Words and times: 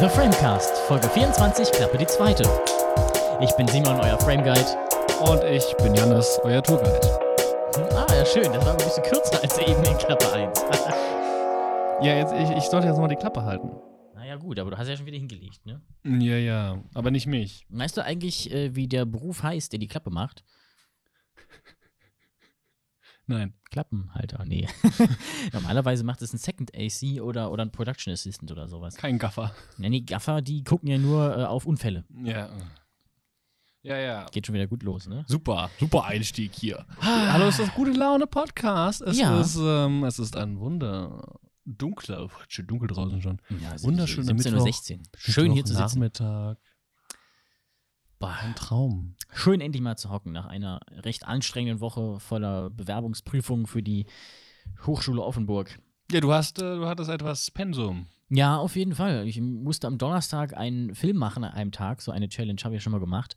The 0.00 0.08
Framecast, 0.08 0.78
Folge 0.88 1.10
24, 1.10 1.72
Klappe 1.72 1.98
die 1.98 2.06
zweite. 2.06 2.42
Ich 3.42 3.52
bin 3.56 3.68
Simon, 3.68 4.00
euer 4.00 4.18
Frame 4.18 4.42
Guide. 4.42 4.64
Und 5.20 5.44
ich 5.44 5.76
bin 5.76 5.94
Janis, 5.94 6.40
euer 6.42 6.62
Tourguide. 6.62 7.00
Ah, 7.92 8.06
ja, 8.14 8.24
schön. 8.24 8.50
Das 8.50 8.64
war 8.64 8.72
ein 8.72 8.78
bisschen 8.78 9.02
kürzer 9.02 9.42
als 9.42 9.58
eben 9.58 9.84
in 9.84 9.98
Klappe 9.98 10.32
1. 10.32 10.64
Ja, 12.02 12.14
jetzt, 12.14 12.32
ich, 12.32 12.56
ich 12.56 12.64
sollte 12.64 12.86
jetzt 12.86 12.96
mal 12.96 13.08
die 13.08 13.16
Klappe 13.16 13.42
halten. 13.44 13.68
naja, 14.14 14.36
gut, 14.36 14.58
aber 14.58 14.70
du 14.70 14.78
hast 14.78 14.88
ja 14.88 14.96
schon 14.96 15.04
wieder 15.04 15.18
hingelegt, 15.18 15.66
ne? 15.66 15.82
Ja, 16.02 16.36
ja, 16.38 16.78
aber 16.94 17.10
nicht 17.10 17.26
mich. 17.26 17.66
Weißt 17.68 17.94
du 17.98 18.02
eigentlich, 18.02 18.50
äh, 18.50 18.74
wie 18.74 18.88
der 18.88 19.04
Beruf 19.04 19.42
heißt, 19.42 19.70
der 19.72 19.80
die 19.80 19.86
Klappe 19.86 20.08
macht? 20.08 20.42
Nein. 23.26 23.54
Klappenhalter, 23.70 24.44
nee. 24.44 24.66
Normalerweise 25.52 26.02
macht 26.04 26.20
es 26.22 26.32
ein 26.32 26.38
Second 26.38 26.72
AC 26.74 27.20
oder, 27.22 27.52
oder 27.52 27.64
ein 27.64 27.70
Production 27.70 28.12
Assistant 28.12 28.50
oder 28.50 28.66
sowas. 28.66 28.96
Kein 28.96 29.18
Gaffer. 29.18 29.54
Ja, 29.78 29.88
nee, 29.88 30.00
Gaffer, 30.00 30.42
die 30.42 30.64
gucken 30.64 30.88
ja 30.88 30.98
nur 30.98 31.36
äh, 31.38 31.44
auf 31.44 31.64
Unfälle. 31.66 32.04
Ja. 32.24 32.48
Ja, 33.82 33.96
ja. 33.96 34.26
Geht 34.32 34.46
schon 34.46 34.54
wieder 34.54 34.66
gut 34.66 34.82
los, 34.82 35.06
ne? 35.06 35.24
Super, 35.26 35.70
super 35.78 36.04
Einstieg 36.04 36.52
hier. 36.54 36.84
Hallo, 37.00 37.46
es 37.46 37.58
ist 37.58 37.68
das 37.68 37.74
Gute 37.74 37.92
Laune 37.92 38.26
Podcast. 38.26 39.00
Es 39.00 39.18
Ja. 39.18 39.40
ist, 39.40 39.56
ähm, 39.58 40.04
es 40.04 40.18
ist 40.18 40.36
ein 40.36 40.58
wunder 40.58 41.38
dunkler, 41.64 42.28
schön 42.48 42.66
dunkel 42.66 42.88
draußen 42.88 43.22
schon. 43.22 43.40
Ja, 43.62 43.72
ist 43.72 43.84
Wunderschöner 43.84 44.32
17.16 44.32 44.98
Uhr. 44.98 45.02
Schön 45.16 45.52
hier 45.52 45.64
zu 45.64 45.72
sitzen. 45.74 46.00
Nachmittag. 46.00 46.58
Boah, 48.20 48.36
Ein 48.42 48.54
Traum. 48.54 49.14
schön 49.32 49.62
endlich 49.62 49.82
mal 49.82 49.96
zu 49.96 50.10
hocken 50.10 50.32
nach 50.32 50.44
einer 50.44 50.80
recht 51.04 51.26
anstrengenden 51.26 51.80
Woche 51.80 52.20
voller 52.20 52.68
Bewerbungsprüfungen 52.68 53.66
für 53.66 53.82
die 53.82 54.04
Hochschule 54.86 55.22
Offenburg. 55.22 55.78
Ja, 56.12 56.20
du 56.20 56.30
hast, 56.30 56.60
äh, 56.60 56.76
du 56.76 56.86
hattest 56.86 57.08
etwas 57.08 57.50
Pensum. 57.50 58.06
Ja, 58.28 58.58
auf 58.58 58.76
jeden 58.76 58.94
Fall. 58.94 59.26
Ich 59.26 59.40
musste 59.40 59.86
am 59.86 59.96
Donnerstag 59.96 60.54
einen 60.54 60.94
Film 60.94 61.16
machen 61.16 61.44
an 61.44 61.52
einem 61.54 61.72
Tag. 61.72 62.02
So 62.02 62.12
eine 62.12 62.28
Challenge 62.28 62.60
habe 62.62 62.74
ich 62.74 62.80
ja 62.80 62.82
schon 62.82 62.92
mal 62.92 63.00
gemacht. 63.00 63.36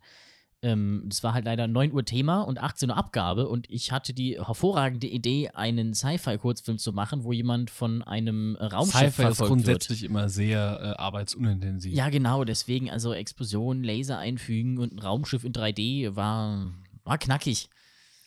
Ähm, 0.64 1.04
das 1.08 1.24
war 1.24 1.34
halt 1.34 1.44
leider 1.46 1.68
9 1.68 1.92
Uhr 1.92 2.06
Thema 2.06 2.42
und 2.42 2.58
18 2.58 2.90
Uhr 2.90 2.98
Abgabe. 2.98 3.50
Und 3.50 3.70
ich 3.70 3.92
hatte 3.92 4.14
die 4.14 4.38
hervorragende 4.38 5.08
Idee, 5.08 5.50
einen 5.50 5.94
Sci-Fi-Kurzfilm 5.94 6.78
zu 6.78 6.94
machen, 6.94 7.26
wo 7.26 7.34
jemand 7.34 7.70
von 7.70 8.02
einem 8.02 8.56
äh, 8.56 8.66
Raumschiff 8.66 8.94
Sci-Fi 8.94 9.08
ist 9.08 9.16
verfolgt 9.16 9.40
wird. 9.40 9.50
grundsätzlich 9.50 10.04
immer 10.04 10.30
sehr 10.30 10.80
äh, 10.82 11.02
arbeitsunintensiv. 11.02 11.94
Ja, 11.94 12.10
genau. 12.10 12.46
Deswegen, 12.46 12.90
also 12.90 13.14
Explosionen, 13.14 13.84
Laser 13.84 14.18
einfügen 14.18 14.78
und 14.78 14.94
ein 14.94 15.00
Raumschiff 15.00 15.44
in 15.44 15.52
3D 15.52 16.16
war, 16.16 16.72
war 17.04 17.18
knackig. 17.18 17.70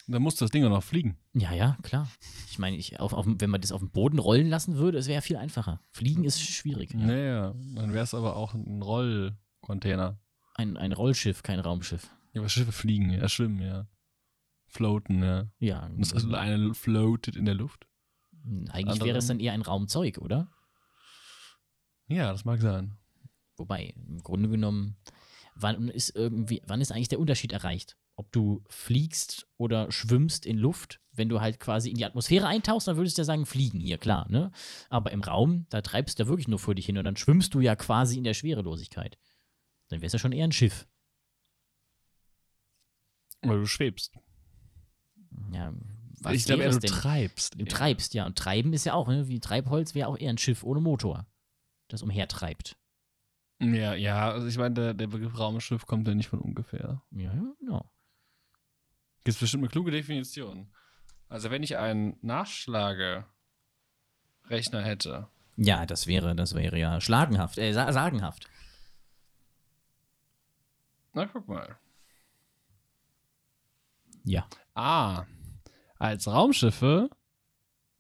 Da 0.09 0.21
muss 0.21 0.37
das 0.37 0.51
Ding 0.51 0.65
auch 0.65 0.71
noch 0.71 0.85
fliegen. 0.85 1.17
Ja, 1.35 1.53
ja, 1.53 1.77
klar. 1.83 2.09
Ich 2.51 2.59
meine, 2.59 2.77
ich, 2.77 3.01
auf, 3.01 3.13
auf, 3.13 3.27
wenn 3.27 3.51
man 3.51 3.61
das 3.61 3.73
auf 3.73 3.81
den 3.81 3.91
Boden 3.91 4.19
rollen 4.19 4.49
lassen 4.49 4.77
würde, 4.77 4.99
es 4.99 5.09
wäre 5.09 5.21
viel 5.21 5.37
einfacher. 5.37 5.81
Fliegen 5.91 6.25
ist 6.25 6.41
schwierig. 6.41 6.93
Ja. 6.93 7.01
Naja, 7.01 7.55
dann 7.75 7.93
wäre 7.93 8.05
es 8.05 8.15
aber 8.15 8.37
auch 8.37 8.55
ein 8.55 8.83
Rollcontainer. 8.83 10.19
Ein, 10.55 10.77
ein 10.77 10.93
Rollschiff, 10.93 11.43
kein 11.43 11.59
Raumschiff. 11.61 12.09
Ja, 12.37 12.43
aber 12.43 12.51
Schiffe 12.51 12.71
fliegen, 12.73 13.09
ja, 13.13 13.27
schwimmen, 13.31 13.63
ja. 13.63 13.87
Floaten, 14.67 15.23
ja. 15.23 15.49
Ja, 15.59 15.87
Und 15.87 16.01
das 16.01 16.13
also 16.13 16.35
eine 16.35 16.75
floatet 16.75 17.35
in 17.35 17.47
der 17.47 17.55
Luft. 17.55 17.87
eigentlich 18.69 18.89
andere- 18.89 19.07
wäre 19.09 19.17
es 19.19 19.27
dann 19.27 19.41
eher 19.41 19.55
ein 19.55 19.63
Raumzeug, 19.63 20.19
oder? 20.19 20.51
Ja, 22.09 22.31
das 22.33 22.45
mag 22.45 22.61
sein. 22.61 22.99
Wobei, 23.57 23.95
im 23.97 24.23
Grunde 24.23 24.51
genommen, 24.51 24.99
wann 25.55 25.89
ist 25.89 26.15
irgendwie, 26.15 26.61
wann 26.67 26.83
ist 26.83 26.93
eigentlich 26.93 27.09
der 27.09 27.21
Unterschied 27.21 27.53
erreicht? 27.53 27.97
Ob 28.17 28.31
du 28.33 28.63
fliegst 28.69 29.47
oder 29.57 29.91
schwimmst 29.91 30.45
in 30.45 30.59
Luft, 30.59 31.01
wenn 31.13 31.31
du 31.31 31.41
halt 31.41 31.59
quasi 31.59 31.89
in 31.89 31.97
die 31.97 32.05
Atmosphäre 32.05 32.47
eintauchst, 32.47 32.87
dann 32.87 32.99
würdest 32.99 33.17
du 33.17 33.23
ja 33.23 33.25
sagen, 33.25 33.47
fliegen 33.47 33.81
hier, 33.81 33.97
klar, 33.97 34.29
ne? 34.31 34.53
Aber 34.91 35.11
im 35.11 35.23
Raum, 35.23 35.65
da 35.71 35.81
treibst 35.81 36.19
du 36.19 36.25
ja 36.25 36.29
wirklich 36.29 36.49
nur 36.49 36.59
vor 36.59 36.75
dich 36.75 36.85
hin 36.85 36.99
und 36.99 37.05
dann 37.05 37.17
schwimmst 37.17 37.55
du 37.55 37.61
ja 37.61 37.77
quasi 37.77 38.19
in 38.19 38.25
der 38.25 38.35
Schwerelosigkeit. 38.35 39.17
Dann 39.89 40.03
wäre 40.03 40.09
es 40.09 40.13
ja 40.13 40.19
schon 40.19 40.33
eher 40.33 40.45
ein 40.47 40.53
Schiff. 40.53 40.87
Weil 43.43 43.59
du 43.61 43.67
schwebst. 43.67 44.15
Ja, 45.53 45.73
was 46.21 46.35
ich 46.35 46.45
glaube 46.47 46.65
es 46.65 46.77
du 46.77 46.81
denn? 46.81 46.91
treibst. 46.91 47.61
Du 47.61 47.65
treibst, 47.67 48.15
ja. 48.15 48.27
Und 48.27 48.37
treiben 48.39 48.73
ist 48.73 48.85
ja 48.87 48.95
auch, 48.95 49.09
ne? 49.09 49.29
wie 49.29 49.39
Treibholz 49.41 49.95
wäre 49.95 50.09
auch 50.09 50.19
eher 50.19 50.31
ein 50.31 50.39
Schiff 50.39 50.65
ohne 50.65 50.81
Motor, 50.81 51.27
das 51.89 52.03
umhertreibt. 52.03 52.77
Ja, 53.61 53.95
ja, 53.95 54.31
also 54.31 54.47
ich 54.47 54.59
meine, 54.59 54.75
der, 54.75 54.95
der 54.95 55.07
Begriff 55.07 55.39
Raumschiff 55.39 55.87
kommt 55.87 56.07
ja 56.09 56.15
nicht 56.15 56.29
von 56.29 56.41
ungefähr. 56.41 57.03
Ja, 57.11 57.33
ja, 57.33 57.55
genau. 57.59 57.91
Gibt 59.25 59.41
bestimmt 59.41 59.63
eine 59.63 59.71
kluge 59.71 59.91
Definition. 59.91 60.71
Also 61.29 61.51
wenn 61.51 61.63
ich 61.63 61.77
einen 61.77 62.17
Nachschlagerechner 62.23 63.25
hätte, 64.83 65.29
Ja, 65.57 65.87
das 65.87 66.07
wäre, 66.07 66.35
das 66.37 66.55
wäre 66.55 66.79
ja 66.79 67.01
schlagenhaft, 67.01 67.59
äh, 67.59 67.73
sa 67.73 67.93
sagenhaft. 67.93 68.49
na 71.15 71.27
guck 71.27 71.49
mal. 71.49 71.79
Ja. 74.27 74.49
Ah, 74.75 75.25
als 75.99 76.27
Raumschiffe 76.27 77.09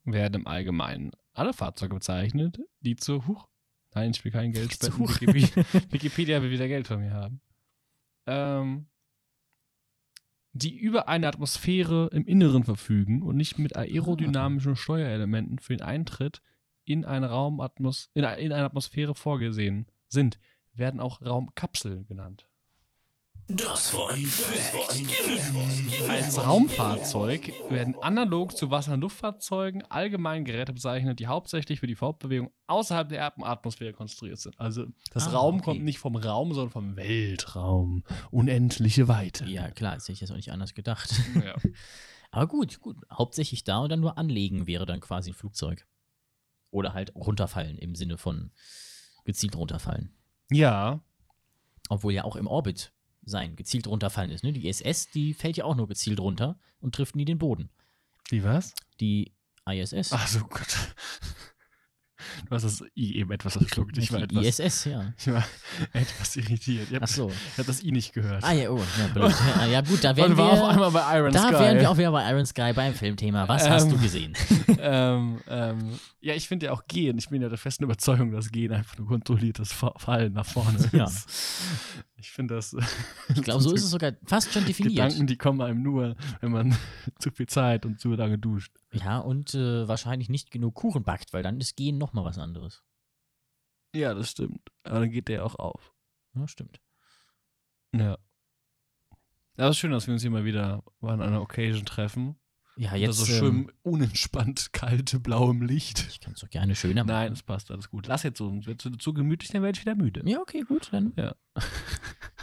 werden 0.04 0.40
im 0.40 0.46
Allgemeinen 0.46 1.12
alle 1.32 1.52
Fahrzeuge 1.52 1.94
bezeichnet, 1.94 2.58
die 2.80 2.96
zur 2.96 3.26
Huch. 3.26 3.48
Nein, 3.94 4.10
ich 4.10 4.24
will 4.24 4.32
kein 4.32 4.52
Geld 4.52 4.72
Zu 4.72 4.90
spenden. 5.06 5.34
Wikipedia, 5.90 6.42
will 6.42 6.50
wieder 6.50 6.68
Geld 6.68 6.88
von 6.88 7.00
mir 7.00 7.12
haben. 7.12 7.40
Ähm, 8.26 8.88
die 10.52 10.76
über 10.76 11.08
eine 11.08 11.28
Atmosphäre 11.28 12.08
im 12.12 12.26
Inneren 12.26 12.64
verfügen 12.64 13.22
und 13.22 13.36
nicht 13.36 13.58
mit 13.58 13.76
aerodynamischen 13.76 14.74
Steuerelementen 14.74 15.58
für 15.58 15.76
den 15.76 15.86
Eintritt 15.86 16.42
in 16.84 17.04
eine 17.04 17.30
Raumatmos 17.30 18.10
in 18.14 18.24
eine 18.24 18.64
Atmosphäre 18.64 19.14
vorgesehen 19.14 19.86
sind, 20.08 20.38
werden 20.72 21.00
auch 21.00 21.22
Raumkapseln 21.22 22.06
genannt. 22.06 22.48
Das 23.48 23.94
war 23.94 24.10
ein 24.10 24.26
Fact. 24.26 26.10
Als 26.10 26.44
Raumfahrzeug 26.44 27.52
werden 27.70 27.94
analog 28.02 28.56
zu 28.56 28.72
Wasser- 28.72 28.94
und 28.94 29.02
Luftfahrzeugen 29.02 29.82
allgemein 29.88 30.44
Geräte 30.44 30.72
bezeichnet, 30.72 31.20
die 31.20 31.28
hauptsächlich 31.28 31.78
für 31.78 31.86
die 31.86 31.94
Fortbewegung 31.94 32.50
außerhalb 32.66 33.08
der 33.08 33.18
Erdatmosphäre 33.18 33.92
konstruiert 33.92 34.40
sind. 34.40 34.58
Also 34.58 34.86
das 35.12 35.28
Ah, 35.28 35.30
Raum 35.30 35.56
okay. 35.56 35.64
kommt 35.64 35.84
nicht 35.84 36.00
vom 36.00 36.16
Raum, 36.16 36.54
sondern 36.54 36.72
vom 36.72 36.96
Weltraum. 36.96 38.02
Unendliche 38.32 39.06
Weite. 39.06 39.44
Ja, 39.46 39.70
klar, 39.70 39.94
das 39.94 40.04
hätte 40.04 40.12
ich 40.14 40.20
jetzt 40.22 40.32
auch 40.32 40.36
nicht 40.36 40.50
anders 40.50 40.74
gedacht. 40.74 41.14
Ja. 41.44 41.54
Aber 42.32 42.48
gut, 42.48 42.80
gut. 42.80 42.96
Hauptsächlich 43.12 43.62
da 43.62 43.78
und 43.78 43.90
dann 43.90 44.00
nur 44.00 44.18
anlegen 44.18 44.66
wäre 44.66 44.86
dann 44.86 44.98
quasi 45.00 45.30
ein 45.30 45.34
Flugzeug. 45.34 45.86
Oder 46.72 46.94
halt 46.94 47.14
runterfallen 47.14 47.78
im 47.78 47.94
Sinne 47.94 48.18
von 48.18 48.50
gezielt 49.24 49.54
runterfallen. 49.56 50.12
ja. 50.50 51.00
Obwohl 51.88 52.12
ja 52.12 52.24
auch 52.24 52.34
im 52.34 52.48
Orbit 52.48 52.92
sein 53.26 53.56
gezielt 53.56 53.86
runterfallen 53.86 54.30
ist. 54.30 54.44
Ne? 54.44 54.52
Die 54.52 54.68
ISS, 54.68 55.10
die 55.10 55.34
fällt 55.34 55.58
ja 55.58 55.64
auch 55.64 55.76
nur 55.76 55.88
gezielt 55.88 56.20
runter 56.20 56.58
und 56.80 56.94
trifft 56.94 57.16
nie 57.16 57.24
den 57.24 57.38
Boden. 57.38 57.68
Wie 58.30 58.42
was? 58.42 58.74
Die 59.00 59.32
ISS. 59.68 60.12
Ach 60.12 60.26
so 60.26 60.40
Gott. 60.46 60.94
Du 62.48 62.54
hast 62.54 62.62
das 62.64 62.82
I 62.96 63.16
eben 63.16 63.30
etwas 63.30 63.54
verschluckt. 63.54 63.98
Ich 63.98 64.10
war 64.12 64.22
etwas, 64.22 64.58
ISS, 64.58 64.84
ja. 64.86 65.12
ich 65.18 65.26
war 65.28 65.44
etwas 65.92 66.36
irritiert. 66.36 66.88
Ich 66.90 67.02
Ach 67.02 67.06
so. 67.08 67.30
habe 67.58 67.66
das 67.66 67.82
I 67.82 67.92
nicht 67.92 68.12
gehört. 68.12 68.42
Ah 68.42 68.52
ja, 68.52 68.70
oh, 68.70 68.78
ja, 68.98 69.06
blöd. 69.12 69.34
ja, 69.60 69.66
ja 69.66 69.80
gut, 69.82 70.02
da 70.02 70.16
wären 70.16 70.36
wir, 70.36 70.68
einmal 70.68 70.90
bei 70.90 71.18
Iron 71.18 71.32
da 71.32 71.42
Sky. 71.48 71.52
wären 71.52 71.78
wir 71.78 71.90
auch 71.90 71.98
wieder 71.98 72.10
bei 72.12 72.30
Iron 72.30 72.46
Sky 72.46 72.72
beim 72.74 72.94
Filmthema. 72.94 73.46
Was 73.48 73.68
hast 73.68 73.84
Ähm, 73.84 73.90
du 73.90 73.98
gesehen? 73.98 74.32
ähm, 74.80 75.40
ähm, 75.48 75.90
ja, 76.20 76.34
ich 76.34 76.48
finde 76.48 76.66
ja 76.66 76.72
auch 76.72 76.86
Gehen. 76.86 77.18
Ich 77.18 77.28
bin 77.28 77.42
ja 77.42 77.48
der 77.48 77.58
festen 77.58 77.84
Überzeugung, 77.84 78.30
dass 78.32 78.50
Gehen 78.50 78.72
einfach 78.72 78.96
nur 78.98 79.06
kontrolliertes 79.08 79.72
Fa- 79.72 79.94
Fallen 79.96 80.32
nach 80.32 80.46
vorne 80.46 80.78
ist. 80.78 80.92
Ja. 80.92 81.10
Ich 82.18 82.30
finde 82.30 82.54
das. 82.54 82.74
Ich 83.34 83.42
glaube, 83.42 83.62
so 83.62 83.72
ist 83.74 83.84
es 83.84 83.90
sogar 83.90 84.12
fast 84.24 84.52
schon 84.52 84.64
definiert. 84.64 84.94
Gedanken, 84.94 85.26
die 85.26 85.36
kommen 85.36 85.60
einem 85.60 85.82
nur, 85.82 86.16
wenn 86.40 86.50
man 86.50 86.76
zu 87.18 87.30
viel 87.30 87.46
Zeit 87.46 87.84
und 87.84 88.00
zu 88.00 88.14
lange 88.14 88.38
duscht. 88.38 88.72
Ja, 89.02 89.18
und 89.18 89.54
äh, 89.54 89.86
wahrscheinlich 89.88 90.28
nicht 90.28 90.50
genug 90.50 90.74
Kuchen 90.74 91.04
backt, 91.04 91.32
weil 91.32 91.42
dann 91.42 91.60
ist 91.60 91.76
Gehen 91.76 91.98
nochmal 91.98 92.24
was 92.24 92.38
anderes. 92.38 92.84
Ja, 93.94 94.14
das 94.14 94.30
stimmt. 94.30 94.70
Aber 94.84 95.00
dann 95.00 95.10
geht 95.10 95.28
der 95.28 95.44
auch 95.44 95.56
auf. 95.56 95.94
Ja, 96.34 96.46
stimmt. 96.48 96.80
Ja. 97.94 98.18
Es 99.56 99.70
ist 99.70 99.78
schön, 99.78 99.90
dass 99.90 100.06
wir 100.06 100.12
uns 100.12 100.22
hier 100.22 100.30
mal 100.30 100.44
wieder 100.44 100.82
an 101.00 101.22
einer 101.22 101.40
Occasion 101.40 101.86
treffen. 101.86 102.38
Ja, 102.78 102.88
Unter 102.92 102.96
jetzt. 103.00 103.16
so 103.18 103.32
ähm, 103.32 103.38
schön 103.38 103.72
unentspannt 103.82 104.72
kalte 104.74 105.18
blauem 105.18 105.62
Licht. 105.62 106.06
ich 106.10 106.20
kann 106.20 106.34
es 106.34 106.40
doch 106.40 106.50
gerne 106.50 106.74
schöner 106.74 107.04
machen. 107.04 107.14
Nein, 107.16 107.32
es 107.32 107.42
passt, 107.42 107.70
alles 107.70 107.88
gut. 107.90 108.06
Lass 108.06 108.22
jetzt 108.22 108.36
so, 108.38 108.52
wird 108.66 108.82
zu, 108.82 108.90
zu 108.90 109.14
gemütlich, 109.14 109.50
dann 109.50 109.62
werde 109.62 109.76
ich 109.78 109.80
wieder 109.82 109.94
müde. 109.94 110.22
Ja, 110.28 110.40
okay, 110.40 110.60
gut. 110.60 110.88
Dann, 110.92 111.12
Ja. 111.16 111.34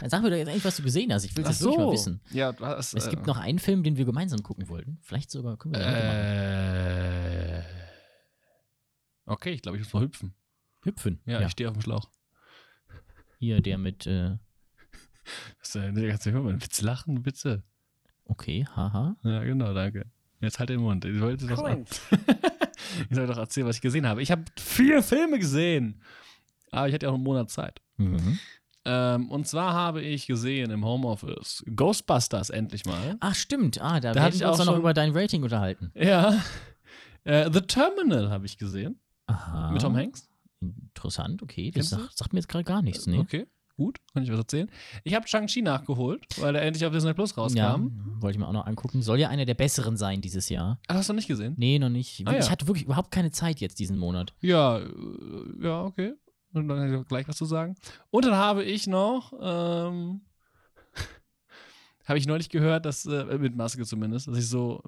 dann 0.00 0.10
sag 0.10 0.22
mir 0.22 0.30
doch 0.30 0.36
jetzt 0.36 0.48
eigentlich, 0.48 0.64
was 0.64 0.76
du 0.76 0.82
gesehen 0.82 1.12
hast. 1.12 1.24
Ich 1.24 1.36
will 1.36 1.44
das 1.44 1.60
wirklich 1.60 1.78
mal 1.78 1.92
wissen. 1.92 2.20
Ja, 2.32 2.50
du 2.52 2.66
hast, 2.66 2.94
Es 2.94 3.08
gibt 3.08 3.26
noch 3.28 3.38
einen 3.38 3.60
Film, 3.60 3.84
den 3.84 3.96
wir 3.96 4.04
gemeinsam 4.04 4.42
gucken 4.42 4.68
wollten. 4.68 4.98
Vielleicht 5.02 5.30
sogar 5.30 5.56
können 5.56 5.74
wir 5.74 5.80
heute 5.86 5.92
machen. 5.92 6.08
Äh, 6.16 7.62
okay, 9.26 9.50
ich 9.52 9.62
glaube, 9.62 9.78
ich 9.78 9.84
muss 9.84 9.92
mal 9.92 10.02
hüpfen. 10.02 10.34
Hüpfen. 10.82 11.20
Ja, 11.26 11.40
Ja, 11.40 11.46
ich 11.46 11.52
stehe 11.52 11.68
auf 11.68 11.76
dem 11.76 11.82
Schlauch. 11.82 12.10
Hier, 13.38 13.60
der 13.62 13.78
mit, 13.78 14.06
äh, 14.06 14.36
Das, 15.60 15.74
äh, 15.76 15.92
der 15.92 16.08
ganze 16.08 16.32
Hörer, 16.32 16.60
Witz 16.60 16.80
lachen, 16.82 17.22
bitte. 17.22 17.62
okay, 18.24 18.66
haha. 18.74 19.16
Ja, 19.22 19.44
genau, 19.44 19.72
danke. 19.74 20.10
Jetzt 20.44 20.58
halt 20.58 20.70
den 20.70 20.80
Mund. 20.80 21.04
Ich 21.04 21.20
wollte 21.20 21.46
doch, 21.46 21.66
ich 23.10 23.16
soll 23.16 23.26
doch 23.26 23.38
erzählen, 23.38 23.66
was 23.66 23.76
ich 23.76 23.82
gesehen 23.82 24.06
habe. 24.06 24.22
Ich 24.22 24.30
habe 24.30 24.44
vier 24.58 25.02
Filme 25.02 25.38
gesehen. 25.38 26.00
Aber 26.70 26.88
ich 26.88 26.94
hatte 26.94 27.06
ja 27.06 27.10
auch 27.10 27.14
einen 27.14 27.24
Monat 27.24 27.50
Zeit. 27.50 27.80
Mhm. 27.96 28.38
Ähm, 28.86 29.30
und 29.30 29.46
zwar 29.46 29.72
habe 29.72 30.02
ich 30.02 30.26
gesehen 30.26 30.70
im 30.70 30.84
Homeoffice 30.84 31.64
Ghostbusters 31.74 32.50
endlich 32.50 32.84
mal. 32.84 33.16
Ach, 33.20 33.34
stimmt. 33.34 33.80
Ah, 33.80 34.00
da, 34.00 34.12
Da 34.12 34.14
werden 34.16 34.22
hatte 34.24 34.34
ich 34.36 34.40
wir 34.42 34.48
uns 34.50 34.60
auch 34.60 34.64
doch 34.66 34.72
noch 34.72 34.78
über 34.78 34.92
dein 34.92 35.12
Rating 35.16 35.42
unterhalten. 35.42 35.90
Ja. 35.94 36.42
Äh, 37.24 37.50
The 37.50 37.62
Terminal 37.62 38.28
habe 38.30 38.44
ich 38.44 38.58
gesehen. 38.58 39.00
Aha. 39.26 39.70
Mit 39.70 39.80
Tom 39.80 39.96
Hanks. 39.96 40.28
Interessant, 40.60 41.42
okay. 41.42 41.70
Das 41.70 41.90
sagt, 41.90 42.16
sagt 42.16 42.32
mir 42.32 42.40
jetzt 42.40 42.48
gerade 42.48 42.64
gar 42.64 42.82
nichts, 42.82 43.06
ne? 43.06 43.18
Okay, 43.18 43.46
gut. 43.76 43.98
Kann 44.12 44.22
ich 44.22 44.30
was 44.30 44.38
erzählen? 44.38 44.70
Ich 45.02 45.14
habe 45.14 45.26
Shang-Chi 45.26 45.62
nachgeholt, 45.62 46.26
weil 46.38 46.52
der 46.52 46.62
endlich 46.62 46.84
auf 46.86 46.92
Disney 46.92 47.14
Plus 47.14 47.36
rauskam. 47.36 47.58
Ja, 47.58 47.78
wollte 48.20 48.36
ich 48.36 48.38
mir 48.38 48.48
auch 48.48 48.52
noch 48.52 48.66
angucken. 48.66 49.02
Soll 49.02 49.20
ja 49.20 49.28
einer 49.28 49.44
der 49.44 49.54
besseren 49.54 49.96
sein 49.96 50.20
dieses 50.20 50.48
Jahr. 50.48 50.78
Ah, 50.88 50.94
hast 50.94 51.08
du 51.08 51.12
nicht 51.12 51.28
gesehen? 51.28 51.54
Nee, 51.56 51.78
noch 51.78 51.88
nicht. 51.88 52.22
Ah, 52.26 52.32
ich 52.32 52.46
ja. 52.46 52.50
hatte 52.50 52.66
wirklich 52.66 52.84
überhaupt 52.84 53.10
keine 53.10 53.30
Zeit 53.30 53.60
jetzt 53.60 53.78
diesen 53.78 53.98
Monat. 53.98 54.34
Ja, 54.40 54.78
äh, 54.78 54.86
ja, 55.60 55.82
okay. 55.82 56.14
Und 56.52 56.68
dann 56.68 56.78
kann 56.78 57.00
ich 57.00 57.08
gleich 57.08 57.28
was 57.28 57.36
zu 57.36 57.44
sagen. 57.44 57.74
Und 58.10 58.24
dann 58.24 58.36
habe 58.36 58.62
ich 58.64 58.86
noch, 58.86 59.32
ähm, 59.40 60.20
habe 62.06 62.18
ich 62.18 62.26
neulich 62.26 62.48
gehört, 62.48 62.86
dass, 62.86 63.06
äh, 63.06 63.38
mit 63.38 63.56
Maske 63.56 63.84
zumindest, 63.84 64.28
dass 64.28 64.38
ich 64.38 64.48
so 64.48 64.82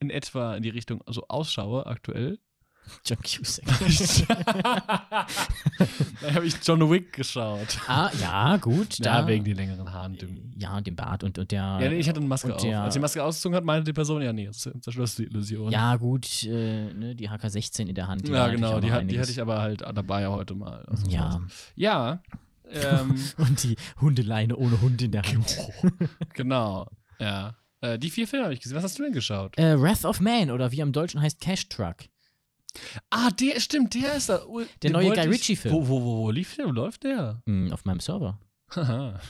in 0.00 0.10
etwa 0.10 0.54
in 0.56 0.62
die 0.62 0.68
Richtung 0.68 1.02
so 1.06 1.24
ausschaue 1.28 1.86
aktuell. 1.86 2.38
John 3.06 3.18
Cusack. 3.22 3.64
da 6.22 6.34
habe 6.34 6.46
ich 6.46 6.54
John 6.62 6.88
Wick 6.90 7.12
geschaut. 7.12 7.78
ah, 7.88 8.10
ja, 8.20 8.56
gut. 8.58 8.98
Ja, 8.98 9.22
Da, 9.22 9.26
wegen 9.26 9.44
den 9.44 9.56
längeren 9.56 9.92
Haaren. 9.92 10.16
Dem. 10.16 10.52
ja, 10.56 10.80
dem 10.80 10.94
Bart 10.96 11.24
und, 11.24 11.38
und 11.38 11.50
der. 11.50 11.78
Ja, 11.80 11.88
nee, 11.88 11.96
ich 11.98 12.08
hatte 12.08 12.18
eine 12.20 12.28
Maske 12.28 12.54
auf. 12.54 12.62
der- 12.62 12.82
Als 12.82 12.94
die 12.94 13.00
Maske 13.00 13.22
ausgezogen 13.22 13.56
hat, 13.56 13.64
meinte 13.64 13.84
die 13.84 13.92
Person, 13.92 14.22
ja, 14.22 14.32
nee, 14.32 14.46
das 14.46 14.68
zerschloss 14.80 15.16
die 15.16 15.24
Illusion. 15.24 15.70
Ja, 15.72 15.96
gut, 15.96 16.44
äh, 16.44 16.92
ne, 16.92 17.14
die 17.14 17.28
HK16 17.28 17.86
in 17.86 17.94
der 17.94 18.08
Hand. 18.08 18.28
ja 18.28 18.48
genau, 18.48 18.80
die, 18.80 18.92
hat, 18.92 19.10
die 19.10 19.18
hatte 19.18 19.30
ich 19.30 19.40
aber 19.40 19.60
halt 19.60 19.80
dabei 19.82 20.26
heute 20.26 20.54
mal. 20.54 20.84
Also 20.86 21.06
Ja, 21.08 21.40
Ja, 21.76 22.22
ähm, 22.70 23.14
und 23.38 23.62
die 23.64 23.76
Hundeleine 24.00 24.56
ohne 24.56 24.80
Hund 24.80 25.02
in 25.02 25.10
der 25.12 25.22
Hand. 25.22 25.56
genau. 26.34 26.86
Ja. 27.18 27.54
Äh, 27.80 27.98
die 27.98 28.10
vier 28.10 28.28
Filme 28.28 28.44
habe 28.44 28.54
ich 28.54 28.60
gesehen. 28.60 28.76
Was 28.76 28.84
hast 28.84 28.98
du 28.98 29.02
denn 29.02 29.12
geschaut? 29.12 29.58
äh, 29.58 29.80
Wrath 29.80 30.04
of 30.04 30.20
Man 30.20 30.50
oder 30.50 30.70
wie 30.72 30.80
im 30.80 30.92
Deutschen 30.92 31.20
heißt 31.20 31.40
Cash 31.40 31.68
Truck. 31.68 31.96
Ah, 33.10 33.30
der, 33.30 33.60
stimmt, 33.60 33.94
der 33.94 34.14
ist 34.14 34.28
da. 34.28 34.38
Der 34.38 34.66
Den 34.82 34.92
neue 34.92 35.10
Guy 35.10 35.18
ich- 35.24 35.28
Ritchie-Film. 35.30 35.74
Wo, 35.74 35.88
wo, 35.88 36.02
wo, 36.02 36.16
wo 36.24 36.30
lief 36.30 36.56
der? 36.56 36.66
Wo 36.66 36.70
läuft 36.72 37.04
der? 37.04 37.42
Hm, 37.46 37.72
auf 37.72 37.84
meinem 37.84 38.00
Server. 38.00 38.38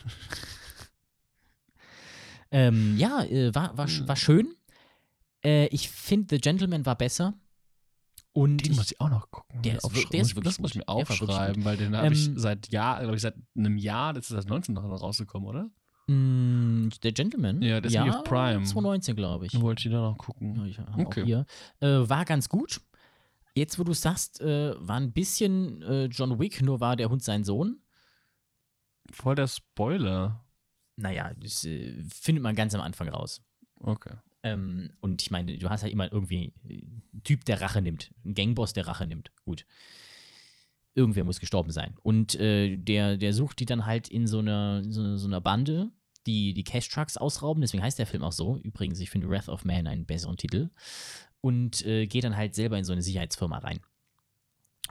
Ähm, 2.51 2.97
ja, 2.99 3.23
äh, 3.25 3.55
war, 3.55 3.77
war, 3.79 3.87
Hm. 3.89 4.07
war 4.09 4.17
schön. 4.17 4.55
Äh, 5.45 5.67
ich 5.69 5.89
finde, 5.89 6.27
The 6.37 6.41
Gentleman 6.41 6.85
war 6.87 6.97
besser. 6.97 7.35
Und 8.35 8.59
Den 8.59 8.73
ich, 8.73 8.77
muss 8.79 8.91
ich 8.91 9.01
auch 9.01 9.11
noch 9.11 9.31
gucken. 9.31 9.61
Der 9.63 9.77
ist 9.77 9.85
ich 9.97 10.09
der 10.09 10.21
ist 10.21 10.31
ich- 10.31 10.37
wirklich 10.37 10.55
Das 10.55 10.61
muss 10.61 10.71
ich 10.71 10.77
mir. 10.77 10.85
Der 10.85 10.91
aufschreiben, 10.91 11.65
weil 11.65 11.77
den 11.77 11.97
habe 11.97 12.13
ich 12.15 12.29
Ähm, 12.29 12.39
seit 12.39 12.69
Jahr, 12.69 13.01
glaube 13.01 13.17
ich, 13.17 13.23
seit 13.23 13.35
einem 13.57 13.77
Jahr, 13.77 14.13
das 14.15 14.31
ist 14.31 14.37
das 14.37 14.47
19 14.47 14.75
noch 14.75 14.83
rausgekommen, 14.85 15.49
oder? 15.49 15.71
mh, 16.09 16.91
The 17.03 17.13
Gentleman. 17.13 17.63
Ja, 17.63 17.81
der 17.81 17.91
ist 17.91 17.99
nicht 17.99 18.15
auf 18.15 18.25
Prime. 18.25 18.65
2019, 18.65 19.17
glaube 19.17 19.47
ich. 19.47 19.61
Wollte 19.61 19.87
ich 19.89 19.93
da 19.93 20.01
noch 20.01 20.19
gucken. 20.19 20.57
Ja, 20.57 20.65
ich 20.67 20.79
Okay. 21.07 21.45
Äh, 21.81 22.09
war 22.09 22.25
ganz 22.25 22.49
gut. 22.49 22.81
Jetzt, 23.55 23.79
wo 23.79 23.85
du 23.85 23.93
sagst, 23.93 24.41
äh, 24.41 24.75
war 24.79 24.97
ein 24.97 25.13
bisschen 25.13 25.83
äh, 25.83 26.05
John 26.07 26.39
Wick, 26.39 26.63
nur 26.63 26.81
war 26.81 26.97
der 26.97 27.11
Hund 27.11 27.23
sein 27.23 27.45
Sohn. 27.45 27.83
Voll 29.11 29.35
der 29.35 29.49
Spoiler. 29.49 30.45
Naja, 30.97 31.33
das 31.35 31.65
äh, 31.65 32.03
findet 32.05 32.43
man 32.43 32.55
ganz 32.55 32.75
am 32.75 32.81
Anfang 32.81 33.09
raus. 33.09 33.43
Okay. 33.81 34.15
Ähm, 34.43 34.91
und 35.01 35.23
ich 35.23 35.31
meine, 35.31 35.57
du 35.57 35.71
hast 35.71 35.83
ja 35.83 35.89
immer 35.89 36.11
irgendwie 36.13 36.53
einen 36.65 37.23
Typ, 37.25 37.45
der 37.45 37.61
Rache 37.61 37.83
nimmt. 37.83 38.13
Ein 38.25 38.35
Gangboss, 38.35 38.73
der 38.73 38.87
Rache 38.87 39.07
nimmt. 39.07 39.31
Gut. 39.45 39.67
Irgendwer 40.95 41.25
muss 41.25 41.41
gestorben 41.41 41.71
sein. 41.71 41.95
Und 42.03 42.35
äh, 42.37 42.77
der, 42.77 43.17
der 43.17 43.33
sucht 43.33 43.61
die 43.61 43.67
dann 43.67 43.87
halt 43.87 44.09
in 44.09 44.27
so 44.27 44.39
einer, 44.41 44.83
so, 44.89 45.17
so 45.17 45.27
einer 45.27 45.41
Bande, 45.41 45.91
die 46.27 46.55
die 46.55 46.65
Cash 46.65 46.89
Trucks 46.89 47.17
ausrauben. 47.17 47.61
Deswegen 47.61 47.83
heißt 47.83 47.99
der 47.99 48.07
Film 48.07 48.23
auch 48.23 48.33
so. 48.33 48.57
Übrigens, 48.59 49.01
ich 49.01 49.11
finde 49.11 49.29
Wrath 49.29 49.49
of 49.49 49.65
Man 49.65 49.87
einen 49.87 50.07
besseren 50.07 50.37
Titel. 50.37 50.71
Und 51.43 51.85
äh, 51.85 52.07
geht 52.07 52.25
dann 52.25 52.37
halt 52.37 52.55
selber 52.55 52.79
in 52.79 52.85
so 52.85 52.93
eine 52.93 53.03
Sicherheitsfirma 53.03 53.59
rein. 53.59 53.81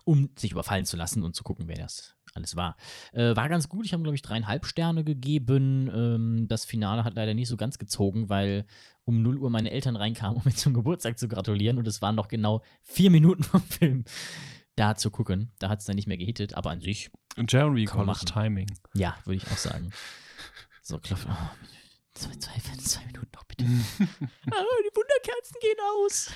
Um 0.03 0.30
sich 0.38 0.51
überfallen 0.51 0.86
zu 0.86 0.98
lassen 0.98 1.24
und 1.24 1.36
zu 1.36 1.44
gucken, 1.44 1.68
wer 1.68 1.77
das 1.77 2.15
alles 2.33 2.56
war. 2.56 2.75
Äh, 3.13 3.36
war 3.36 3.50
ganz 3.50 3.68
gut. 3.69 3.86
Ich 3.86 3.94
habe, 3.94 4.03
glaube 4.03 4.15
ich, 4.15 4.21
dreieinhalb 4.21 4.65
Sterne 4.65 5.03
gegeben. 5.03 5.89
Ähm, 5.94 6.48
das 6.48 6.65
Finale 6.65 7.03
hat 7.03 7.15
leider 7.15 7.33
nicht 7.33 7.48
so 7.48 7.57
ganz 7.57 7.77
gezogen, 7.77 8.30
weil 8.30 8.65
um 9.06 9.21
0 9.21 9.38
Uhr 9.38 9.50
meine 9.50 9.71
Eltern 9.71 9.95
reinkamen, 9.95 10.38
um 10.38 10.44
mir 10.45 10.53
zum 10.56 10.74
Geburtstag 10.74 11.18
zu 11.19 11.27
gratulieren. 11.27 11.77
Und 11.77 11.88
es 11.88 12.01
waren 12.01 12.15
noch 12.15 12.27
genau 12.27 12.62
vier 12.83 13.12
Minuten 13.12 13.44
vom 13.44 13.62
Film 13.63 14.04
da 14.75 14.95
zu 14.95 15.12
gucken. 15.12 15.51
Da 15.59 15.69
hat 15.69 15.80
es 15.80 15.86
dann 15.86 15.95
nicht 15.95 16.07
mehr 16.07 16.18
gehittet, 16.18 16.54
aber 16.56 16.69
an 16.71 16.81
sich, 16.81 17.12
Und 17.38 17.51
Jeremy 17.51 17.86
Collins. 17.86 18.25
Timing. 18.25 18.68
ja, 18.94 19.15
würde 19.25 19.38
ich 19.38 19.47
auch 19.51 19.57
sagen. 19.57 19.92
So, 20.81 20.97
klopf. 20.97 21.27
Oh, 21.30 21.50
zwei, 22.13 22.35
zwei, 22.35 22.59
zwei 22.77 23.05
Minuten 23.05 23.29
noch, 23.33 23.43
bitte. 23.45 23.63
ah, 24.05 24.65
die 24.83 24.95
Wunderkerzen 24.95 25.57
gehen 25.61 25.79
aus. 25.95 26.31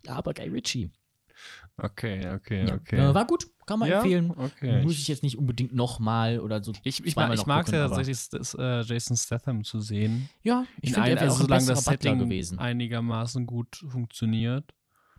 ja, 0.06 0.12
aber 0.16 0.34
Guy 0.34 0.48
Ritchie. 0.48 0.90
Okay, 1.76 2.32
okay, 2.32 2.66
Ja. 2.68 2.74
okay. 2.74 2.96
Äh, 2.96 3.14
war 3.14 3.26
gut, 3.26 3.48
kann 3.66 3.80
man 3.80 3.88
Ja? 3.88 3.96
empfehlen. 3.96 4.30
Okay. 4.30 4.82
Muss 4.82 4.92
ich 4.92 5.08
jetzt 5.08 5.24
nicht 5.24 5.36
unbedingt 5.36 5.74
nochmal 5.74 6.38
oder 6.38 6.62
so. 6.62 6.72
Ich, 6.84 7.04
ich, 7.04 7.16
mag, 7.16 7.32
ich 7.32 7.38
noch 7.40 7.46
mag 7.46 7.64
gucken, 7.66 7.80
ja 7.80 7.88
tatsächlich, 7.88 8.28
das, 8.28 8.54
äh, 8.54 8.82
Jason 8.82 9.16
Statham 9.16 9.64
zu 9.64 9.80
sehen. 9.80 10.28
Ja, 10.44 10.66
ich 10.80 10.90
In 10.90 10.94
finde, 10.94 11.10
er 11.10 11.14
wäre 11.16 11.24
also 11.30 11.42
solange 11.42 11.66
das 11.66 11.84
Butler 11.84 11.92
Setting 12.12 12.18
gewesen. 12.20 12.58
einigermaßen 12.60 13.44
gut 13.46 13.84
funktioniert. 13.88 14.72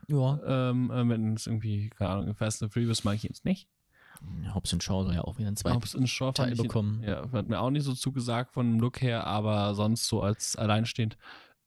Ja. 0.07 0.69
Ähm, 0.69 0.91
äh, 0.91 1.09
wenn 1.09 1.33
es 1.33 1.45
irgendwie, 1.47 1.89
keine 1.89 2.09
Ahnung, 2.11 2.35
Fast 2.35 2.63
and 2.63 2.71
Furious 2.71 3.03
mag 3.03 3.15
ich 3.15 3.23
jetzt 3.23 3.43
nicht. 3.43 3.67
Hobbs 4.53 4.71
und 4.73 4.83
Shaw 4.83 5.03
soll 5.03 5.13
ja 5.15 5.23
auch 5.23 5.37
wieder 5.37 5.47
einen 5.47 5.57
zweiten 5.57 5.75
Hobbs 5.75 5.97
Shaw 6.09 6.31
Teil 6.31 6.53
ich- 6.53 6.61
bekommen. 6.61 7.01
Ja, 7.03 7.29
hat 7.31 7.49
mir 7.49 7.59
auch 7.59 7.69
nicht 7.69 7.83
so 7.83 7.93
zugesagt 7.93 8.51
von 8.53 8.65
dem 8.71 8.79
Look 8.79 9.01
her, 9.01 9.25
aber 9.27 9.73
sonst 9.75 10.07
so 10.07 10.21
als 10.21 10.55
alleinstehend 10.55 11.17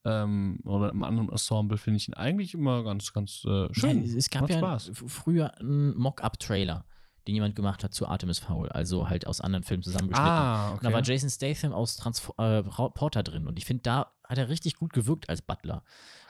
ähm, 0.05 0.61
oder 0.65 0.91
im 0.91 1.03
anderen 1.03 1.29
Ensemble 1.29 1.77
finde 1.77 1.97
ich 1.99 2.09
ihn 2.09 2.15
eigentlich 2.15 2.55
immer 2.55 2.85
ganz, 2.85 3.13
ganz 3.13 3.45
äh, 3.45 3.69
schön. 3.73 4.05
Ja, 4.05 4.17
es 4.17 4.31
gab 4.31 4.43
Macht 4.43 4.53
ja 4.53 4.59
Spaß. 4.59 4.93
früher 5.07 5.59
einen 5.59 5.97
Mock-up-Trailer, 5.99 6.85
den 7.27 7.35
jemand 7.35 7.57
gemacht 7.57 7.83
hat 7.85 7.93
zu 7.93 8.07
Artemis 8.07 8.39
Fowl, 8.39 8.69
also 8.71 9.09
halt 9.11 9.27
aus 9.27 9.41
anderen 9.41 9.65
Filmen 9.65 9.83
zusammengeschnitten. 9.83 10.33
Ah, 10.33 10.71
Und 10.73 10.85
da 10.85 10.93
war 10.93 11.01
okay. 11.01 11.13
Jason 11.13 11.29
Statham 11.31 11.73
aus 11.73 11.97
Transf 11.97 12.33
äh, 12.39 12.63
Porter 12.63 13.23
drin 13.23 13.47
und 13.47 13.59
ich 13.59 13.65
finde, 13.65 13.83
da 13.83 14.13
hat 14.25 14.39
er 14.39 14.49
richtig 14.49 14.77
gut 14.77 14.93
gewirkt 14.93 15.29
als 15.29 15.43
Butler. 15.43 15.83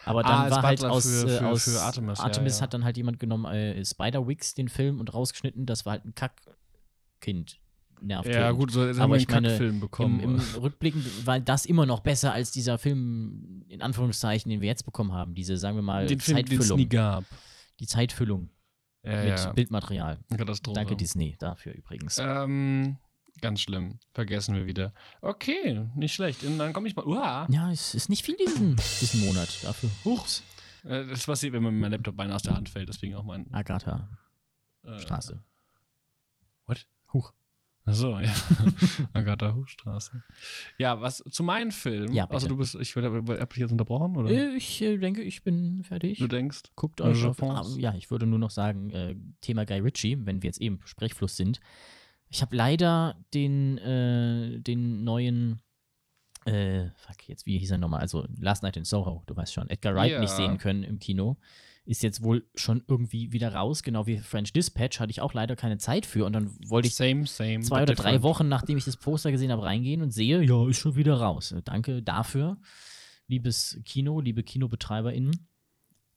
Aber 0.04 0.22
dann 0.22 0.32
Ah, 0.46 0.50
war 0.50 0.62
halt 0.62 0.78
Butler 0.80 0.92
aus, 0.92 1.06
für- 1.06 1.26
äh, 1.28 1.38
für- 1.38 1.46
aus 1.48 1.64
für 1.64 1.80
Artemis, 1.80 2.18
ja, 2.18 2.32
ja. 2.46 2.60
hat 2.60 2.74
dann 2.74 2.84
halt 2.84 2.96
jemand 2.96 3.18
genommen, 3.18 3.44
äh, 3.46 3.84
Spider-Wix, 3.84 4.54
den 4.54 4.68
Film, 4.68 5.00
und 5.00 5.12
rausgeschnitten. 5.12 5.66
Das 5.66 5.84
war 5.86 5.92
halt 5.92 6.04
ein 6.04 6.14
Kackkind. 6.14 7.58
Nervt 8.00 8.28
Ja, 8.32 8.52
gut, 8.52 8.70
so 8.70 8.82
Aber 8.82 9.08
wir 9.10 9.16
ich 9.16 9.28
meine, 9.28 9.48
Kackfilm 9.48 9.80
bekommen. 9.80 10.20
Im, 10.20 10.36
Im 10.36 10.40
Rückblickend 10.62 11.26
war 11.26 11.40
das 11.40 11.66
immer 11.66 11.84
noch 11.84 11.98
besser 12.00 12.32
als 12.32 12.52
dieser 12.52 12.78
Film, 12.78 13.64
in 13.68 13.82
Anführungszeichen, 13.82 14.48
den 14.50 14.60
wir 14.60 14.68
jetzt 14.68 14.84
bekommen 14.84 15.12
haben. 15.12 15.34
Diese, 15.34 15.56
sagen 15.56 15.76
wir 15.76 15.82
mal, 15.82 16.06
den 16.06 16.20
Film, 16.20 16.36
den 16.36 16.44
es 16.44 16.50
Zeitfüllung. 16.58 16.78
nie 16.78 16.88
gab. 16.88 17.24
die 17.80 17.86
Zeitfüllung 17.88 18.50
Ja, 19.04 19.16
mit 19.24 19.38
ja. 19.40 19.52
Bildmaterial. 19.52 20.18
Katastrophe. 20.36 20.74
Danke, 20.76 20.94
Disney, 20.96 21.34
dafür 21.40 21.74
übrigens. 21.74 22.18
Ähm, 22.20 22.98
ganz 23.40 23.61
schlimm. 23.61 23.99
Vergessen 24.12 24.54
wir 24.54 24.66
wieder. 24.66 24.92
Okay, 25.21 25.87
nicht 25.95 26.14
schlecht. 26.14 26.45
Und 26.45 26.59
dann 26.59 26.73
komme 26.73 26.88
ich 26.88 26.97
mal. 26.97 27.07
Uah. 27.07 27.47
Ja, 27.50 27.71
es 27.71 27.95
ist 27.95 28.09
nicht 28.09 28.25
viel 28.25 28.37
diesen, 28.37 28.76
diesen 29.00 29.25
Monat 29.26 29.49
dafür. 29.62 29.90
Huchs. 30.04 30.42
Äh, 30.85 31.07
Das 31.07 31.26
passiert, 31.26 31.52
wenn 31.52 31.62
mir 31.62 31.73
mein 31.73 31.90
Laptop 31.92 32.16
beinahe 32.16 32.37
aus 32.37 32.42
der 32.42 32.54
Hand 32.54 32.68
fällt, 32.68 32.88
deswegen 32.88 33.14
auch 33.14 33.25
mein. 33.25 33.52
Agatha 33.52 34.09
Äh, 34.85 34.99
Straße. 34.99 35.42
What? 36.66 36.87
Huch. 37.12 37.33
Achso, 37.85 38.18
ja. 38.21 38.30
Agatha 39.14 39.54
Hochstraße. 39.54 40.23
Ja, 40.76 41.00
was 41.00 41.25
zu 41.30 41.42
meinem 41.42 41.71
Film. 41.71 42.12
Ja, 42.12 42.26
bitte. 42.26 42.35
Also 42.35 42.49
du 42.49 42.59
bist, 42.59 42.75
ich 42.75 42.95
habe 42.97 43.40
hab 43.40 43.52
ich 43.54 43.59
jetzt 43.61 43.71
unterbrochen, 43.73 44.14
oder? 44.14 44.30
Äh, 44.30 44.57
Ich 44.57 44.83
äh, 44.83 44.99
denke, 44.99 45.23
ich 45.23 45.42
bin 45.42 45.83
fertig. 45.85 46.18
Du 46.18 46.26
denkst? 46.28 46.64
Guckt 46.76 47.00
euch 47.00 47.25
auf, 47.25 47.42
ah. 47.42 47.64
Ja, 47.78 47.95
ich 47.95 48.11
würde 48.11 48.26
nur 48.26 48.38
noch 48.38 48.50
sagen, 48.50 48.90
äh, 48.90 49.16
Thema 49.40 49.64
Guy 49.64 49.78
Ritchie, 49.78 50.18
wenn 50.26 50.42
wir 50.42 50.49
jetzt 50.49 50.61
eben 50.61 50.80
Sprechfluss 50.85 51.37
sind. 51.38 51.61
Ich 52.30 52.42
habe 52.42 52.54
leider 52.56 53.16
den, 53.35 53.78
äh, 53.78 54.61
den 54.61 55.04
neuen, 55.04 55.61
äh, 56.44 56.90
fuck, 56.97 57.28
jetzt, 57.28 57.47
wie 57.47 57.58
hieß 57.58 57.70
er 57.73 57.78
nochmal? 57.78 58.00
Also 58.00 58.26
Last 58.38 58.62
Night 58.62 58.76
in 58.76 58.85
Soho, 58.85 59.23
du 59.26 59.37
weißt 59.37 59.52
schon, 59.52 59.68
Edgar 59.70 59.94
Wright 59.94 60.12
Ja. 60.12 60.20
nicht 60.20 60.30
sehen 60.32 60.58
können 60.58 60.82
im 60.82 60.99
Kino. 60.99 61.37
Ist 61.85 62.02
jetzt 62.02 62.23
wohl 62.23 62.44
schon 62.54 62.85
irgendwie 62.87 63.32
wieder 63.32 63.54
raus, 63.54 63.82
genau 63.82 64.06
wie 64.06 64.18
French 64.18 64.52
Dispatch, 64.52 65.00
hatte 65.00 65.11
ich 65.11 65.23
auch 65.23 65.32
leider 65.32 65.56
keine 65.56 65.78
Zeit 65.78 66.04
für 66.04 66.26
und 66.26 66.35
dann 66.35 66.50
wollte 66.68 66.88
ich 66.88 66.94
same, 66.94 67.26
same. 67.26 67.61
zwei 67.61 67.82
oder 67.82 67.94
drei. 67.94 68.23
Wochen, 68.23 68.47
nachdem 68.47 68.76
ich 68.76 68.85
das 68.85 68.99
Poster 68.99 69.32
gesehen 69.32 69.50
habe, 69.50 69.62
reingehen 69.62 70.02
und 70.02 70.11
sehe, 70.11 70.42
ja, 70.42 70.68
ist 70.68 70.76
schon 70.78 70.97
wieder 70.97 71.14
raus. 71.14 71.54
Danke 71.64 72.02
dafür, 72.02 72.58
liebes 73.26 73.80
Kino, 73.87 74.20
liebe 74.20 74.42
KinobetreiberInnen. 74.42 75.49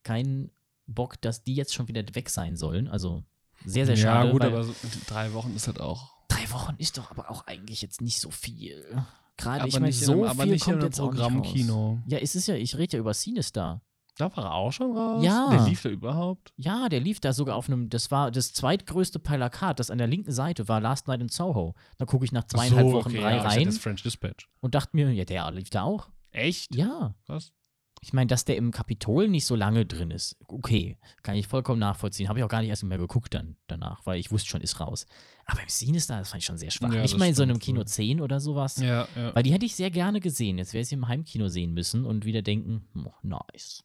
Kein 0.03 0.51
Bock, 0.87 1.21
dass 1.21 1.43
die 1.43 1.55
jetzt 1.55 1.73
schon 1.73 1.87
wieder 1.87 2.03
weg 2.15 2.29
sein 2.29 2.57
sollen. 2.57 2.89
Also 2.89 3.23
sehr, 3.65 3.85
sehr 3.85 3.97
schade. 3.97 4.27
Ja, 4.27 4.31
gut, 4.33 4.43
aber 4.43 4.63
so, 4.63 4.73
drei 5.07 5.33
Wochen 5.33 5.55
ist 5.55 5.67
halt 5.67 5.79
auch. 5.79 6.11
drei 6.27 6.49
Wochen 6.51 6.75
ist 6.77 6.97
doch 6.97 7.11
aber 7.11 7.29
auch 7.29 7.45
eigentlich 7.47 7.81
jetzt 7.81 8.01
nicht 8.01 8.19
so 8.19 8.31
viel. 8.31 8.83
Gerade 9.37 9.61
Aber 9.61 9.67
ich 9.67 9.73
meine, 9.75 9.87
in 9.87 9.93
so 9.93 10.11
einem- 10.13 10.23
aber 10.23 10.43
viel 10.43 10.51
nicht 10.53 10.61
in 10.61 10.65
kommt 10.65 10.75
einem 10.77 10.85
jetzt 10.85 10.99
auch 10.99 11.11
nicht 11.11 11.19
Programmkino. 11.21 11.99
Ja, 12.07 12.17
es 12.19 12.35
ist 12.35 12.47
ja, 12.47 12.55
ich 12.55 12.77
rede 12.77 12.97
ja 12.97 12.99
über 12.99 13.13
Sinister. 13.13 13.81
Da 14.17 14.35
war 14.35 14.43
er 14.45 14.53
auch 14.53 14.71
schon 14.71 14.95
raus? 14.95 15.23
Ja. 15.23 15.49
Der 15.49 15.65
lief 15.67 15.81
da 15.81 15.89
überhaupt? 15.89 16.53
Ja, 16.57 16.89
der 16.89 16.99
lief 16.99 17.19
da 17.21 17.31
sogar 17.33 17.55
auf 17.55 17.67
einem, 17.67 17.89
das 17.89 18.11
war 18.11 18.29
das 18.29 18.53
zweitgrößte 18.53 19.19
Plakat, 19.19 19.79
das 19.79 19.89
an 19.89 19.97
der 19.97 20.07
linken 20.07 20.31
Seite 20.31 20.67
war, 20.67 20.79
Last 20.81 21.07
Night 21.07 21.21
in 21.21 21.29
Soho. 21.29 21.75
Da 21.97 22.05
gucke 22.05 22.25
ich 22.25 22.31
nach 22.31 22.43
zweieinhalb 22.43 22.87
So, 22.87 22.93
Wochen 22.93 23.07
okay, 23.09 23.21
drei 23.21 23.35
ja, 23.37 23.41
rein 23.41 23.65
Das 23.65 23.77
French 23.77 24.03
Dispatch. 24.03 24.47
und 24.59 24.75
dachte 24.75 24.95
mir, 24.95 25.11
ja, 25.11 25.23
der 25.25 25.49
lief 25.51 25.69
da 25.69 25.83
auch. 25.83 26.09
Echt? 26.31 26.75
Ja. 26.75 27.15
Krass. 27.25 27.53
Ich 28.03 28.13
meine, 28.13 28.25
dass 28.27 28.45
der 28.45 28.57
im 28.57 28.71
Kapitol 28.71 29.27
nicht 29.27 29.45
so 29.45 29.55
lange 29.55 29.85
drin 29.85 30.09
ist, 30.09 30.35
okay, 30.47 30.97
kann 31.21 31.35
ich 31.35 31.47
vollkommen 31.47 31.79
nachvollziehen. 31.79 32.29
Habe 32.29 32.39
ich 32.39 32.43
auch 32.45 32.49
gar 32.49 32.61
nicht 32.61 32.69
erst 32.69 32.83
mehr 32.83 32.97
geguckt 32.97 33.35
dann 33.35 33.57
danach, 33.67 34.03
weil 34.07 34.19
ich 34.19 34.31
wusste 34.31 34.49
schon, 34.49 34.61
ist 34.61 34.79
raus. 34.79 35.05
Aber 35.45 35.61
im 35.61 35.69
Sinister, 35.69 36.17
das 36.17 36.29
fand 36.31 36.41
ich 36.41 36.45
schon 36.47 36.57
sehr 36.57 36.71
schwach. 36.71 36.91
Ja, 36.91 37.01
nicht 37.03 37.13
das 37.13 37.19
mal 37.19 37.27
in 37.29 37.35
so 37.35 37.43
einem 37.43 37.59
Kino 37.59 37.79
wohl. 37.81 37.85
10 37.87 38.19
oder 38.19 38.39
sowas. 38.39 38.77
Ja, 38.77 39.07
ja. 39.15 39.35
Weil 39.35 39.43
die 39.43 39.53
hätte 39.53 39.65
ich 39.67 39.75
sehr 39.75 39.91
gerne 39.91 40.19
gesehen. 40.19 40.57
Jetzt 40.57 40.73
wäre 40.73 40.81
ich 40.81 40.87
sie 40.89 40.95
im 40.95 41.07
Heimkino 41.07 41.47
sehen 41.47 41.73
müssen 41.73 42.05
und 42.05 42.25
wieder 42.25 42.41
denken, 42.41 42.87
oh, 42.95 43.11
nice. 43.21 43.83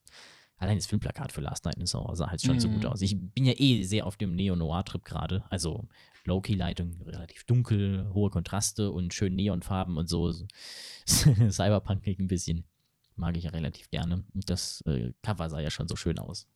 Allein 0.56 0.78
das 0.78 0.86
Filmplakat 0.86 1.32
für 1.32 1.42
Last 1.42 1.66
Night 1.66 1.76
in 1.76 1.84
Soho 1.84 2.14
sah 2.14 2.30
halt 2.30 2.40
schon 2.40 2.58
so 2.58 2.68
Mhm. 2.68 2.74
gut 2.74 2.86
aus. 2.86 3.02
Ich 3.02 3.18
bin 3.20 3.44
ja 3.44 3.52
eh 3.54 3.82
sehr 3.82 4.06
auf 4.06 4.16
dem 4.16 4.34
Neo-Noir-Trip 4.34 5.04
gerade. 5.04 5.44
Also 5.50 5.86
Low-Key-Leitung, 6.24 7.02
relativ 7.04 7.44
dunkel, 7.44 8.10
hohe 8.14 8.30
Kontraste 8.30 8.90
und 8.90 9.12
schön 9.12 9.34
Neonfarben 9.34 9.98
und 9.98 10.08
so. 10.08 10.32
Cyberpunk 11.06 12.06
ein 12.06 12.26
bisschen. 12.28 12.64
Mag 13.16 13.36
ich 13.36 13.44
ja 13.44 13.50
relativ 13.50 13.90
gerne. 13.90 14.24
Und 14.34 14.48
das 14.50 14.82
äh, 14.86 15.12
Cover 15.22 15.48
sah 15.50 15.60
ja 15.60 15.70
schon 15.70 15.88
so 15.88 15.96
schön 15.96 16.18
aus. 16.18 16.46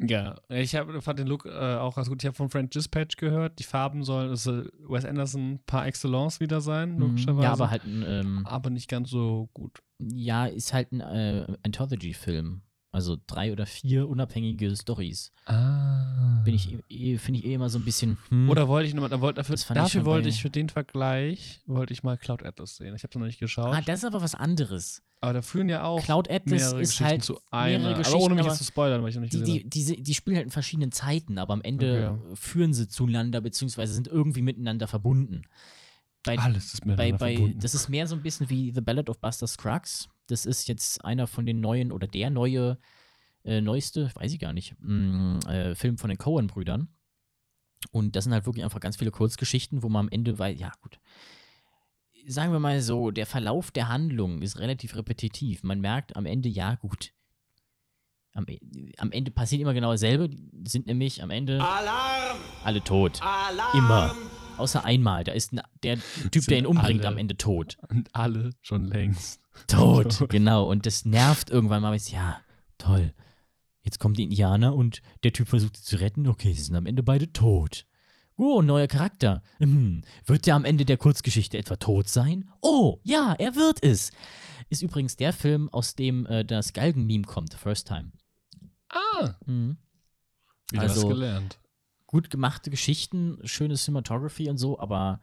Ja, 0.00 0.36
ich 0.48 0.76
hab, 0.76 1.02
fand 1.02 1.18
den 1.18 1.26
Look 1.26 1.44
äh, 1.44 1.50
auch 1.76 1.96
ganz 1.96 2.08
gut. 2.08 2.22
Ich 2.22 2.26
habe 2.26 2.36
von 2.36 2.48
French 2.50 2.70
Dispatch 2.70 3.16
gehört, 3.16 3.58
die 3.58 3.64
Farben 3.64 4.04
sollen 4.04 4.30
es 4.32 4.44
soll 4.44 4.72
Wes 4.88 5.04
Anderson 5.04 5.58
par 5.66 5.86
excellence 5.86 6.38
wieder 6.38 6.60
sein, 6.60 6.98
logischerweise. 6.98 7.42
Ja, 7.44 7.52
aber 7.52 7.70
halt 7.70 7.84
ein, 7.84 8.04
ähm, 8.06 8.46
aber 8.46 8.70
nicht 8.70 8.88
ganz 8.88 9.10
so 9.10 9.48
gut. 9.54 9.80
ja, 9.98 10.46
ist 10.46 10.72
halt 10.72 10.92
ein 10.92 11.00
äh, 11.00 11.46
Anthology-Film. 11.64 12.62
Also 12.90 13.18
drei 13.26 13.52
oder 13.52 13.66
vier 13.66 14.08
unabhängige 14.08 14.74
Stories. 14.74 15.30
Ah. 15.44 16.40
Bin 16.44 16.54
ich, 16.54 16.74
eh- 16.88 17.18
finde 17.18 17.40
ich 17.40 17.46
eh 17.46 17.54
immer 17.54 17.68
so 17.68 17.78
ein 17.78 17.84
bisschen. 17.84 18.16
Hm. 18.30 18.48
Oder 18.48 18.66
wollte 18.66 18.88
ich 18.88 18.94
nochmal, 18.94 19.10
da 19.10 19.20
wollte 19.20 19.36
dafür, 19.36 19.56
ich 19.56 19.64
dafür 19.66 19.88
schon 19.88 20.04
wollte 20.06 20.22
bei- 20.24 20.28
ich 20.30 20.40
für 20.40 20.48
den 20.48 20.68
Vergleich, 20.70 21.60
wollte 21.66 21.92
ich 21.92 22.02
mal 22.02 22.16
Cloud 22.16 22.44
Atlas 22.44 22.76
sehen. 22.76 22.94
Ich 22.94 23.02
habe 23.02 23.10
es 23.10 23.16
noch 23.18 23.26
nicht 23.26 23.40
geschaut. 23.40 23.74
Ah, 23.74 23.82
das 23.84 23.98
ist 23.98 24.04
aber 24.06 24.22
was 24.22 24.34
anderes. 24.34 25.02
Aber 25.20 25.32
da 25.32 25.42
führen 25.42 25.68
ja 25.68 25.84
auch 25.84 26.04
Cloud 26.04 26.30
Atlas 26.30 26.60
mehrere 26.60 26.80
ist 26.80 26.90
Geschichten 26.90 27.04
halt 27.04 27.24
zu 27.24 27.32
mehrere 27.50 27.50
einer. 27.50 27.88
Geschichten, 27.98 28.14
aber 28.14 28.24
ohne 28.24 28.34
mich 28.36 28.46
jetzt 28.46 28.58
zu 28.58 28.64
spoilern, 28.64 29.02
weil 29.02 29.10
ich 29.10 29.14
noch 29.16 29.22
nicht 29.22 29.32
Die, 29.34 29.40
gesehen 29.40 29.62
die, 29.62 29.70
diese, 29.70 29.96
die 29.96 30.14
spielen 30.14 30.36
halt 30.36 30.46
in 30.46 30.50
verschiedenen 30.50 30.92
Zeiten, 30.92 31.38
aber 31.38 31.54
am 31.54 31.62
Ende 31.62 32.18
Okay. 32.22 32.36
führen 32.36 32.72
sie 32.74 32.88
zueinander, 32.88 33.40
beziehungsweise 33.40 33.92
sind 33.94 34.08
irgendwie 34.08 34.42
miteinander 34.42 34.86
verbunden. 34.86 35.42
Bei. 36.24 36.38
Alles 36.38 36.74
ist 36.74 36.80
bei, 36.80 36.86
miteinander 36.92 37.18
bei, 37.18 37.34
verbunden. 37.34 37.60
das 37.60 37.74
ist 37.74 37.88
mehr 37.88 38.06
so 38.06 38.14
ein 38.14 38.22
bisschen 38.22 38.50
wie 38.50 38.72
The 38.72 38.80
Ballad 38.80 39.08
of 39.10 39.18
Buster 39.18 39.46
Scruggs. 39.46 40.08
Das 40.26 40.46
ist 40.46 40.68
jetzt 40.68 41.04
einer 41.04 41.26
von 41.26 41.46
den 41.46 41.60
neuen 41.60 41.90
oder 41.90 42.06
der 42.06 42.30
neue, 42.30 42.78
äh, 43.44 43.60
neueste, 43.60 44.10
weiß 44.14 44.32
ich 44.32 44.38
gar 44.38 44.52
nicht, 44.52 44.74
mh, 44.80 45.38
äh, 45.50 45.74
Film 45.74 45.96
von 45.98 46.10
den 46.10 46.18
Coen-Brüdern. 46.18 46.88
Und 47.92 48.16
das 48.16 48.24
sind 48.24 48.32
halt 48.32 48.44
wirklich 48.46 48.64
einfach 48.64 48.80
ganz 48.80 48.96
viele 48.96 49.10
Kurzgeschichten, 49.12 49.82
wo 49.82 49.88
man 49.88 50.06
am 50.06 50.08
Ende 50.10 50.38
weiß, 50.38 50.58
ja 50.58 50.72
gut. 50.80 50.98
Sagen 52.26 52.52
wir 52.52 52.58
mal 52.60 52.80
so, 52.82 53.10
der 53.10 53.26
Verlauf 53.26 53.70
der 53.70 53.88
Handlung 53.88 54.42
ist 54.42 54.58
relativ 54.58 54.94
repetitiv. 54.96 55.62
Man 55.62 55.80
merkt 55.80 56.16
am 56.16 56.26
Ende, 56.26 56.48
ja 56.48 56.74
gut. 56.76 57.12
Am, 58.34 58.44
E- 58.48 58.60
am 58.98 59.10
Ende 59.12 59.30
passiert 59.30 59.62
immer 59.62 59.74
genau 59.74 59.90
dasselbe. 59.92 60.28
Die 60.28 60.70
sind 60.70 60.86
nämlich 60.86 61.22
am 61.22 61.30
Ende 61.30 61.60
Alarm! 61.62 62.38
alle 62.64 62.82
tot. 62.84 63.20
Alarm! 63.22 63.78
Immer. 63.78 64.14
Außer 64.58 64.84
einmal. 64.84 65.24
Da 65.24 65.32
ist 65.32 65.52
ein, 65.52 65.60
der 65.82 65.98
Typ, 66.30 66.44
der 66.46 66.58
ihn 66.58 66.66
umbringt, 66.66 67.00
alle- 67.04 67.08
am 67.08 67.18
Ende 67.18 67.36
tot. 67.36 67.78
Und 67.88 68.14
alle 68.14 68.50
schon 68.60 68.84
längst. 68.84 69.40
Tot, 69.66 70.28
genau. 70.28 70.70
Und 70.70 70.86
das 70.86 71.04
nervt 71.04 71.50
irgendwann 71.50 71.82
mal. 71.82 71.96
Ja, 71.96 72.40
toll. 72.78 73.12
Jetzt 73.82 73.98
kommen 73.98 74.14
die 74.14 74.22
Indianer 74.24 74.74
und 74.74 75.00
der 75.24 75.32
Typ 75.32 75.48
versucht 75.48 75.76
sie 75.78 75.82
zu 75.82 75.96
retten. 75.96 76.28
Okay, 76.28 76.52
sie 76.52 76.62
sind 76.62 76.76
am 76.76 76.86
Ende 76.86 77.02
beide 77.02 77.32
tot. 77.32 77.86
Oh, 78.38 78.62
neuer 78.62 78.86
Charakter. 78.86 79.42
Hm, 79.58 80.02
wird 80.24 80.46
der 80.46 80.54
am 80.54 80.64
Ende 80.64 80.84
der 80.84 80.96
Kurzgeschichte 80.96 81.58
etwa 81.58 81.76
tot 81.76 82.08
sein? 82.08 82.48
Oh, 82.62 83.00
ja, 83.02 83.34
er 83.38 83.56
wird 83.56 83.82
es. 83.82 84.12
Ist 84.70 84.82
übrigens 84.82 85.16
der 85.16 85.32
Film, 85.32 85.68
aus 85.70 85.96
dem 85.96 86.24
äh, 86.26 86.44
das 86.44 86.72
Galgen-Meme 86.72 87.24
kommt, 87.24 87.54
First 87.54 87.88
Time. 87.88 88.12
Ah, 88.90 89.34
Mhm. 89.46 89.76
wieder 90.70 90.82
Also- 90.82 91.02
was 91.02 91.08
gelernt. 91.14 91.58
Gut 92.06 92.30
gemachte 92.30 92.70
Geschichten, 92.70 93.38
schöne 93.44 93.74
Cinematography 93.74 94.48
und 94.48 94.56
so, 94.56 94.78
aber 94.78 95.20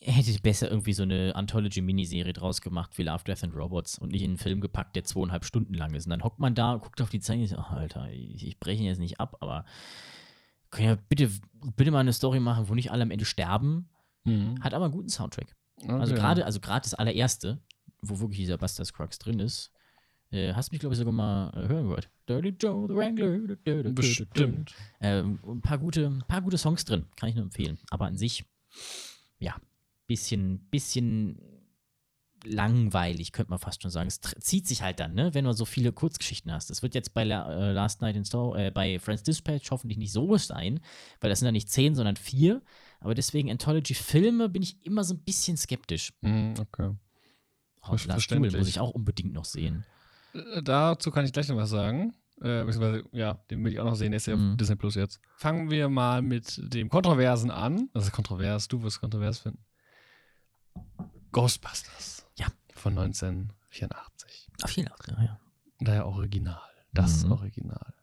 er 0.00 0.14
hätte 0.14 0.32
besser 0.40 0.68
irgendwie 0.70 0.94
so 0.94 1.02
eine 1.04 1.36
Anthology-Miniserie 1.36 2.32
draus 2.32 2.60
gemacht 2.62 2.96
wie 2.96 3.02
Love, 3.04 3.22
Death 3.24 3.44
and 3.44 3.54
Robots 3.54 3.98
und 3.98 4.10
nicht 4.12 4.22
in 4.22 4.30
einen 4.30 4.38
Film 4.38 4.60
gepackt, 4.62 4.96
der 4.96 5.04
zweieinhalb 5.04 5.44
Stunden 5.44 5.74
lang 5.74 5.94
ist. 5.94 6.06
Und 6.06 6.10
dann 6.10 6.24
hockt 6.24 6.38
man 6.40 6.54
da, 6.56 6.76
guckt 6.76 7.00
auf 7.02 7.10
die 7.10 7.20
Zeit 7.20 7.38
und 7.38 7.46
sagt, 7.46 7.60
ach, 7.62 7.72
Alter, 7.72 8.10
ich, 8.10 8.44
ich 8.46 8.58
breche 8.58 8.80
ihn 8.80 8.86
jetzt 8.88 8.98
nicht 8.98 9.20
ab, 9.20 9.36
aber 9.40 9.64
können 10.70 10.88
ja 10.88 10.98
bitte, 11.08 11.30
bitte 11.76 11.90
mal 11.90 12.00
eine 12.00 12.12
Story 12.12 12.40
machen, 12.40 12.68
wo 12.68 12.74
nicht 12.74 12.90
alle 12.90 13.02
am 13.02 13.10
Ende 13.10 13.24
sterben. 13.24 13.88
Mhm. 14.24 14.62
Hat 14.62 14.74
aber 14.74 14.84
einen 14.86 14.94
guten 14.94 15.08
Soundtrack. 15.08 15.54
Also 15.88 16.12
Okay. 16.12 16.20
gerade 16.20 16.44
also 16.44 16.60
gerade 16.60 16.82
das 16.82 16.94
allererste, 16.94 17.58
wo 18.02 18.20
wirklich 18.20 18.38
dieser 18.40 18.58
Buster 18.58 18.84
Scruggs 18.84 19.18
drin 19.18 19.40
ist, 19.40 19.72
äh, 20.30 20.52
hast 20.54 20.70
mich, 20.72 20.80
glaube 20.80 20.94
ich, 20.94 20.98
sogar 20.98 21.12
mal 21.12 21.50
äh, 21.54 21.68
hören 21.68 21.84
gehört. 21.88 22.10
Dirty 22.28 22.50
Joe, 22.50 22.86
the 22.86 22.94
Wrangler. 22.94 23.56
Bestimmt. 23.92 24.74
Ähm, 25.00 25.38
ein 25.46 25.60
paar 25.60 25.78
gute, 25.78 26.06
ein 26.06 26.22
paar 26.28 26.40
gute 26.42 26.58
Songs 26.58 26.84
drin, 26.84 27.06
kann 27.16 27.28
ich 27.28 27.34
nur 27.34 27.44
empfehlen. 27.44 27.78
Aber 27.90 28.06
an 28.06 28.16
sich, 28.16 28.44
ja, 29.38 29.56
bisschen, 30.06 30.60
bisschen 30.70 31.38
langweilig, 32.44 33.32
könnte 33.32 33.50
man 33.50 33.58
fast 33.58 33.82
schon 33.82 33.90
sagen. 33.90 34.08
Es 34.08 34.20
zieht 34.20 34.66
sich 34.66 34.82
halt 34.82 35.00
dann, 35.00 35.14
ne, 35.14 35.34
wenn 35.34 35.44
du 35.44 35.52
so 35.52 35.64
viele 35.64 35.92
Kurzgeschichten 35.92 36.52
hast. 36.52 36.70
Das 36.70 36.82
wird 36.82 36.94
jetzt 36.94 37.12
bei 37.14 37.24
La 37.24 37.50
äh, 37.52 37.72
Last 37.72 38.00
Night 38.02 38.16
in 38.16 38.24
Store, 38.24 38.66
äh, 38.66 38.70
bei 38.70 38.98
Friends 38.98 39.22
Dispatch 39.22 39.70
hoffentlich 39.70 39.98
nicht 39.98 40.12
so 40.12 40.36
sein, 40.36 40.80
weil 41.20 41.30
das 41.30 41.40
sind 41.40 41.46
ja 41.46 41.52
nicht 41.52 41.68
zehn, 41.68 41.94
sondern 41.94 42.16
vier. 42.16 42.62
Aber 43.00 43.14
deswegen 43.14 43.50
Anthology-Filme 43.50 44.48
bin 44.48 44.62
ich 44.62 44.84
immer 44.84 45.04
so 45.04 45.14
ein 45.14 45.20
bisschen 45.20 45.56
skeptisch. 45.56 46.12
Mhm, 46.20 46.54
okay. 46.60 46.90
Oh, 47.88 47.96
Last. 48.06 48.30
Duel 48.30 48.50
muss 48.50 48.68
ich 48.68 48.78
auch 48.80 48.90
unbedingt 48.90 49.32
noch 49.32 49.44
sehen. 49.46 49.84
Äh, 50.34 50.62
Dazu 50.62 51.10
kann 51.10 51.24
ich 51.24 51.32
gleich 51.32 51.48
noch 51.48 51.56
was 51.56 51.70
sagen. 51.70 52.14
Äh, 52.42 52.64
beziehungsweise, 52.64 53.04
ja, 53.12 53.34
den 53.50 53.62
will 53.64 53.72
ich 53.72 53.80
auch 53.80 53.84
noch 53.84 53.96
sehen. 53.96 54.12
Der 54.12 54.16
ist 54.18 54.26
ja 54.26 54.36
Mhm. 54.36 54.52
auf 54.52 54.56
Disney 54.56 54.76
Plus 54.76 54.94
jetzt. 54.94 55.20
Fangen 55.36 55.70
wir 55.70 55.88
mal 55.88 56.22
mit 56.22 56.58
dem 56.72 56.88
Kontroversen 56.88 57.50
an. 57.50 57.88
Das 57.92 58.04
ist 58.04 58.12
kontrovers, 58.12 58.68
du 58.68 58.82
wirst 58.82 59.00
kontrovers 59.00 59.40
finden. 59.40 59.62
Ghostbusters. 61.32 62.19
Von 62.80 62.96
1984. 62.98 64.48
Ach, 64.62 64.68
viel 64.68 64.88
auch, 64.88 65.06
ja, 65.08 65.22
ja. 65.22 65.40
Daher 65.80 66.06
Original. 66.06 66.60
Das 66.92 67.24
Mhm. 67.24 67.32
Original. 67.32 67.94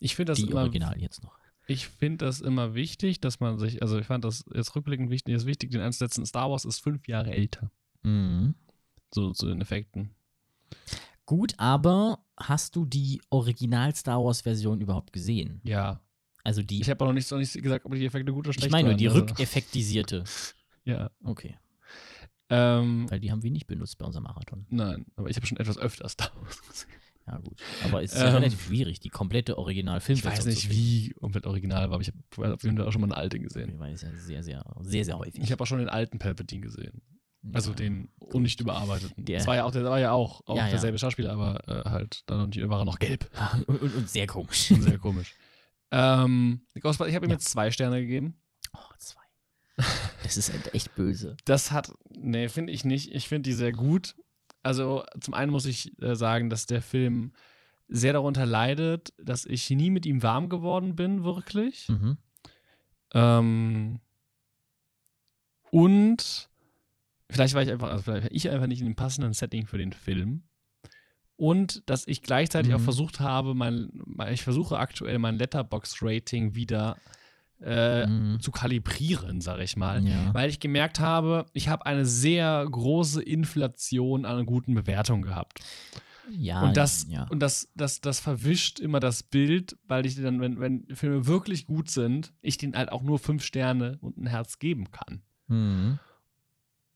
Ich 0.00 0.16
finde 0.16 0.32
das 0.32 0.38
Die 0.38 0.50
immer 0.50 0.60
Original 0.62 1.00
jetzt 1.00 1.22
noch. 1.22 1.38
Ich 1.66 1.86
finde 1.86 2.24
das 2.24 2.40
immer 2.40 2.74
wichtig, 2.74 3.20
dass 3.20 3.38
man 3.38 3.58
sich, 3.58 3.80
also 3.80 3.98
ich 3.98 4.06
fand 4.06 4.24
das 4.24 4.44
jetzt 4.52 4.74
rückblickend 4.74 5.08
wichtig, 5.10 5.34
ist 5.34 5.46
wichtig, 5.46 5.70
den 5.70 5.80
einzusetzen. 5.80 6.26
Star 6.26 6.50
Wars 6.50 6.64
ist 6.64 6.80
fünf 6.80 7.06
Jahre 7.06 7.30
älter. 7.32 7.70
Mhm. 8.02 8.54
So 9.14 9.32
zu 9.32 9.46
den 9.46 9.60
Effekten. 9.60 10.10
Gut, 11.26 11.54
aber 11.58 12.24
hast 12.36 12.74
du 12.74 12.84
die 12.86 13.20
Original 13.30 13.94
Star 13.94 14.22
Wars 14.24 14.40
Version 14.40 14.80
überhaupt 14.80 15.12
gesehen? 15.12 15.60
Ja. 15.62 16.00
Also 16.42 16.62
die, 16.62 16.80
Ich 16.80 16.90
habe 16.90 17.04
auch 17.04 17.08
noch 17.08 17.14
nicht, 17.14 17.30
noch 17.30 17.38
nicht 17.38 17.52
gesagt, 17.62 17.84
ob 17.84 17.92
die 17.94 18.04
Effekte 18.06 18.32
gut 18.32 18.46
oder 18.46 18.54
schlecht 18.54 18.66
ich 18.66 18.72
meine 18.72 18.88
waren. 18.88 18.98
die 18.98 19.08
also, 19.08 19.20
rückeffektisierte. 19.20 20.24
Ja. 20.84 21.10
Okay, 21.22 21.56
Ähm, 22.50 23.08
weil 23.10 23.20
die 23.20 23.30
haben 23.30 23.42
wir 23.42 23.50
nicht 23.50 23.66
benutzt 23.66 23.96
bei 23.98 24.04
unserem 24.04 24.24
Marathon. 24.24 24.66
nein, 24.70 25.06
aber 25.16 25.30
ich 25.30 25.36
habe 25.36 25.46
schon 25.46 25.58
etwas 25.58 25.78
öfter 25.78 26.08
Star 26.08 26.30
Wars 26.40 26.60
gesehen. 26.68 26.90
Ja 27.26 27.36
gut, 27.38 27.60
aber 27.84 28.02
es 28.02 28.12
ist 28.12 28.20
ja 28.20 28.28
Ähm, 28.28 28.34
relativ 28.36 28.64
schwierig, 28.64 28.98
die 28.98 29.08
komplette 29.10 29.56
Originalfilm 29.56 30.18
Ich 30.18 30.24
weiß 30.24 30.46
nicht, 30.46 30.68
wie 30.70 31.10
komplett 31.20 31.46
original 31.46 31.82
war, 31.88 31.94
aber 31.94 32.00
ich 32.00 32.08
habe 32.08 32.54
auf 32.54 32.62
jeden 32.64 32.76
Fall 32.76 32.88
auch 32.88 32.92
schon 32.92 33.02
mal 33.02 33.06
eine 33.08 33.16
alte 33.16 33.38
gesehen. 33.38 33.70
Ich 33.74 33.78
weiß 33.78 34.02
ja 34.02 34.08
sehr, 34.16 34.42
sehr, 34.42 34.64
sehr, 34.80 35.04
sehr 35.04 35.18
häufig. 35.18 35.40
Ich 35.40 35.52
habe 35.52 35.62
auch 35.62 35.66
schon 35.66 35.78
den 35.78 35.88
alten 35.90 36.18
Palpatine 36.18 36.62
gesehen. 36.62 37.02
Also 37.52 37.70
Ja. 37.70 37.76
den 37.76 38.08
nicht 38.32 38.58
überarbeiteten. 38.60 39.24
Der- 39.24 39.38
das 39.38 39.46
war 39.46 39.54
ja 39.54 39.64
auch, 39.64 39.70
der 39.70 39.84
war 39.84 40.00
ja 40.00 40.10
auch, 40.10 40.40
auch 40.46 40.56
Ja, 40.56 40.64
ja. 40.64 40.70
derselbe 40.70 40.98
Schauspieler, 40.98 41.30
aber 41.32 41.68
äh, 41.68 41.88
halt, 41.88 42.22
da 42.26 42.36
noch 42.36 42.46
nicht, 42.48 42.68
war 42.68 42.80
er 42.80 42.84
noch 42.84 42.98
gelb. 42.98 43.30
Und, 43.68 43.80
und, 43.80 43.94
und 43.94 44.08
sehr 44.10 44.26
komisch. 44.26 44.68
Sehr 44.68 44.98
komisch. 44.98 45.34
ähm, 45.92 46.62
ich 46.74 46.82
habe 46.84 47.06
ihm 47.06 47.24
Ja. 47.24 47.28
jetzt 47.36 47.48
zwei 47.48 47.70
Sterne 47.70 48.00
gegeben. 48.00 48.40
Oh, 48.74 48.78
zwei. 48.98 49.19
Das 50.22 50.36
ist 50.36 50.52
halt 50.52 50.74
echt 50.74 50.94
böse. 50.94 51.36
Das 51.44 51.72
hat, 51.72 51.92
nee, 52.10 52.48
finde 52.48 52.72
ich 52.72 52.84
nicht. 52.84 53.12
Ich 53.14 53.28
finde 53.28 53.48
die 53.50 53.54
sehr 53.54 53.72
gut. 53.72 54.14
Also 54.62 55.04
zum 55.20 55.34
einen 55.34 55.50
muss 55.50 55.66
ich 55.66 56.00
äh, 56.02 56.14
sagen, 56.14 56.50
dass 56.50 56.66
der 56.66 56.82
Film 56.82 57.32
sehr 57.88 58.12
darunter 58.12 58.46
leidet, 58.46 59.12
dass 59.18 59.44
ich 59.44 59.68
nie 59.70 59.90
mit 59.90 60.06
ihm 60.06 60.22
warm 60.22 60.48
geworden 60.48 60.94
bin, 60.94 61.24
wirklich. 61.24 61.88
Mhm. 61.88 62.18
Ähm, 63.14 64.00
und 65.70 66.48
vielleicht 67.30 67.54
war 67.54 67.62
ich 67.62 67.70
einfach, 67.70 67.90
also 67.90 68.02
vielleicht 68.02 68.24
war 68.24 68.32
ich 68.32 68.50
einfach 68.50 68.66
nicht 68.66 68.80
in 68.80 68.86
dem 68.86 68.96
passenden 68.96 69.32
Setting 69.32 69.66
für 69.66 69.78
den 69.78 69.92
Film. 69.92 70.42
Und 71.36 71.88
dass 71.88 72.06
ich 72.06 72.22
gleichzeitig 72.22 72.70
Mhm. 72.70 72.76
auch 72.76 72.82
versucht 72.82 73.20
habe, 73.20 73.54
mein, 73.54 73.88
mein, 73.94 74.34
ich 74.34 74.42
versuche 74.42 74.78
aktuell 74.78 75.18
mein 75.18 75.38
Letterbox-Rating 75.38 76.54
wieder 76.54 76.96
äh, 77.62 78.06
Mhm. 78.06 78.40
zu 78.40 78.50
kalibrieren, 78.50 79.40
sage 79.40 79.62
ich 79.62 79.76
mal. 79.76 80.04
Ja. 80.06 80.32
Weil 80.32 80.50
ich 80.50 80.60
gemerkt 80.60 81.00
habe, 81.00 81.46
ich 81.52 81.68
habe 81.68 81.86
eine 81.86 82.06
sehr 82.06 82.66
große 82.70 83.22
Inflation 83.22 84.24
an 84.24 84.46
guten 84.46 84.74
Bewertungen 84.74 85.22
gehabt. 85.22 85.60
Ja, 86.30 86.62
und 86.62 86.76
das, 86.76 87.06
ja. 87.08 87.26
und 87.28 87.40
das, 87.40 87.68
das, 87.74 88.00
das 88.00 88.20
verwischt 88.20 88.78
immer 88.78 89.00
das 89.00 89.22
Bild, 89.22 89.76
weil 89.88 90.06
ich 90.06 90.14
dann, 90.14 90.40
wenn, 90.40 90.60
wenn 90.60 90.86
Filme 90.94 91.26
wirklich 91.26 91.66
gut 91.66 91.90
sind, 91.90 92.32
ich 92.40 92.56
denen 92.56 92.76
halt 92.76 92.92
auch 92.92 93.02
nur 93.02 93.18
fünf 93.18 93.44
Sterne 93.44 93.98
und 94.00 94.16
ein 94.16 94.26
Herz 94.26 94.58
geben 94.58 94.90
kann. 94.92 95.22
Mhm. 95.48 95.98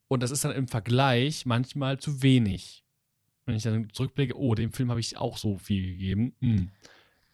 Und 0.06 0.22
das 0.22 0.30
ist 0.30 0.44
dann 0.44 0.52
im 0.52 0.68
Vergleich 0.68 1.46
manchmal 1.46 1.98
zu 1.98 2.22
wenig. 2.22 2.84
Wenn 3.46 3.56
ich 3.56 3.64
dann 3.64 3.88
zurückblicke, 3.92 4.38
oh, 4.38 4.54
dem 4.54 4.72
Film 4.72 4.90
habe 4.90 5.00
ich 5.00 5.16
auch 5.18 5.36
so 5.36 5.58
viel 5.58 5.82
gegeben. 5.84 6.34
Hm. 6.40 6.70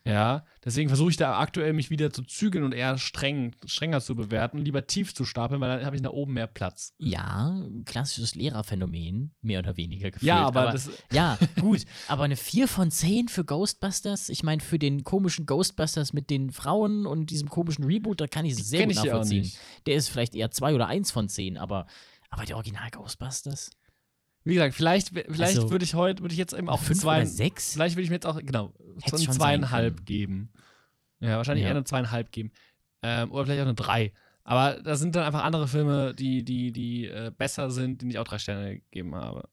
Ja, 0.05 0.47
deswegen 0.65 0.89
versuche 0.89 1.11
ich 1.11 1.17
da 1.19 1.39
aktuell 1.39 1.75
mich 1.75 1.91
wieder 1.91 2.11
zu 2.11 2.23
zügeln 2.23 2.65
und 2.65 2.73
eher 2.73 2.97
streng, 2.97 3.55
strenger 3.67 4.01
zu 4.01 4.17
bewerten, 4.17 4.59
lieber 4.59 4.87
tief 4.87 5.15
zu 5.15 5.27
stapeln, 5.27 5.61
weil 5.61 5.77
dann 5.77 5.85
habe 5.85 5.95
ich 5.95 6.01
nach 6.03 6.13
oben 6.13 6.33
mehr 6.33 6.47
Platz. 6.47 6.95
Ja, 6.99 7.63
klassisches 7.85 8.35
Lehrerphänomen, 8.35 9.35
mehr 9.43 9.59
oder 9.59 9.77
weniger 9.77 10.11
gefühlt. 10.11 10.29
Ja, 10.29 10.47
aber, 10.47 10.73
das, 10.73 10.91
Ja, 11.13 11.39
gut. 11.61 11.85
Aber 12.09 12.25
eine 12.25 12.37
4 12.37 12.67
von 12.67 12.91
10 12.91 13.29
für 13.29 13.45
Ghostbusters, 13.45 14.31
ich 14.31 14.43
meine, 14.43 14.63
für 14.63 14.79
den 14.79 15.05
komischen 15.05 15.45
Ghostbusters 15.45 16.15
mit 16.15 16.31
den 16.31 16.51
Frauen 16.51 17.07
und 17.07 17.29
diesem 17.29 17.51
komischen 17.51 17.85
Reboot, 17.85 18.23
da 18.23 18.27
kann 18.27 18.47
ich 18.47 18.55
es 18.55 18.69
sehr 18.69 18.87
gut 18.87 18.97
nachvollziehen. 18.97 19.53
Der 19.85 19.97
ist 19.97 20.09
vielleicht 20.09 20.35
eher 20.35 20.51
2 20.51 20.75
oder 20.75 20.87
1 20.87 21.11
von 21.11 21.29
10, 21.29 21.59
aber, 21.59 21.87
aber 22.31 22.47
der 22.47 22.57
Original 22.57 22.91
Ghostbusters? 22.91 23.71
Wie 24.51 24.55
gesagt, 24.55 24.75
vielleicht, 24.75 25.09
vielleicht 25.11 25.41
Also, 25.59 25.71
würde 25.71 25.85
ich 25.85 25.95
heute, 25.95 26.23
würde 26.23 26.33
ich 26.33 26.39
jetzt 26.39 26.53
eben 26.55 26.69
auch 26.69 26.81
5 26.81 27.01
zwei, 27.03 27.19
oder 27.19 27.27
6? 27.27 27.75
vielleicht 27.75 27.95
würde 27.95 28.03
ich 28.03 28.11
mir 28.11 28.17
jetzt 28.17 28.27
auch, 28.27 28.37
genau, 28.41 28.75
so 29.07 29.17
eine 29.17 29.29
zweieinhalb 29.29 30.05
geben. 30.05 30.53
Ja, 31.21 31.37
wahrscheinlich 31.37 31.63
Ja. 31.63 31.69
eher 31.69 31.77
eine 31.77 31.85
zweieinhalb 31.85 32.33
geben. 32.33 32.51
Ähm, 33.03 33.31
oder 33.31 33.45
vielleicht 33.45 33.61
auch 33.61 33.67
eine 33.67 33.75
drei. 33.75 34.13
Aber 34.43 34.83
da 34.83 34.97
sind 34.97 35.15
dann 35.15 35.23
einfach 35.23 35.45
andere 35.45 35.69
Filme, 35.69 36.15
die, 36.15 36.45
die, 36.45 36.73
die 36.73 37.07
äh, 37.07 37.31
besser 37.31 37.71
sind, 37.71 38.03
denen 38.03 38.11
ich 38.11 38.19
auch 38.19 38.25
drei 38.25 38.39
Sterne 38.39 38.81
gegeben 38.81 39.15
habe. 39.15 39.49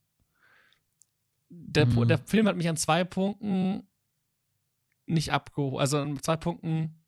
Der, 1.48 1.86
Mhm. 1.86 2.08
der 2.08 2.18
Film 2.18 2.48
hat 2.48 2.56
mich 2.56 2.68
an 2.68 2.76
zwei 2.76 3.04
Punkten 3.04 3.86
nicht 5.06 5.32
abgeholt. 5.32 5.80
Also 5.80 5.98
an 5.98 6.20
zwei 6.20 6.36
Punkten 6.36 7.04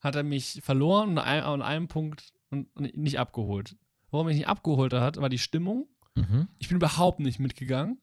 hat 0.00 0.16
er 0.16 0.22
mich 0.22 0.60
verloren 0.62 1.10
und 1.10 1.18
an 1.18 1.60
einem, 1.62 1.88
Punkt 1.88 2.32
und 2.48 2.74
nicht 2.96 3.18
abgeholt. 3.18 3.76
Warum 4.10 4.26
er 4.26 4.30
mich 4.30 4.38
nicht 4.38 4.48
abgeholt 4.48 4.94
hat, 4.94 5.18
war 5.18 5.28
die 5.28 5.38
Stimmung. 5.38 5.86
Mhm. 6.14 6.48
Ich 6.58 6.68
bin 6.68 6.76
überhaupt 6.76 7.20
nicht 7.20 7.38
mitgegangen. 7.38 8.00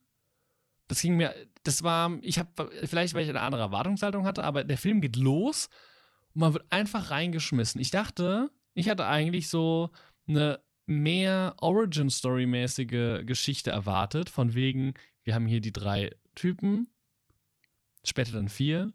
Das 0.87 1.01
ging 1.01 1.17
mir, 1.17 1.33
das 1.63 1.83
war, 1.83 2.17
ich 2.21 2.39
habe, 2.39 2.71
vielleicht 2.85 3.13
weil 3.13 3.23
ich 3.23 3.29
eine 3.29 3.41
andere 3.41 3.61
Erwartungshaltung 3.61 4.25
hatte, 4.25 4.43
aber 4.43 4.63
der 4.63 4.77
Film 4.77 5.01
geht 5.01 5.17
los 5.17 5.67
und 6.33 6.41
man 6.41 6.53
wird 6.53 6.65
einfach 6.71 7.11
reingeschmissen. 7.11 7.81
Ich 7.81 7.91
dachte, 7.91 8.49
ich 8.73 8.89
hatte 8.89 9.05
eigentlich 9.05 9.49
so 9.49 9.89
eine 10.27 10.61
mehr 10.85 11.55
Origin-Story-mäßige 11.59 13.25
Geschichte 13.25 13.71
erwartet, 13.71 14.29
von 14.29 14.53
wegen, 14.53 14.93
wir 15.23 15.35
haben 15.35 15.45
hier 15.45 15.59
die 15.59 15.73
drei 15.73 16.15
Typen, 16.35 16.87
später 18.05 18.31
dann 18.31 18.47
vier, 18.47 18.93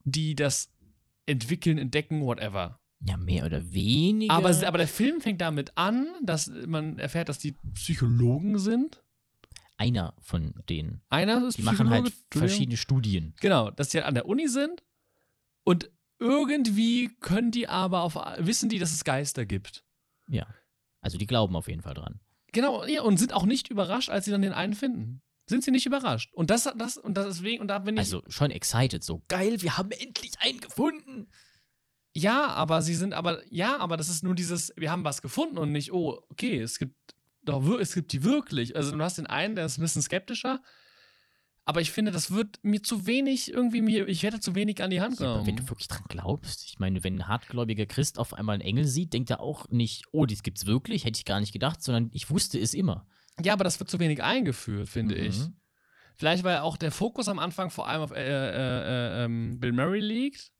die 0.00 0.34
das 0.34 0.72
entwickeln, 1.26 1.78
entdecken, 1.78 2.22
whatever. 2.22 2.80
Ja, 3.06 3.16
mehr 3.18 3.44
oder 3.44 3.72
weniger. 3.72 4.32
Aber, 4.32 4.48
aber 4.66 4.78
der 4.78 4.88
Film 4.88 5.20
fängt 5.20 5.40
damit 5.40 5.76
an, 5.76 6.06
dass 6.22 6.50
man 6.66 6.98
erfährt, 6.98 7.28
dass 7.28 7.38
die 7.38 7.52
Psychologen 7.74 8.58
sind. 8.58 9.02
einer 9.76 10.14
von 10.20 10.54
denen. 10.68 11.02
Einer 11.10 11.46
ist 11.46 11.58
Die 11.58 11.62
machen 11.62 11.90
halt 11.90 12.04
Psychologe, 12.06 12.48
verschiedene 12.48 12.76
Studien. 12.76 13.34
Genau, 13.40 13.70
dass 13.70 13.90
die 13.90 13.98
halt 13.98 14.06
an 14.06 14.14
der 14.14 14.26
Uni 14.26 14.48
sind 14.48 14.82
und 15.64 15.90
irgendwie 16.18 17.10
können 17.20 17.50
die 17.50 17.68
aber 17.68 18.02
auf, 18.02 18.14
wissen 18.38 18.68
die, 18.68 18.78
dass 18.78 18.92
es 18.92 19.04
Geister 19.04 19.44
gibt. 19.44 19.84
Ja. 20.28 20.46
Also 21.00 21.18
die 21.18 21.26
glauben 21.26 21.56
auf 21.56 21.68
jeden 21.68 21.82
Fall 21.82 21.94
dran. 21.94 22.20
Genau, 22.52 22.84
ja, 22.86 23.02
und 23.02 23.18
sind 23.18 23.34
auch 23.34 23.44
nicht 23.44 23.68
überrascht, 23.68 24.08
als 24.08 24.24
sie 24.24 24.30
dann 24.30 24.42
den 24.42 24.52
einen 24.52 24.74
finden. 24.74 25.20
Sind 25.46 25.62
sie 25.62 25.72
nicht 25.72 25.84
überrascht. 25.84 26.32
Und 26.32 26.48
das, 26.48 26.72
das, 26.78 26.96
und 26.96 27.14
das 27.18 27.26
deswegen, 27.26 27.60
und 27.60 27.68
da 27.68 27.80
bin 27.80 27.96
ich. 27.96 27.98
Also 27.98 28.22
schon 28.28 28.50
excited, 28.50 29.04
so 29.04 29.22
geil, 29.28 29.60
wir 29.60 29.76
haben 29.76 29.90
endlich 29.90 30.32
einen 30.38 30.60
gefunden. 30.60 31.28
Ja, 32.14 32.46
aber 32.48 32.80
sie 32.82 32.94
sind 32.94 33.12
aber, 33.12 33.42
ja, 33.52 33.76
aber 33.78 33.96
das 33.96 34.08
ist 34.08 34.22
nur 34.22 34.34
dieses, 34.34 34.72
wir 34.76 34.90
haben 34.90 35.04
was 35.04 35.20
gefunden 35.22 35.58
und 35.58 35.72
nicht, 35.72 35.92
oh, 35.92 36.20
okay, 36.30 36.60
es 36.60 36.78
gibt 36.78 36.96
doch, 37.42 37.62
es 37.78 37.92
gibt 37.94 38.12
die 38.12 38.24
wirklich. 38.24 38.74
Also 38.76 38.96
du 38.96 39.02
hast 39.02 39.18
den 39.18 39.26
einen, 39.26 39.54
der 39.56 39.66
ist 39.66 39.76
ein 39.78 39.82
bisschen 39.82 40.00
skeptischer. 40.02 40.62
Aber 41.66 41.80
ich 41.80 41.90
finde, 41.92 42.10
das 42.12 42.30
wird 42.30 42.58
mir 42.62 42.82
zu 42.82 43.06
wenig 43.06 43.50
irgendwie 43.52 43.80
mir, 43.80 44.06
ich 44.06 44.22
werde 44.22 44.38
zu 44.38 44.54
wenig 44.54 44.82
an 44.82 44.90
die 44.90 45.00
Hand 45.00 45.18
Ja, 45.18 45.26
aber 45.28 45.38
wenn 45.40 45.44
genommen. 45.56 45.66
du 45.66 45.70
wirklich 45.70 45.88
dran 45.88 46.04
glaubst, 46.08 46.64
ich 46.66 46.78
meine, 46.78 47.02
wenn 47.04 47.16
ein 47.16 47.26
hartgläubiger 47.28 47.86
Christ 47.86 48.18
auf 48.18 48.34
einmal 48.34 48.54
einen 48.54 48.62
Engel 48.62 48.84
sieht, 48.84 49.14
denkt 49.14 49.30
er 49.30 49.40
auch 49.40 49.68
nicht, 49.70 50.04
oh, 50.12 50.26
das 50.26 50.42
gibt's 50.42 50.66
wirklich, 50.66 51.04
hätte 51.06 51.18
ich 51.18 51.24
gar 51.24 51.40
nicht 51.40 51.52
gedacht, 51.52 51.82
sondern 51.82 52.10
ich 52.12 52.28
wusste 52.30 52.58
es 52.60 52.74
immer. 52.74 53.06
Ja, 53.42 53.54
aber 53.54 53.64
das 53.64 53.80
wird 53.80 53.90
zu 53.90 53.98
wenig 53.98 54.22
eingeführt, 54.22 54.88
finde 54.90 55.14
Mhm. 55.16 55.22
ich. 55.22 55.40
Vielleicht, 56.16 56.44
weil 56.44 56.58
auch 56.58 56.76
der 56.76 56.92
Fokus 56.92 57.28
am 57.28 57.38
Anfang 57.38 57.70
vor 57.70 57.88
allem 57.88 58.02
auf 58.02 58.10
äh, 58.12 58.22
äh, 58.22 59.22
äh, 59.22 59.24
ähm, 59.24 59.58
Bill 59.58 59.72
Murray 59.72 60.00
liegt. 60.00 60.52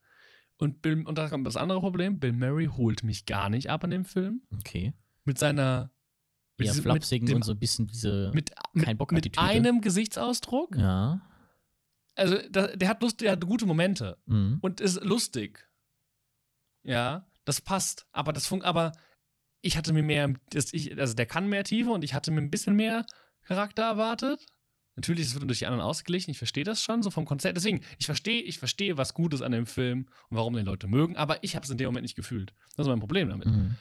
Und, 0.58 0.82
Bill, 0.82 1.04
und 1.06 1.18
da 1.18 1.28
kommt 1.28 1.46
das 1.46 1.56
andere 1.56 1.80
Problem: 1.80 2.18
Bill 2.20 2.32
Murray 2.32 2.66
holt 2.66 3.02
mich 3.02 3.26
gar 3.26 3.50
nicht 3.50 3.70
ab 3.70 3.84
an 3.84 3.90
dem 3.90 4.04
Film. 4.04 4.42
Okay. 4.58 4.92
Mit 5.24 5.38
seiner. 5.38 5.90
Mit 6.56 6.66
Eher 6.68 6.72
diesem- 6.74 6.82
flapsigen 6.84 7.26
dem- 7.26 7.36
und 7.36 7.42
so 7.44 7.52
ein 7.52 7.58
bisschen 7.58 7.86
diese. 7.88 8.30
Mit, 8.34 8.52
kein 8.80 8.96
Bock 8.96 9.10
mit 9.12 9.36
einem 9.38 9.80
Gesichtsausdruck. 9.80 10.76
ja. 10.76 11.20
Also, 12.16 12.38
da, 12.48 12.68
der 12.68 12.88
hat 12.88 13.02
Lust, 13.02 13.20
der 13.22 13.32
hat 13.32 13.44
gute 13.44 13.66
Momente. 13.66 14.16
Mhm. 14.26 14.58
Und 14.62 14.80
ist 14.80 15.02
lustig. 15.02 15.68
Ja, 16.84 17.26
das 17.44 17.60
passt. 17.60 18.06
Aber 18.12 18.32
das 18.32 18.46
funkt, 18.46 18.64
aber 18.64 18.92
ich 19.62 19.76
hatte 19.76 19.92
mir 19.92 20.04
mehr, 20.04 20.32
das 20.50 20.72
ich, 20.72 20.96
also 20.96 21.14
der 21.14 21.26
kann 21.26 21.48
mehr 21.48 21.64
Tiefe 21.64 21.90
und 21.90 22.04
ich 22.04 22.14
hatte 22.14 22.30
mir 22.30 22.40
ein 22.40 22.50
bisschen 22.52 22.76
mehr 22.76 23.04
Charakter 23.42 23.82
erwartet. 23.82 24.46
Natürlich, 24.96 25.26
es 25.26 25.34
wird 25.34 25.48
durch 25.48 25.58
die 25.58 25.66
anderen 25.66 25.84
ausgeglichen, 25.84 26.30
ich 26.30 26.38
verstehe 26.38 26.64
das 26.64 26.82
schon, 26.82 27.02
so 27.02 27.10
vom 27.10 27.24
Konzept. 27.24 27.56
Deswegen, 27.56 27.80
ich 27.98 28.06
verstehe, 28.06 28.40
ich 28.42 28.58
verstehe, 28.58 28.96
was 28.96 29.12
gut 29.14 29.34
ist 29.34 29.42
an 29.42 29.52
dem 29.52 29.66
Film 29.66 30.06
und 30.28 30.36
warum 30.36 30.54
den 30.54 30.66
Leute 30.66 30.86
mögen, 30.86 31.16
aber 31.16 31.42
ich 31.42 31.56
habe 31.56 31.64
es 31.64 31.70
in 31.70 31.78
dem 31.78 31.86
Moment 31.86 32.04
nicht 32.04 32.14
gefühlt. 32.14 32.54
Das 32.76 32.86
ist 32.86 32.90
mein 32.90 33.00
Problem 33.00 33.28
damit. 33.28 33.46
Mhm. 33.46 33.76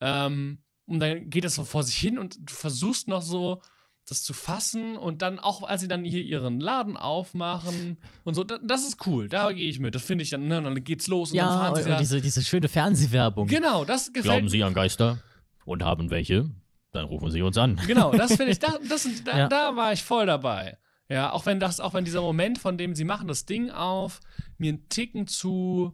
Ähm, 0.00 0.58
und 0.86 1.00
dann 1.00 1.30
geht 1.30 1.44
das 1.44 1.54
so 1.56 1.64
vor 1.64 1.82
sich 1.82 1.96
hin 1.96 2.18
und 2.18 2.36
du 2.38 2.54
versuchst 2.54 3.08
noch 3.08 3.22
so, 3.22 3.62
das 4.06 4.22
zu 4.22 4.34
fassen 4.34 4.96
und 4.96 5.22
dann 5.22 5.38
auch, 5.38 5.62
als 5.62 5.80
sie 5.80 5.88
dann 5.88 6.04
hier 6.04 6.22
ihren 6.22 6.60
Laden 6.60 6.96
aufmachen 6.96 7.96
und 8.24 8.34
so, 8.34 8.44
da, 8.44 8.58
das 8.62 8.86
ist 8.86 9.06
cool, 9.06 9.28
da 9.28 9.50
gehe 9.52 9.68
ich 9.68 9.80
mit. 9.80 9.94
Das 9.94 10.02
finde 10.02 10.22
ich 10.22 10.30
dann, 10.30 10.46
ne, 10.46 10.60
dann 10.62 10.84
geht's 10.84 11.06
los 11.06 11.30
und 11.30 11.38
dann 11.38 11.46
Ja, 11.48 11.52
fahren 11.52 11.74
und, 11.74 11.82
sie 11.82 11.90
und 11.90 12.00
diese, 12.00 12.20
diese 12.20 12.42
schöne 12.44 12.68
Fernsehwerbung. 12.68 13.46
Genau, 13.48 13.84
das 13.84 14.08
gefällt 14.08 14.24
Glauben 14.24 14.48
Sie 14.48 14.62
an 14.62 14.74
Geister 14.74 15.22
und 15.64 15.82
haben 15.82 16.10
welche? 16.10 16.50
Dann 16.94 17.04
rufen 17.06 17.30
Sie 17.30 17.42
uns 17.42 17.58
an. 17.58 17.78
Genau, 17.86 18.12
das 18.12 18.36
finde 18.36 18.52
ich, 18.52 18.58
da, 18.60 18.78
das, 18.88 19.06
da, 19.24 19.36
Ja. 19.38 19.48
da 19.48 19.76
war 19.76 19.92
ich 19.92 20.02
voll 20.02 20.24
dabei. 20.26 20.78
Ja, 21.10 21.32
auch 21.32 21.44
wenn 21.44 21.60
das, 21.60 21.80
auch 21.80 21.92
wenn 21.92 22.04
dieser 22.06 22.22
Moment, 22.22 22.58
von 22.58 22.78
dem 22.78 22.94
sie 22.94 23.04
machen 23.04 23.28
das 23.28 23.44
Ding 23.44 23.70
auf, 23.70 24.20
mir 24.56 24.70
einen 24.70 24.88
Ticken 24.88 25.26
zu, 25.26 25.92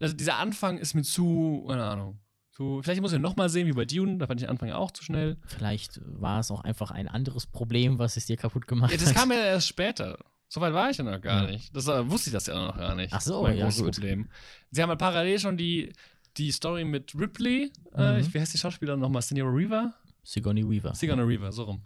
also 0.00 0.14
dieser 0.16 0.36
Anfang 0.38 0.78
ist 0.78 0.94
mir 0.94 1.02
zu, 1.02 1.66
keine 1.68 1.84
Ahnung, 1.84 2.20
zu, 2.52 2.80
vielleicht 2.82 3.02
muss 3.02 3.12
ich 3.12 3.18
noch 3.18 3.36
mal 3.36 3.48
sehen, 3.50 3.66
wie 3.66 3.72
bei 3.72 3.84
Dune, 3.84 4.16
da 4.18 4.26
fand 4.26 4.40
ich 4.40 4.46
den 4.46 4.50
Anfang 4.50 4.70
auch 4.70 4.92
zu 4.92 5.02
schnell. 5.04 5.36
Vielleicht 5.46 6.00
war 6.04 6.40
es 6.40 6.50
auch 6.50 6.62
einfach 6.62 6.90
ein 6.90 7.06
anderes 7.08 7.46
Problem, 7.46 7.98
was 7.98 8.16
es 8.16 8.26
dir 8.26 8.36
kaputt 8.38 8.66
gemacht 8.66 8.92
Ja, 8.92 8.96
das 8.98 9.08
hat. 9.10 9.16
kam 9.16 9.30
ja 9.32 9.38
erst 9.44 9.68
später. 9.68 10.16
So 10.48 10.60
weit 10.60 10.72
war 10.72 10.90
ich 10.90 10.96
ja 10.96 11.04
noch 11.04 11.20
gar 11.20 11.44
Ja. 11.44 11.50
nicht. 11.50 11.74
Das 11.76 11.86
äh, 11.88 12.08
wusste 12.10 12.30
ich 12.30 12.34
das 12.34 12.46
ja 12.46 12.54
noch 12.66 12.76
gar 12.78 12.94
nicht. 12.94 13.12
Ach 13.12 13.20
so, 13.20 13.42
mein 13.42 13.56
ja, 13.58 13.64
großes 13.64 13.82
gut. 13.82 13.94
Problem. 13.96 14.28
Sie 14.70 14.82
haben 14.82 14.90
ja 14.90 14.96
parallel 14.96 15.38
schon 15.38 15.56
die, 15.56 15.92
die 16.38 16.50
Story 16.50 16.84
mit 16.84 17.14
Ripley, 17.18 17.70
äh, 17.94 18.14
Mhm. 18.14 18.20
ich, 18.20 18.32
wie 18.34 18.40
heißt 18.40 18.54
die 18.54 18.58
Schauspielerin 18.58 19.00
nochmal? 19.00 19.20
Signora 19.22 19.50
Reaver? 19.52 19.92
Sigourney 20.22 20.68
Weaver. 20.68 20.94
Sigourney 20.94 21.22
Reaver, 21.22 21.52
so 21.52 21.64
rum. 21.64 21.82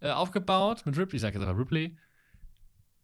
Äh, 0.00 0.10
aufgebaut 0.10 0.82
mit 0.86 0.96
Ripley, 0.96 1.16
ich 1.16 1.22
sag 1.22 1.34
jetzt 1.34 1.42
aber 1.44 1.58
Ripley. 1.58 1.96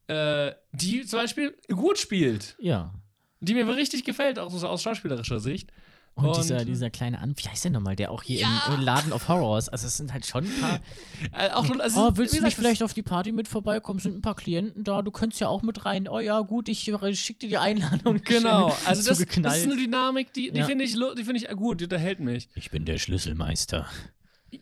Äh, 0.08 0.52
die 0.72 1.06
zum 1.06 1.20
Beispiel 1.20 1.56
gut 1.68 1.98
spielt. 1.98 2.56
Ja. 2.58 2.92
Die 3.40 3.54
mir 3.54 3.66
richtig 3.76 4.04
gefällt, 4.04 4.38
auch 4.38 4.50
so 4.50 4.66
aus 4.68 4.82
schauspielerischer 4.82 5.40
Sicht. 5.40 5.70
Und, 6.14 6.26
Und- 6.26 6.36
dieser, 6.36 6.64
dieser 6.66 6.90
kleine 6.90 7.18
An, 7.20 7.34
wie 7.38 7.48
heißt 7.48 7.64
der 7.64 7.70
nochmal, 7.70 7.96
der 7.96 8.10
auch 8.10 8.22
hier 8.22 8.40
Ja! 8.40 8.64
im, 8.68 8.74
im 8.74 8.80
Laden 8.82 9.14
of 9.14 9.28
Horrors, 9.28 9.70
also 9.70 9.86
es 9.86 9.96
sind 9.96 10.12
halt 10.12 10.26
schon 10.26 10.44
ein 10.44 10.60
paar. 10.60 10.80
Äh, 11.32 11.50
auch 11.52 11.64
schon, 11.64 11.80
also, 11.80 12.08
oh, 12.08 12.10
willst 12.16 12.36
du 12.36 12.42
nicht 12.42 12.54
vielleicht 12.56 12.82
auf 12.82 12.92
die 12.92 13.02
Party 13.02 13.32
mit 13.32 13.48
vorbeikommen? 13.48 13.98
Sind 14.00 14.16
ein 14.18 14.20
paar 14.20 14.34
Klienten 14.36 14.84
da, 14.84 15.00
du 15.00 15.10
könntest 15.10 15.40
ja 15.40 15.48
auch 15.48 15.62
mit 15.62 15.86
rein. 15.86 16.08
Oh 16.08 16.18
ja, 16.18 16.40
gut, 16.40 16.68
ich 16.68 16.86
äh, 16.88 17.14
schick 17.14 17.38
dir 17.40 17.48
die 17.48 17.56
Einladung. 17.58 18.20
Genau, 18.24 18.66
also 18.84 19.08
das, 19.08 19.18
das 19.24 19.56
ist 19.56 19.64
eine 19.64 19.76
Dynamik, 19.76 20.32
die, 20.34 20.50
die 20.50 20.58
Ja. 20.58 20.66
finde 20.66 20.84
ich, 20.84 20.92
die 20.94 21.24
finde 21.24 21.36
ich 21.36 21.48
gut, 21.56 21.80
die 21.80 21.84
unterhält 21.84 22.20
mich. 22.20 22.50
ich 22.54 22.70
bin 22.70 22.84
der 22.84 22.98
Schlüsselmeister. 22.98 23.86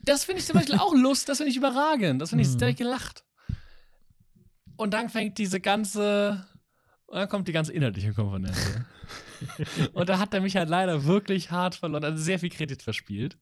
Das 0.02 0.24
finde 0.24 0.40
ich 0.40 0.46
zum 0.46 0.54
Beispiel 0.56 0.76
auch 0.76 0.94
Lust, 0.94 1.28
das 1.28 1.38
finde 1.38 1.50
ich 1.50 1.56
überragend. 1.56 2.20
Das 2.22 2.30
finde 2.30 2.44
ich 2.44 2.50
Mhm. 2.54 2.58
sehr 2.58 2.74
gelacht. 2.74 3.24
Und 4.76 4.94
dann 4.94 5.08
fängt 5.08 5.36
diese 5.38 5.60
ganze, 5.60 6.46
und 7.06 7.16
dann 7.18 7.28
kommt 7.28 7.48
die 7.48 7.52
ganze 7.52 7.72
inhaltliche 7.72 8.12
Komponente. 8.14 8.86
und 9.92 10.08
da 10.08 10.18
hat 10.18 10.32
er 10.32 10.40
mich 10.40 10.56
halt 10.56 10.68
leider 10.68 11.04
wirklich 11.04 11.50
hart 11.50 11.74
verloren, 11.74 12.04
also 12.04 12.22
sehr 12.22 12.38
viel 12.38 12.50
Kredit 12.50 12.82
verspielt. 12.82 13.36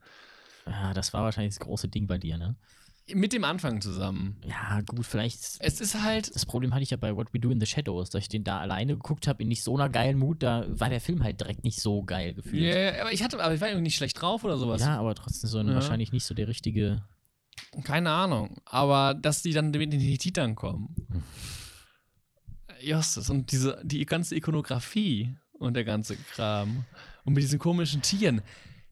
Ja, 0.66 0.92
das 0.94 1.12
war 1.12 1.22
wahrscheinlich 1.22 1.54
das 1.54 1.60
große 1.64 1.88
Ding 1.88 2.06
bei 2.06 2.18
dir, 2.18 2.38
ne? 2.38 2.56
Mit 3.14 3.32
dem 3.32 3.44
Anfang 3.44 3.80
zusammen. 3.80 4.36
Ja, 4.46 4.80
gut, 4.82 5.06
vielleicht. 5.06 5.38
Es 5.60 5.80
ist 5.80 6.02
halt, 6.02 6.34
Das 6.34 6.44
Problem 6.46 6.74
hatte 6.74 6.82
ich 6.82 6.90
ja 6.90 6.96
bei 6.96 7.14
What 7.16 7.32
We 7.32 7.40
Do 7.40 7.50
in 7.50 7.60
the 7.60 7.66
Shadows, 7.66 8.10
dass 8.10 8.22
ich 8.22 8.28
den 8.28 8.44
da 8.44 8.58
alleine 8.60 8.94
geguckt 8.94 9.26
habe, 9.26 9.42
in 9.42 9.48
nicht 9.48 9.62
so 9.62 9.74
einer 9.76 9.88
geilen 9.88 10.18
Mut, 10.18 10.42
da 10.42 10.66
war 10.68 10.90
der 10.90 11.00
Film 11.00 11.22
halt 11.22 11.40
direkt 11.40 11.64
nicht 11.64 11.80
so 11.80 12.02
geil 12.02 12.34
gefühlt. 12.34 12.62
ja, 12.74 13.00
aber 13.00 13.12
ich 13.12 13.22
hatte, 13.22 13.42
aber 13.42 13.54
ich 13.54 13.60
war 13.60 13.68
irgendwie 13.68 13.84
nicht 13.84 13.96
schlecht 13.96 14.20
drauf 14.20 14.44
oder 14.44 14.58
sowas. 14.58 14.80
Ja, 14.82 14.98
aber 14.98 15.14
trotzdem 15.14 15.48
so 15.48 15.60
Ja. 15.60 15.74
wahrscheinlich 15.74 16.12
nicht 16.12 16.24
so 16.24 16.34
der 16.34 16.48
richtige 16.48 17.02
Keine 17.84 18.10
Ahnung. 18.10 18.56
Aber 18.66 19.14
dass 19.14 19.42
die 19.42 19.52
dann 19.52 19.70
mit 19.70 19.92
den 19.92 20.00
Hethitern 20.00 20.54
kommen. 20.54 20.94
Justus. 22.80 23.30
Und 23.30 23.50
diese, 23.52 23.80
die 23.84 24.04
ganze 24.06 24.36
Ikonografie 24.36 25.34
und 25.52 25.74
der 25.74 25.84
ganze 25.84 26.16
Kram. 26.16 26.84
Und 27.24 27.34
mit 27.34 27.42
diesen 27.42 27.58
komischen 27.58 28.02
Tieren. 28.02 28.42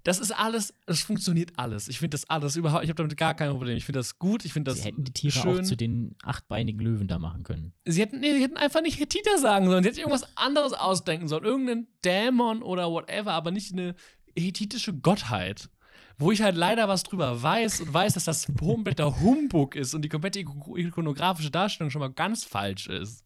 Das 0.07 0.21
ist 0.21 0.31
alles, 0.31 0.73
das 0.87 1.01
funktioniert 1.01 1.51
alles. 1.57 1.88
Ich 1.88 1.99
finde 1.99 2.14
das 2.14 2.31
alles 2.31 2.55
überhaupt, 2.55 2.85
ich 2.85 2.90
habe 2.90 2.97
damit 3.03 3.16
gar 3.16 3.35
kein 3.35 3.51
Problem. 3.51 3.77
Ich 3.77 3.85
finde 3.85 3.99
das 3.99 4.21
gut, 4.21 4.45
ich 4.45 4.53
finde 4.53 4.71
das 4.71 4.79
Sie 4.83 4.85
hätten 4.88 5.03
die 5.03 5.12
Tiere 5.12 5.33
schön. 5.33 5.59
auch 5.59 5.62
zu 5.64 5.77
den 5.77 6.14
achtbeinigen 6.23 6.79
Löwen 6.79 7.09
da 7.09 7.19
machen 7.19 7.42
können. 7.42 7.73
Sie 7.85 8.01
hätten, 8.01 8.21
nee, 8.21 8.33
sie 8.33 8.40
hätten 8.42 8.57
einfach 8.57 8.83
nicht 8.83 9.01
Hethiter 9.01 9.37
sagen 9.38 9.66
sollen. 9.69 9.83
Sie 9.83 9.88
hätten 9.88 9.99
irgendwas 9.99 10.37
anderes 10.37 10.75
ausdenken 10.75 11.27
sollen. 11.27 11.42
Irgendeinen 11.45 11.88
Dämon 12.05 12.62
oder 12.62 12.88
whatever, 12.88 13.33
aber 13.33 13.51
nicht 13.51 13.73
eine 13.73 13.97
hethitische 14.38 14.95
Gottheit. 14.95 15.71
Wo 16.19 16.31
ich 16.31 16.40
halt 16.40 16.57
leider 16.57 16.87
was 16.88 17.03
drüber 17.03 17.42
weiß 17.42 17.81
und 17.81 17.92
weiß, 17.92 18.14
dass 18.14 18.25
das 18.25 18.47
kompletter 18.59 19.21
Humbug 19.21 19.75
ist 19.75 19.92
und 19.92 20.03
die 20.03 20.09
komplette 20.09 20.38
iko- 20.38 20.77
ikonografische 20.79 21.51
Darstellung 21.51 21.90
schon 21.90 22.01
mal 22.01 22.12
ganz 22.12 22.45
falsch 22.45 22.87
ist. 22.87 23.25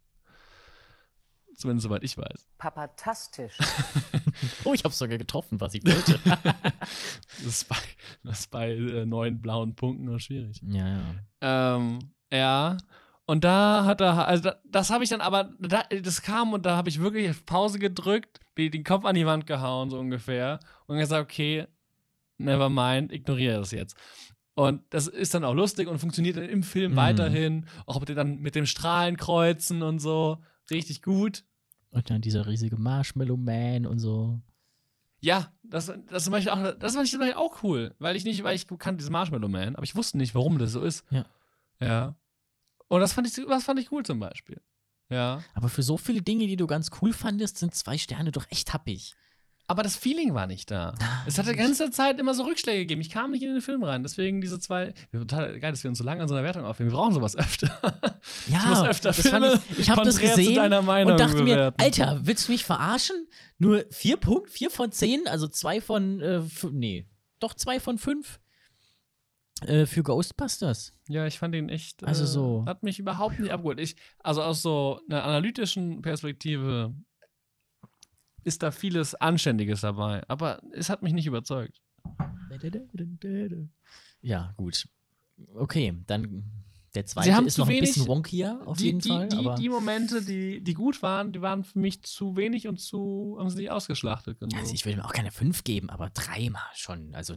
Zumindest 1.60 1.84
soweit 1.84 2.02
ich 2.02 2.16
weiß. 2.16 2.46
Papatastisch. 2.58 3.56
Oh, 4.64 4.72
ich 4.72 4.84
habe 4.84 4.94
sogar 4.94 5.18
getroffen, 5.18 5.60
was 5.60 5.74
ich 5.74 5.84
wollte. 5.84 6.18
Das 6.80 7.44
ist 7.46 7.68
bei, 7.68 7.76
das 8.24 8.40
ist 8.40 8.50
bei 8.50 8.70
äh, 8.72 9.04
neun 9.06 9.40
blauen 9.40 9.74
Punkten 9.74 10.04
nur 10.04 10.18
schwierig. 10.20 10.60
ja, 10.62 10.86
ja. 11.42 11.76
Ähm, 11.76 11.98
ja. 12.32 12.76
Und 13.26 13.44
da 13.44 13.84
hat 13.84 14.00
er, 14.00 14.26
also 14.26 14.44
da, 14.44 14.56
das 14.64 14.90
habe 14.90 15.04
ich 15.04 15.10
dann 15.10 15.20
aber, 15.20 15.50
da, 15.58 15.82
das 16.02 16.22
kam 16.22 16.52
und 16.52 16.64
da 16.66 16.76
habe 16.76 16.88
ich 16.88 17.00
wirklich 17.00 17.28
auf 17.30 17.44
Pause 17.46 17.78
gedrückt, 17.78 18.40
den 18.56 18.84
Kopf 18.84 19.04
an 19.04 19.14
die 19.14 19.26
Wand 19.26 19.46
gehauen, 19.46 19.88
so 19.90 19.98
ungefähr, 19.98 20.58
und 20.86 20.98
gesagt, 20.98 21.22
okay, 21.22 21.66
never 22.38 22.68
mind, 22.70 23.12
ignoriere 23.12 23.58
das 23.58 23.70
jetzt. 23.70 23.96
Und 24.54 24.82
das 24.90 25.06
ist 25.06 25.34
dann 25.34 25.44
auch 25.44 25.54
lustig 25.54 25.88
und 25.88 25.98
funktioniert 25.98 26.36
dann 26.36 26.44
im 26.48 26.62
Film 26.62 26.92
Mhm. 26.92 26.96
weiterhin, 26.96 27.66
auch 27.86 28.00
mit, 28.00 28.08
dann 28.10 28.38
mit 28.38 28.54
dem 28.54 28.66
Strahlenkreuzen 28.66 29.82
und 29.82 29.98
so, 29.98 30.38
richtig 30.70 31.02
gut. 31.02 31.44
Und 31.90 32.08
dann 32.10 32.20
dieser 32.20 32.46
riesige 32.46 32.76
Marshmallow 32.76 33.36
Man 33.36 33.86
und 33.86 33.98
so. 33.98 34.40
Ja, 35.20 35.52
das, 35.62 35.92
das, 36.08 36.24
zum 36.24 36.32
Beispiel 36.32 36.52
auch, 36.52 36.78
das 36.78 36.94
fand 36.94 37.04
ich 37.04 37.10
zum 37.10 37.20
Beispiel 37.20 37.36
auch 37.36 37.62
cool, 37.62 37.94
weil 37.98 38.16
ich 38.16 38.24
nicht, 38.24 38.42
weil 38.42 38.56
ich 38.56 38.66
kannte 38.66 38.98
diesen 38.98 39.12
Marshmallow 39.12 39.48
Man, 39.48 39.76
aber 39.76 39.84
ich 39.84 39.96
wusste 39.96 40.16
nicht, 40.16 40.34
warum 40.34 40.58
das 40.58 40.72
so 40.72 40.82
ist. 40.82 41.04
Ja. 41.10 41.26
Ja. 41.80 42.16
Und 42.88 43.00
das 43.00 43.12
fand 43.12 43.26
ich, 43.26 43.34
das 43.46 43.64
fand 43.64 43.80
ich 43.80 43.92
cool 43.92 44.04
zum 44.04 44.18
Beispiel. 44.18 44.60
Ja. 45.10 45.42
Aber 45.54 45.68
für 45.68 45.82
so 45.82 45.96
viele 45.96 46.22
Dinge, 46.22 46.46
die 46.46 46.56
du 46.56 46.66
ganz 46.66 46.90
cool 47.02 47.12
fandest, 47.12 47.58
sind 47.58 47.74
zwei 47.74 47.98
Sterne 47.98 48.30
doch 48.30 48.46
echt 48.50 48.72
happig. 48.72 49.14
Aber 49.70 49.84
das 49.84 49.94
Feeling 49.94 50.34
war 50.34 50.48
nicht 50.48 50.72
da. 50.72 50.94
Es 51.26 51.38
hat 51.38 51.46
die 51.46 51.54
ganze 51.54 51.92
Zeit 51.92 52.18
immer 52.18 52.34
so 52.34 52.42
Rückschläge 52.42 52.80
gegeben. 52.80 53.00
Ich 53.02 53.10
kam 53.10 53.30
nicht 53.30 53.44
in 53.44 53.52
den 53.52 53.60
Film 53.60 53.84
rein. 53.84 54.02
Deswegen 54.02 54.40
diese 54.40 54.58
zwei. 54.58 54.94
Total 55.12 55.60
geil, 55.60 55.70
dass 55.70 55.84
wir 55.84 55.90
uns 55.90 55.98
so 55.98 56.04
lange 56.04 56.22
an 56.22 56.28
so 56.28 56.34
einer 56.34 56.42
Wertung 56.42 56.64
aufheben. 56.64 56.90
Wir 56.90 56.96
brauchen 56.96 57.14
sowas 57.14 57.36
öfter. 57.36 57.70
Ja, 58.48 58.58
Ich 58.58 58.68
muss 58.68 58.82
öfter 58.82 59.12
Filme 59.12 59.60
ich, 59.70 59.78
ich 59.78 59.90
habe 59.90 60.02
das 60.02 60.18
gesehen 60.18 60.58
und 60.60 61.20
dachte 61.20 61.36
mir, 61.36 61.54
bewerten. 61.54 61.80
Alter, 61.80 62.20
willst 62.24 62.48
du 62.48 62.52
mich 62.52 62.64
verarschen? 62.64 63.28
Nur 63.58 63.84
vier 63.90 64.16
Punkte, 64.16 64.50
vier 64.50 64.70
von 64.70 64.90
zehn, 64.90 65.28
also 65.28 65.46
zwei 65.46 65.80
von, 65.80 66.20
äh, 66.20 66.42
nee, 66.72 67.06
doch 67.38 67.54
zwei 67.54 67.78
von 67.78 67.98
fünf 67.98 68.40
äh, 69.66 69.86
für 69.86 70.02
Ghostbusters. 70.02 70.94
Ja, 71.08 71.26
ich 71.26 71.38
fand 71.38 71.54
ihn 71.54 71.68
echt. 71.68 72.02
Also 72.04 72.24
äh, 72.24 72.26
so. 72.26 72.64
Hat 72.66 72.82
mich 72.82 72.98
überhaupt 72.98 73.38
nicht 73.38 73.52
abgeholt. 73.52 73.78
Ich, 73.78 73.94
also 74.18 74.42
aus 74.42 74.62
so 74.62 75.00
einer 75.08 75.22
analytischen 75.22 76.02
Perspektive 76.02 76.94
ist 78.44 78.62
da 78.62 78.70
vieles 78.70 79.14
Anständiges 79.14 79.82
dabei. 79.82 80.22
Aber 80.28 80.60
es 80.72 80.88
hat 80.88 81.02
mich 81.02 81.12
nicht 81.12 81.26
überzeugt. 81.26 81.80
Ja, 84.22 84.54
gut. 84.56 84.88
Okay, 85.54 85.94
dann 86.06 86.44
der 86.94 87.06
zweite 87.06 87.46
ist 87.46 87.56
noch 87.56 87.68
ein 87.68 87.80
bisschen 87.80 88.08
wonkier, 88.08 88.60
auf 88.64 88.78
die, 88.78 88.86
jeden 88.86 88.98
die, 88.98 89.08
Fall. 89.08 89.28
die, 89.28 89.36
aber 89.36 89.54
die 89.54 89.68
Momente, 89.68 90.22
die, 90.22 90.60
die 90.60 90.74
gut 90.74 91.02
waren, 91.02 91.32
die 91.32 91.40
waren 91.40 91.62
für 91.62 91.78
mich 91.78 92.02
zu 92.02 92.36
wenig 92.36 92.66
und 92.66 92.80
zu, 92.80 93.36
haben 93.38 93.48
sie 93.48 93.58
nicht 93.58 93.70
ausgeschlachtet 93.70 94.40
genug. 94.40 94.58
also 94.58 94.74
ich 94.74 94.84
will 94.84 94.96
mir 94.96 95.04
auch 95.04 95.12
keine 95.12 95.30
fünf 95.30 95.62
geben, 95.62 95.88
aber 95.88 96.10
dreimal 96.10 96.62
schon. 96.74 97.14
Also 97.14 97.36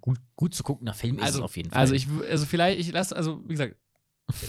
gut, 0.00 0.18
gut 0.36 0.54
zu 0.54 0.62
guckender 0.62 0.92
Film 0.92 1.16
ist 1.16 1.22
es 1.22 1.26
also, 1.28 1.44
auf 1.44 1.56
jeden 1.56 1.70
Fall. 1.70 1.80
Also 1.80 1.94
ich, 1.94 2.06
also 2.28 2.44
vielleicht, 2.44 2.80
ich 2.80 2.92
lasse, 2.92 3.16
also 3.16 3.42
wie 3.44 3.52
gesagt, 3.52 3.76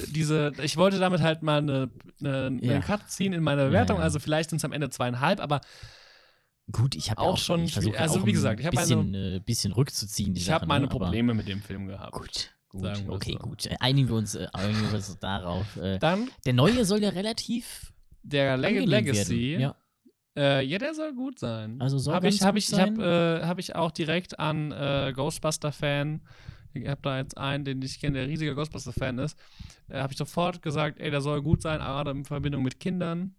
diese, 0.08 0.52
ich 0.62 0.78
wollte 0.78 1.00
damit 1.00 1.22
halt 1.22 1.44
mal 1.44 1.58
eine, 1.60 1.90
eine, 2.20 2.46
einen 2.48 2.64
Ja. 2.64 2.80
Cut 2.80 3.10
ziehen 3.10 3.34
in 3.34 3.44
meiner 3.44 3.66
Bewertung, 3.66 3.98
ja. 3.98 4.04
also 4.04 4.20
vielleicht 4.20 4.50
sind 4.50 4.58
es 4.58 4.66
am 4.66 4.72
Ende 4.72 4.90
zweieinhalb, 4.90 5.40
aber 5.42 5.62
gut, 6.72 6.96
ich 6.96 7.12
habe 7.12 7.22
auch 7.22 7.26
ja 7.26 7.32
auch 7.34 7.38
schon 7.38 7.64
ich 7.64 7.74
versuche 7.74 7.96
schwi- 7.96 8.00
also 8.00 8.26
wie 8.26 8.30
ein 8.32 8.34
gesagt, 8.34 8.60
ich 8.60 8.66
hab 8.66 8.72
bisschen, 8.72 9.14
äh, 9.14 9.40
bisschen 9.44 9.74
rückzuziehen. 9.74 10.36
Ich 10.36 10.50
habe 10.50 10.66
meine 10.66 10.86
ne? 10.86 10.90
Probleme 10.90 11.34
mit 11.34 11.48
dem 11.48 11.62
Film 11.62 11.88
gehabt. 11.88 12.14
Gut, 12.14 12.52
gut, 12.70 13.04
okay, 13.10 13.34
so. 13.34 13.40
gut. 13.40 13.66
Äh, 13.66 13.76
Einigen 13.80 14.08
wir 14.10 14.16
uns, 14.16 14.36
äh, 14.36 14.48
einigen 14.54 14.82
wir 14.88 14.94
uns 14.96 15.18
darauf. 15.20 15.76
Äh, 15.78 16.00
Dann 16.00 16.30
der 16.46 16.54
neue 16.54 16.86
soll 16.86 17.02
ja 17.04 17.10
relativ 17.10 17.92
der 18.22 18.56
Leg 18.58 18.86
Legacy. 18.88 19.52
werden. 19.52 19.62
Ja. 19.62 19.76
Äh, 20.36 20.66
ja, 20.66 20.78
der 20.80 20.94
soll 20.96 21.14
gut 21.14 21.38
sein. 21.38 21.80
Also 21.82 22.00
soll 22.00 22.16
habe 22.16 22.28
ich, 22.28 22.42
habe 22.42 22.54
gut 22.54 22.64
ich, 22.64 22.72
ich 22.74 22.80
habe 22.80 22.96
sein? 22.96 23.42
äh, 23.42 23.46
hab 23.46 23.60
ich 23.60 23.76
auch 23.76 23.92
direkt 23.92 24.40
an 24.40 24.72
äh, 24.72 25.12
Ghostbuster-Fan. 25.14 26.22
Ich 26.76 26.88
habe 26.88 27.02
da 27.02 27.18
jetzt 27.18 27.38
einen, 27.38 27.66
den 27.66 27.82
ich 27.82 28.00
kenne, 28.00 28.18
der 28.20 28.28
riesiger 28.28 28.56
Ghostbuster-Fan 28.56 29.20
ist. 29.20 29.38
Äh, 29.90 30.00
habe 30.00 30.14
ich 30.14 30.18
sofort 30.18 30.62
gesagt, 30.62 31.00
ey, 31.00 31.12
der 31.12 31.22
soll 31.22 31.42
gut 31.42 31.62
sein, 31.62 31.80
gerade 31.80 32.12
in 32.12 32.26
Verbindung 32.26 32.64
mit 32.64 32.80
Kindern. 32.80 33.36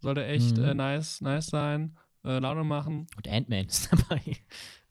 Soll 0.00 0.14
der 0.14 0.28
echt 0.28 0.58
Mhm. 0.58 0.64
äh, 0.64 0.74
nice, 0.74 1.20
nice 1.20 1.46
sein, 1.46 1.96
äh, 2.24 2.38
Laune 2.38 2.64
machen. 2.64 3.06
Und 3.16 3.26
Ant-Man 3.28 3.66
ist 3.66 3.90
dabei. 3.92 4.20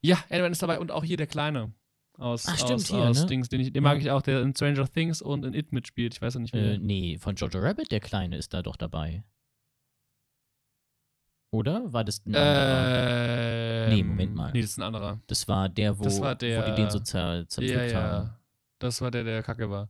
Ja, 0.02 0.18
Ant-Man 0.30 0.52
ist 0.52 0.62
dabei 0.62 0.80
und 0.80 0.92
auch 0.92 1.04
hier 1.04 1.18
der 1.18 1.28
Kleine. 1.28 1.72
Aus, 2.18 2.46
Ach, 2.48 2.56
stimmt, 2.58 2.72
aus, 2.74 2.88
hier, 2.88 2.98
aus 2.98 3.20
ne? 3.22 3.26
Dings, 3.28 3.48
den, 3.48 3.62
ich, 3.62 3.72
den 3.72 3.84
Ja. 3.84 3.90
mag 3.94 4.00
ich 4.02 4.10
auch, 4.10 4.24
der 4.24 4.42
in 4.42 4.54
Stranger 4.56 4.88
Things 4.92 5.22
und 5.22 5.46
in 5.46 5.54
It 5.54 5.72
mitspielt. 5.72 6.16
Ich 6.16 6.22
weiß 6.22 6.34
ja 6.34 6.40
nicht, 6.40 6.54
wie 6.54 6.58
Äh, 6.58 6.78
nee, 6.80 7.18
von 7.20 7.36
Jojo 7.36 7.60
Rabbit, 7.60 7.92
der 7.92 8.00
Kleine, 8.00 8.38
ist 8.38 8.54
da 8.56 8.64
doch 8.64 8.76
dabei. 8.76 9.24
Oder? 11.52 11.94
War 11.94 12.04
das 12.04 12.26
anderer? 12.26 12.44
Ähm, 13.88 13.96
Nee, 13.98 14.04
Moment 14.04 14.36
mal. 14.36 14.52
Nee, 14.54 14.62
das 14.62 14.72
ist 14.72 14.78
ein 14.78 14.84
anderer. 14.84 15.20
Das 15.28 15.48
war 15.48 15.70
der, 15.70 15.98
wo, 16.00 16.04
war 16.22 16.36
der- 16.36 16.62
wo 16.64 16.70
die 16.70 16.76
den 16.76 16.90
so 16.90 17.00
zer 17.00 17.38
Ja, 17.40 17.48
zerpflückt 17.48 17.94
haben. 17.96 18.26
ja. 18.28 18.40
Das 18.80 19.02
war 19.02 19.12
der, 19.12 19.24
der 19.24 19.44
kacke 19.44 19.70
war. 19.70 19.90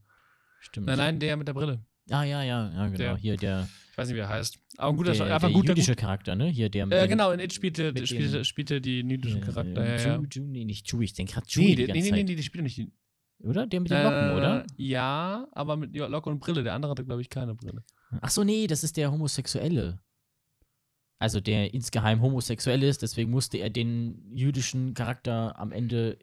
Stimmt. 0.59 0.87
Nein, 0.87 0.97
nein, 0.97 1.19
der 1.19 1.37
mit 1.37 1.47
der 1.47 1.53
Brille. 1.53 1.79
Ah, 2.09 2.23
ja, 2.23 2.41
ja, 2.41 2.69
ja, 2.69 2.85
genau. 2.85 2.97
Der- 2.97 3.17
Hier 3.17 3.35
der, 3.37 3.67
Ich 3.91 3.97
weiß 3.97 4.07
nicht, 4.07 4.15
wie 4.15 4.21
er 4.21 4.29
heißt. 4.29 4.57
Aber 4.77 4.91
ein 4.91 4.95
guter 4.97 5.11
der, 5.11 5.25
der 5.25 5.35
einfach 5.35 5.47
ein 5.49 5.53
guter 5.53 5.69
jüdische 5.69 5.91
gut, 5.91 5.99
Charakter, 5.99 6.35
ne? 6.35 6.47
Hier 6.47 6.69
der 6.69 6.87
äh, 6.89 7.07
Genau, 7.07 7.31
in 7.31 7.39
It 7.41 7.51
spielte, 7.51 7.93
spielte, 8.05 8.45
spielte 8.45 8.79
die 8.79 8.99
jüdischen 9.01 9.41
Charakter. 9.41 9.81
äh, 9.83 9.97
Ja, 10.01 10.07
ja. 10.07 10.15
Ju, 10.17 10.25
Ju, 10.31 10.43
nee, 10.47 10.63
nicht 10.65 10.87
Chewie, 10.87 11.03
ich 11.05 11.13
denke 11.13 11.33
gerade 11.33 11.45
Nee, 11.47 11.51
Chewie 11.51 11.67
die 11.67 11.75
die, 11.75 11.81
nee, 11.81 11.87
ganze 11.87 11.99
nee, 12.11 12.17
Zeit. 12.19 12.25
nee, 12.29 12.35
die 12.35 12.43
spielen 12.43 12.63
nicht 12.63 12.77
die. 12.77 12.91
Oder? 13.39 13.67
Der 13.67 13.79
mit 13.81 13.91
den 13.91 14.03
Locken, 14.03 14.29
Äh, 14.29 14.33
oder? 14.35 14.65
Ja, 14.77 15.47
aber 15.51 15.75
mit 15.75 15.93
ja, 15.95 16.07
Locke 16.07 16.29
und 16.29 16.39
Brille. 16.39 16.63
Der 16.63 16.73
andere 16.73 16.91
hatte, 16.91 17.03
glaube 17.05 17.21
ich, 17.21 17.29
keine 17.29 17.53
Brille. 17.55 17.83
Ach 18.21 18.29
so, 18.29 18.43
nee, 18.43 18.67
das 18.67 18.83
ist 18.83 18.95
der 18.97 19.11
Homosexuelle. 19.11 19.99
Also 21.19 21.39
der 21.39 21.73
insgeheim 21.73 22.21
homosexuell 22.21 22.83
ist, 22.83 23.01
deswegen 23.01 23.31
musste 23.31 23.57
er 23.57 23.69
den 23.71 24.21
jüdischen 24.35 24.93
Charakter 24.93 25.57
am 25.57 25.71
Ende 25.71 26.19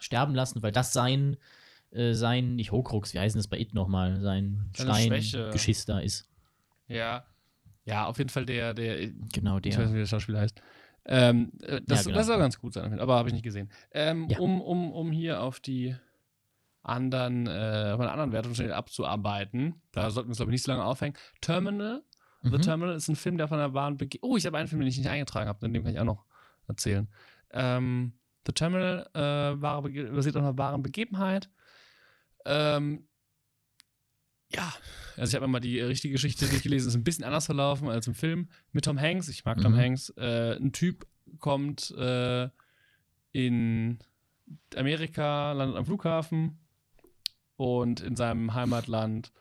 sterben 0.00 0.34
lassen, 0.34 0.62
weil 0.62 0.72
das 0.72 0.92
sein, 0.92 1.36
äh, 1.90 2.12
sein, 2.12 2.56
nicht 2.56 2.70
Hokrux, 2.70 3.14
wie 3.14 3.20
heißt 3.20 3.36
das 3.36 3.48
bei 3.48 3.58
It 3.58 3.72
nochmal, 3.72 4.20
sein. 4.20 4.68
Steingeschiss 4.74 5.86
da 5.86 6.00
ist. 6.00 6.28
Ja. 6.88 7.24
Ja, 7.86 8.06
auf 8.06 8.18
jeden 8.18 8.30
Fall 8.30 8.44
der, 8.46 8.74
der, 8.74 9.00
ich 9.00 9.12
Genau, 9.32 9.56
weiß 9.56 9.62
nicht, 9.64 9.78
der. 9.78 9.92
wie 9.94 9.98
der 9.98 10.06
Schauspieler 10.06 10.40
heißt. 10.40 10.60
Ähm, 11.06 11.52
äh, 11.62 11.80
das, 11.86 12.00
Ja, 12.00 12.04
genau. 12.04 12.16
das 12.16 12.26
soll 12.26 12.38
ganz 12.38 12.58
gut 12.58 12.72
sein, 12.74 12.98
aber 12.98 13.14
habe 13.16 13.28
ich 13.28 13.34
nicht 13.34 13.42
gesehen. 13.44 13.70
Ähm, 13.92 14.28
Ja. 14.30 14.38
um, 14.38 14.60
um, 14.60 14.92
um 14.92 15.10
hier 15.12 15.42
auf 15.42 15.60
die 15.60 15.94
anderen, 16.82 17.46
äh, 17.46 17.92
auf 17.94 18.00
eine 18.00 18.10
anderen 18.10 18.32
Wertung 18.32 18.54
schnell 18.54 18.72
abzuarbeiten, 18.72 19.74
da 19.92 20.10
sollten 20.10 20.28
wir 20.28 20.30
uns, 20.32 20.38
glaube 20.38 20.50
ich, 20.50 20.54
nicht 20.54 20.64
so 20.64 20.72
lange 20.72 20.84
aufhängen. 20.84 21.16
Terminal. 21.40 22.02
The 22.44 22.50
Mhm. 22.50 22.62
Terminal 22.62 22.94
ist 22.94 23.08
ein 23.08 23.16
Film, 23.16 23.38
der 23.38 23.48
von 23.48 23.58
der 23.58 23.72
wahren 23.74 23.96
Bege 23.96 24.18
Oh, 24.22 24.36
ich 24.36 24.44
habe 24.46 24.58
einen 24.58 24.68
Film, 24.68 24.80
den 24.80 24.88
ich 24.88 24.98
nicht 24.98 25.08
eingetragen 25.08 25.48
habe, 25.48 25.66
den 25.68 25.82
kann 25.82 25.92
ich 25.92 25.98
auch 25.98 26.04
noch 26.04 26.24
erzählen. 26.68 27.08
Ähm, 27.50 28.12
The 28.46 28.52
Terminal 28.52 29.08
äh, 29.14 29.60
wahre 29.62 29.88
Bege- 29.88 30.10
basiert 30.12 30.36
auf 30.36 30.42
einer 30.42 30.58
wahren 30.58 30.82
Begebenheit. 30.82 31.48
Ähm, 32.44 33.06
ja, 34.52 34.72
also 35.16 35.30
ich 35.30 35.34
habe 35.34 35.46
immer 35.46 35.60
die 35.60 35.80
richtige 35.80 36.12
Geschichte 36.12 36.46
durchgelesen, 36.46 36.88
ist 36.88 36.94
ein 36.94 37.04
bisschen 37.04 37.24
anders 37.24 37.46
verlaufen 37.46 37.88
als 37.88 38.06
im 38.06 38.14
Film 38.14 38.50
mit 38.72 38.84
Tom 38.84 39.00
Hanks. 39.00 39.28
Ich 39.28 39.44
mag 39.46 39.58
Tom 39.60 39.72
Mhm. 39.72 39.78
Hanks. 39.78 40.10
Äh, 40.18 40.56
ein 40.56 40.72
Typ 40.72 41.06
kommt 41.40 41.90
äh, 41.92 42.48
in 43.32 43.98
Amerika, 44.76 45.52
landet 45.52 45.78
am 45.78 45.86
Flughafen 45.86 46.58
und 47.56 48.00
in 48.00 48.14
seinem 48.16 48.52
Heimatland 48.52 49.32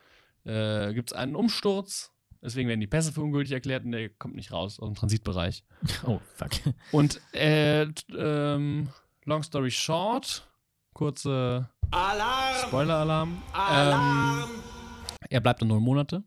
äh, 0.46 0.94
gibt 0.94 1.12
es 1.12 1.18
einen 1.18 1.36
Umsturz. 1.36 2.12
Deswegen 2.44 2.68
werden 2.68 2.82
die 2.82 2.88
Pässe 2.88 3.14
für 3.14 3.22
ungültig 3.22 3.54
erklärt 3.54 3.86
und 3.86 3.94
der 3.94 4.10
kommt 4.10 4.36
nicht 4.36 4.52
raus 4.52 4.80
aus 4.80 4.90
dem 4.90 4.96
Transitbereich. 4.96 5.64
Oh, 6.06 6.20
fuck. 6.36 6.52
Und 6.92 7.22
äh, 7.34 7.88
ähm, 8.18 8.90
long 9.24 9.44
story 9.44 9.72
short, 9.72 10.46
kurze 10.94 11.70
Alarm! 11.92 12.68
Spoiler-Alarm. 12.68 13.42
Alarm! 13.54 14.44
Ähm, 14.44 14.50
er 15.30 15.40
bleibt 15.40 15.62
dann 15.62 15.70
neun 15.70 15.84
Monate. 15.84 16.24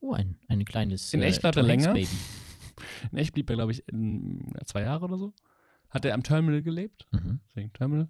Oh, 0.00 0.14
ein, 0.14 0.38
ein 0.48 0.64
kleines. 0.64 1.12
In 1.12 1.22
echt 1.22 1.42
bleibt 1.42 1.56
er 1.56 1.62
Tom 1.62 1.70
Hanks 1.70 1.84
länger? 1.84 1.98
In 3.12 3.18
echt 3.18 3.34
blieb 3.34 3.50
er, 3.50 3.56
glaube 3.56 3.72
ich, 3.72 3.86
in 3.88 4.52
zwei 4.64 4.82
Jahre 4.82 5.04
oder 5.04 5.18
so. 5.18 5.32
Hat 5.90 6.04
er 6.04 6.14
am 6.14 6.22
Terminal 6.22 6.62
gelebt. 6.62 7.06
Mhm. 7.12 7.40
Deswegen 7.48 7.72
Terminal. 7.72 8.08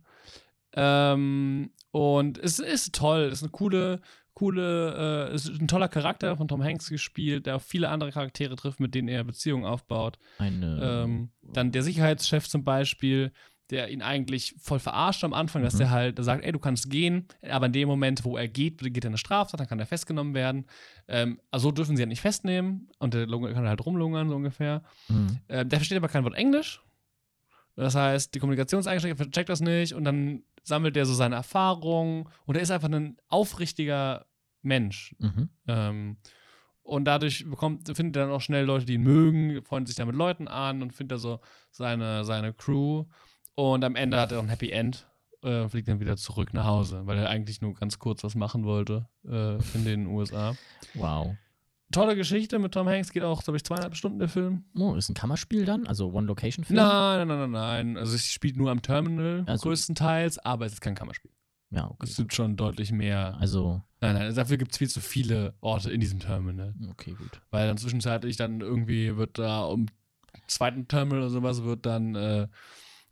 Ähm, 0.74 1.70
und 1.90 2.38
es 2.38 2.58
ist 2.58 2.94
toll, 2.94 3.22
es 3.22 3.34
ist 3.34 3.42
eine 3.42 3.50
coole, 3.50 4.00
coole, 4.34 5.28
äh, 5.30 5.34
es 5.34 5.48
ist 5.48 5.60
ein 5.60 5.68
toller 5.68 5.88
Charakter 5.88 6.36
von 6.36 6.48
Tom 6.48 6.62
Hanks 6.62 6.88
gespielt, 6.88 7.46
der 7.46 7.56
auf 7.56 7.62
viele 7.64 7.88
andere 7.88 8.12
Charaktere 8.12 8.56
trifft, 8.56 8.80
mit 8.80 8.94
denen 8.94 9.08
er 9.08 9.24
Beziehungen 9.24 9.64
aufbaut. 9.64 10.18
Eine, 10.38 10.78
Ähm, 11.04 11.30
dann 11.42 11.72
der 11.72 11.82
Sicherheitschef 11.82 12.48
zum 12.48 12.64
Beispiel, 12.64 13.32
der 13.70 13.88
ihn 13.90 14.02
eigentlich 14.02 14.54
voll 14.60 14.78
verarscht 14.80 15.24
am 15.24 15.32
Anfang, 15.32 15.62
dass 15.62 15.74
Mhm. 15.74 15.78
der 15.78 15.90
halt 15.90 16.24
sagt, 16.24 16.44
ey, 16.44 16.52
du 16.52 16.58
kannst 16.58 16.90
gehen, 16.90 17.26
aber 17.48 17.66
in 17.66 17.72
dem 17.72 17.88
Moment, 17.88 18.22
wo 18.24 18.36
er 18.36 18.46
geht, 18.48 18.78
geht 18.80 19.04
er 19.04 19.08
eine 19.08 19.16
Straftat, 19.18 19.60
dann 19.60 19.66
kann 19.68 19.78
er 19.78 19.86
festgenommen 19.86 20.34
werden. 20.34 20.66
Ähm, 21.08 21.40
also 21.50 21.68
so 21.68 21.72
dürfen 21.72 21.96
sie 21.96 22.02
ihn 22.02 22.08
nicht 22.10 22.20
festnehmen 22.20 22.88
und 22.98 23.14
der 23.14 23.26
kann 23.26 23.66
halt 23.68 23.84
rumlungern, 23.86 24.28
so 24.28 24.36
ungefähr. 24.36 24.82
Mhm. 25.08 25.38
Ähm, 25.48 25.68
der 25.68 25.78
versteht 25.78 25.96
aber 25.96 26.08
kein 26.08 26.24
Wort 26.24 26.34
Englisch. 26.34 26.82
Das 27.74 27.94
heißt, 27.94 28.34
die 28.34 28.38
Kommunikationseingeschränkte 28.40 29.30
checkt 29.30 29.48
das 29.48 29.60
nicht 29.62 29.94
und 29.94 30.04
dann 30.04 30.42
sammelt 30.62 30.96
er 30.96 31.06
so 31.06 31.14
seine 31.14 31.36
Erfahrungen 31.36 32.28
und 32.46 32.56
er 32.56 32.62
ist 32.62 32.70
einfach 32.70 32.90
ein 32.90 33.16
aufrichtiger 33.28 34.26
Mensch. 34.62 35.14
Mhm. 35.18 35.50
Ähm, 35.66 36.16
und 36.82 37.04
dadurch 37.04 37.48
bekommt, 37.48 37.86
findet 37.96 38.16
er 38.16 38.26
dann 38.26 38.34
auch 38.34 38.40
schnell 38.40 38.64
Leute, 38.64 38.84
die 38.84 38.94
ihn 38.94 39.02
mögen, 39.02 39.62
freundet 39.64 39.88
sich 39.88 39.96
da 39.96 40.04
mit 40.04 40.16
Leuten 40.16 40.48
an 40.48 40.82
und 40.82 40.92
findet 40.92 41.16
er 41.16 41.20
so 41.20 41.40
seine, 41.70 42.24
seine 42.24 42.52
Crew. 42.52 43.04
Und 43.54 43.84
am 43.84 43.94
Ende 43.94 44.18
hat 44.18 44.32
er 44.32 44.38
auch 44.38 44.42
ein 44.42 44.48
Happy 44.48 44.70
End, 44.70 45.06
äh, 45.42 45.68
fliegt 45.68 45.88
dann 45.88 46.00
wieder 46.00 46.16
zurück 46.16 46.52
nach 46.54 46.64
Hause, 46.64 47.06
weil 47.06 47.18
er 47.18 47.28
eigentlich 47.28 47.60
nur 47.60 47.74
ganz 47.74 47.98
kurz 47.98 48.24
was 48.24 48.34
machen 48.34 48.64
wollte 48.64 49.08
äh, 49.24 49.58
in 49.74 49.84
den 49.84 50.06
USA. 50.06 50.56
Wow. 50.94 51.36
Tolle 51.92 52.16
Geschichte 52.16 52.58
mit 52.58 52.72
Tom 52.72 52.88
Hanks, 52.88 53.12
geht 53.12 53.22
auch, 53.22 53.42
glaube 53.44 53.56
ich, 53.56 53.64
zweieinhalb 53.64 53.94
Stunden 53.94 54.18
der 54.18 54.28
Film. 54.28 54.64
Oh, 54.76 54.94
ist 54.94 55.08
ein 55.08 55.14
Kammerspiel 55.14 55.64
dann? 55.64 55.86
Also 55.86 56.12
One-Location-Film? 56.12 56.76
Nein, 56.76 57.28
nein, 57.28 57.38
nein, 57.38 57.50
nein, 57.50 57.86
nein. 57.86 57.96
Also 57.96 58.14
es 58.16 58.26
spielt 58.26 58.56
nur 58.56 58.70
am 58.70 58.82
Terminal 58.82 59.44
Also- 59.46 59.64
größtenteils, 59.68 60.38
aber 60.40 60.66
es 60.66 60.72
ist 60.74 60.80
kein 60.80 60.94
Kammerspiel. 60.94 61.30
Ja, 61.70 61.86
okay. 61.86 62.04
Es 62.06 62.16
gibt 62.16 62.34
schon 62.34 62.56
deutlich 62.56 62.92
mehr. 62.92 63.36
Also, 63.40 63.80
Nein, 64.00 64.14
nein, 64.14 64.34
dafür 64.34 64.56
gibt 64.58 64.72
es 64.72 64.78
viel 64.78 64.88
zu 64.90 65.00
viele 65.00 65.54
Orte 65.60 65.90
in 65.90 66.00
diesem 66.00 66.18
Terminal. 66.18 66.74
okay, 66.90 67.12
gut. 67.12 67.40
Weil 67.50 67.68
dann 67.68 67.78
zwischenzeitlich 67.78 68.36
dann 68.36 68.60
irgendwie 68.60 69.16
wird 69.16 69.38
da 69.38 69.62
um 69.62 69.86
zweiten 70.48 70.86
Terminal 70.88 71.20
oder 71.20 71.30
sowas 71.30 71.62
wird 71.62 71.86
dann 71.86 72.14
äh, 72.14 72.48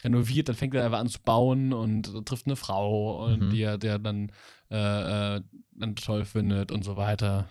renoviert, 0.03 0.49
dann 0.49 0.57
fängt 0.57 0.75
er 0.75 0.85
einfach 0.85 0.99
an 0.99 1.09
zu 1.09 1.21
bauen 1.23 1.73
und 1.73 2.27
trifft 2.27 2.47
eine 2.47 2.57
Frau 2.57 3.25
und 3.27 3.45
Mhm. 3.47 3.51
die 3.51 3.63
er 3.63 3.79
der 3.79 3.99
dann, 3.99 4.31
äh, 4.71 5.37
äh, 5.37 5.41
dann 5.73 5.97
toll 5.97 6.25
findet 6.25 6.71
und 6.73 6.85
so 6.85 6.97
weiter. 6.97 7.49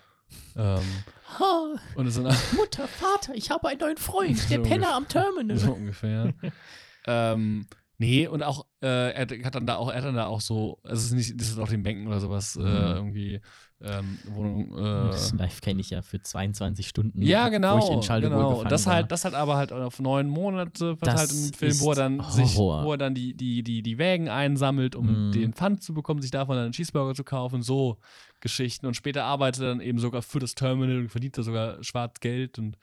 Ähm, 0.55 0.81
und 1.95 2.07
es 2.07 2.15
sind 2.15 2.27
Mutter, 2.53 2.87
Vater, 2.87 3.33
ich 3.35 3.51
habe 3.51 3.67
einen 3.67 3.79
neuen 3.79 3.97
Freund, 3.97 4.49
der 4.49 4.59
Penner 4.59 4.93
am 4.95 5.07
Terminal. 5.07 5.57
so 5.57 5.73
ungefähr. 5.73 6.33
ähm, 7.07 7.65
nee, 7.99 8.25
und 8.27 8.41
auch, 8.41 8.65
äh, 8.81 9.11
er 9.13 9.45
hat 9.45 9.53
dann 9.55 9.67
da 9.67 9.75
auch, 9.75 9.89
er 9.89 9.97
hat 9.97 10.05
dann 10.05 10.15
da 10.15 10.25
auch 10.25 10.41
so, 10.41 10.79
also 10.83 10.95
es 10.95 11.05
ist 11.05 11.11
nicht, 11.13 11.39
das 11.39 11.49
ist 11.49 11.59
auf 11.59 11.69
den 11.69 11.83
Bänken 11.83 12.07
oder 12.07 12.19
sowas, 12.19 12.55
äh, 12.55 12.59
Mhm. 12.61 12.95
irgendwie 12.95 13.41
ähm, 13.81 14.19
Wohnung, 14.25 14.77
äh, 14.77 15.11
Das 15.11 15.31
Live 15.33 15.61
kenne 15.61 15.79
ich 15.79 15.89
ja 15.91 16.01
für 16.01 16.21
22 16.21 16.85
Stunden. 16.85 17.21
Ja, 17.21 17.47
genau. 17.47 17.75
Wo 17.75 17.77
ich 17.79 17.91
in 18.11 18.21
genau. 18.21 18.37
gefangen 18.49 18.59
Und 18.63 18.71
das 18.71 18.85
war. 18.87 18.95
halt, 18.95 19.11
das 19.11 19.23
halt 19.23 19.35
aber 19.35 19.55
halt 19.55 19.71
auf 19.71 19.99
neun 20.01 20.27
Monate 20.27 20.97
verteilt 20.97 21.29
Das 21.29 21.47
im 21.47 21.53
Film, 21.53 21.79
wo 21.79 21.91
er 21.91 21.95
dann 21.95 22.19
ist 22.19 22.33
sich, 22.33 22.57
Horror. 22.57 22.83
wo 22.83 22.91
er 22.91 22.97
dann 22.97 23.15
die, 23.15 23.35
die, 23.37 23.63
die, 23.63 23.81
die 23.81 23.97
Wägen 23.97 24.27
einsammelt, 24.27 24.97
um 24.97 25.27
Mhm. 25.29 25.31
den 25.31 25.53
Pfand 25.53 25.81
zu 25.81 25.93
bekommen, 25.93 26.21
sich 26.21 26.31
davon 26.31 26.55
dann 26.57 26.65
einen 26.65 26.73
Cheeseburger 26.73 27.15
zu 27.15 27.23
kaufen, 27.23 27.61
so 27.61 27.97
Geschichten. 28.41 28.85
Und 28.85 28.95
später 28.95 29.23
arbeitet 29.23 29.61
er 29.63 29.69
dann 29.69 29.79
eben 29.81 29.99
sogar 29.99 30.23
für 30.23 30.39
das 30.39 30.55
Terminal 30.55 30.97
und 30.97 31.09
verdient 31.09 31.37
da 31.37 31.43
sogar 31.43 31.81
schwarz 31.81 32.19
Geld 32.19 32.59
und 32.59 32.75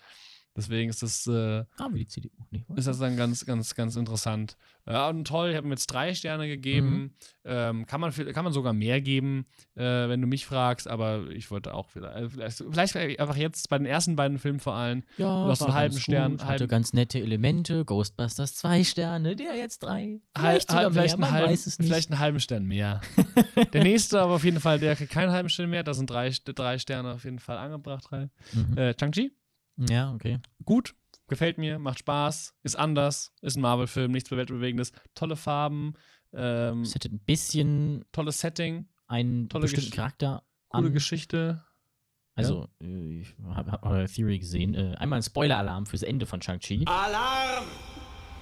deswegen 0.57 0.91
ist 0.91 1.03
das, 1.03 1.27
äh, 1.27 1.65
Ah, 1.79 1.89
wie 1.93 2.01
die 2.01 2.07
CDU. 2.07 2.31
Nee, 2.51 2.65
ist 2.75 2.87
das 2.87 2.99
dann 2.99 3.17
ganz, 3.17 3.45
ganz, 3.45 3.75
ganz 3.75 3.97
interessant. 3.97 4.57
Ja, 4.89 5.09
und 5.09 5.27
toll, 5.27 5.51
ich 5.51 5.57
habe 5.57 5.67
ihm 5.67 5.73
jetzt 5.73 5.89
drei 5.89 6.15
Sterne 6.15 6.47
gegeben. 6.47 6.89
Mhm. 6.89 7.11
Ähm, 7.45 7.87
kann, 7.87 8.01
man, 8.01 8.13
kann 8.13 8.45
man 8.45 8.53
sogar 8.53 8.73
mehr 8.73 9.01
geben, 9.01 9.47
äh, 9.75 9.83
wenn 9.83 10.21
du 10.21 10.27
mich 10.29 10.47
fragst, 10.47 10.89
aber 10.89 11.27
ich 11.31 11.51
wollte 11.51 11.75
auch 11.75 11.89
vielleicht, 11.91 12.33
vielleicht, 12.33 12.63
vielleicht 12.71 13.21
einfach 13.21 13.37
jetzt 13.37 13.69
bei 13.69 13.79
den 13.79 13.87
ersten 13.87 14.15
beiden 14.17 14.39
Filmen 14.39 14.61
vor 14.61 14.75
allem 14.75 15.03
ja, 15.17 15.45
du 15.45 15.51
hast 15.51 15.61
war 15.61 15.69
einen 15.69 15.77
halben 15.77 15.99
Stern, 15.99 16.33
Gut, 16.33 16.45
hatte 16.45 16.69
ganz 16.69 16.93
nette 16.93 17.19
Elemente. 17.19 17.85
Ghostbusters 17.85 18.55
zwei 18.55 18.85
Sterne, 18.85 19.35
der 19.35 19.57
jetzt 19.57 19.81
drei. 19.81 20.21
Halb, 20.37 20.63
Vielleicht 20.63 20.73
halb, 20.73 20.93
mehr, 20.93 21.03
vielleicht, 21.03 21.15
einen 21.15 21.31
halben, 21.31 21.57
vielleicht 21.57 22.11
einen 22.11 22.19
halben 22.21 22.41
Stern 22.41 22.65
mehr. 22.65 23.01
der 23.73 23.83
nächste 23.83 24.21
aber 24.21 24.35
auf 24.35 24.45
jeden 24.45 24.61
Fall, 24.61 24.79
der 24.79 24.95
kriegt 24.95 25.13
keinen 25.13 25.33
halben 25.33 25.49
Stern 25.49 25.71
mehr. 25.71 25.83
Da 25.83 25.95
sind 25.95 26.09
drei, 26.11 26.31
drei 26.45 26.79
Sterne 26.79 27.13
auf 27.13 27.25
jeden 27.25 27.41
Fall 27.41 27.59
angebracht. 27.59 28.05
Drei. 28.09 28.29
Mhm. 28.53 28.79
Äh, 28.79 28.95
Chang-Chi, 28.95 29.33
Ja, 29.77 30.13
okay. 30.15 30.39
gut, 30.65 30.95
gefällt 31.29 31.59
mir, 31.59 31.79
macht 31.79 31.99
Spaß, 32.01 32.55
ist 32.63 32.77
anders, 32.77 33.33
ist 33.43 33.57
ein 33.57 33.61
Marvel-Film, 33.61 34.13
nichts 34.13 34.31
Weltbewegendes, 34.31 34.93
tolle 35.15 35.37
Farben, 35.37 35.95
ähm, 36.33 36.83
Es 36.83 36.95
hätte 36.95 37.09
ein 37.09 37.19
bisschen 37.21 38.05
tolles 38.13 38.41
Setting, 38.41 38.89
einen 39.07 39.49
Tolle 39.49 39.63
bestimmten 39.63 39.91
Gesch- 39.91 39.97
Charakter 39.97 40.43
coole 40.69 40.89
an. 40.89 40.93
Geschichte. 40.93 41.63
Also, 42.35 42.69
äh, 42.83 43.21
ich 43.21 43.35
habe 43.45 43.71
hab 43.73 43.87
eure 43.87 44.07
Theory 44.07 44.39
gesehen. 44.39 44.75
Äh, 44.75 44.95
einmal 44.99 45.19
ein 45.21 45.23
Spoiler-Alarm 45.23 45.87
fürs 45.87 46.03
Ende 46.03 46.27
von 46.27 46.43
Shang-Chi. 46.43 46.85
Alarm! 46.87 47.65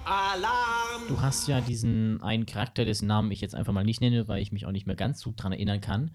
Alarm! 0.04 1.02
Du 1.08 1.20
hast 1.20 1.46
ja 1.48 1.60
diesen 1.60 2.20
einen 2.22 2.46
Charakter, 2.46 2.84
dessen 2.84 3.06
Namen 3.06 3.30
ich 3.30 3.40
jetzt 3.40 3.54
einfach 3.54 3.72
mal 3.72 3.84
nicht 3.84 4.00
nenne, 4.00 4.26
weil 4.28 4.42
ich 4.42 4.52
mich 4.52 4.66
auch 4.66 4.72
nicht 4.72 4.86
mehr 4.86 4.96
ganz 4.96 5.20
so 5.20 5.32
dran 5.36 5.52
erinnern 5.52 5.80
kann. 5.80 6.10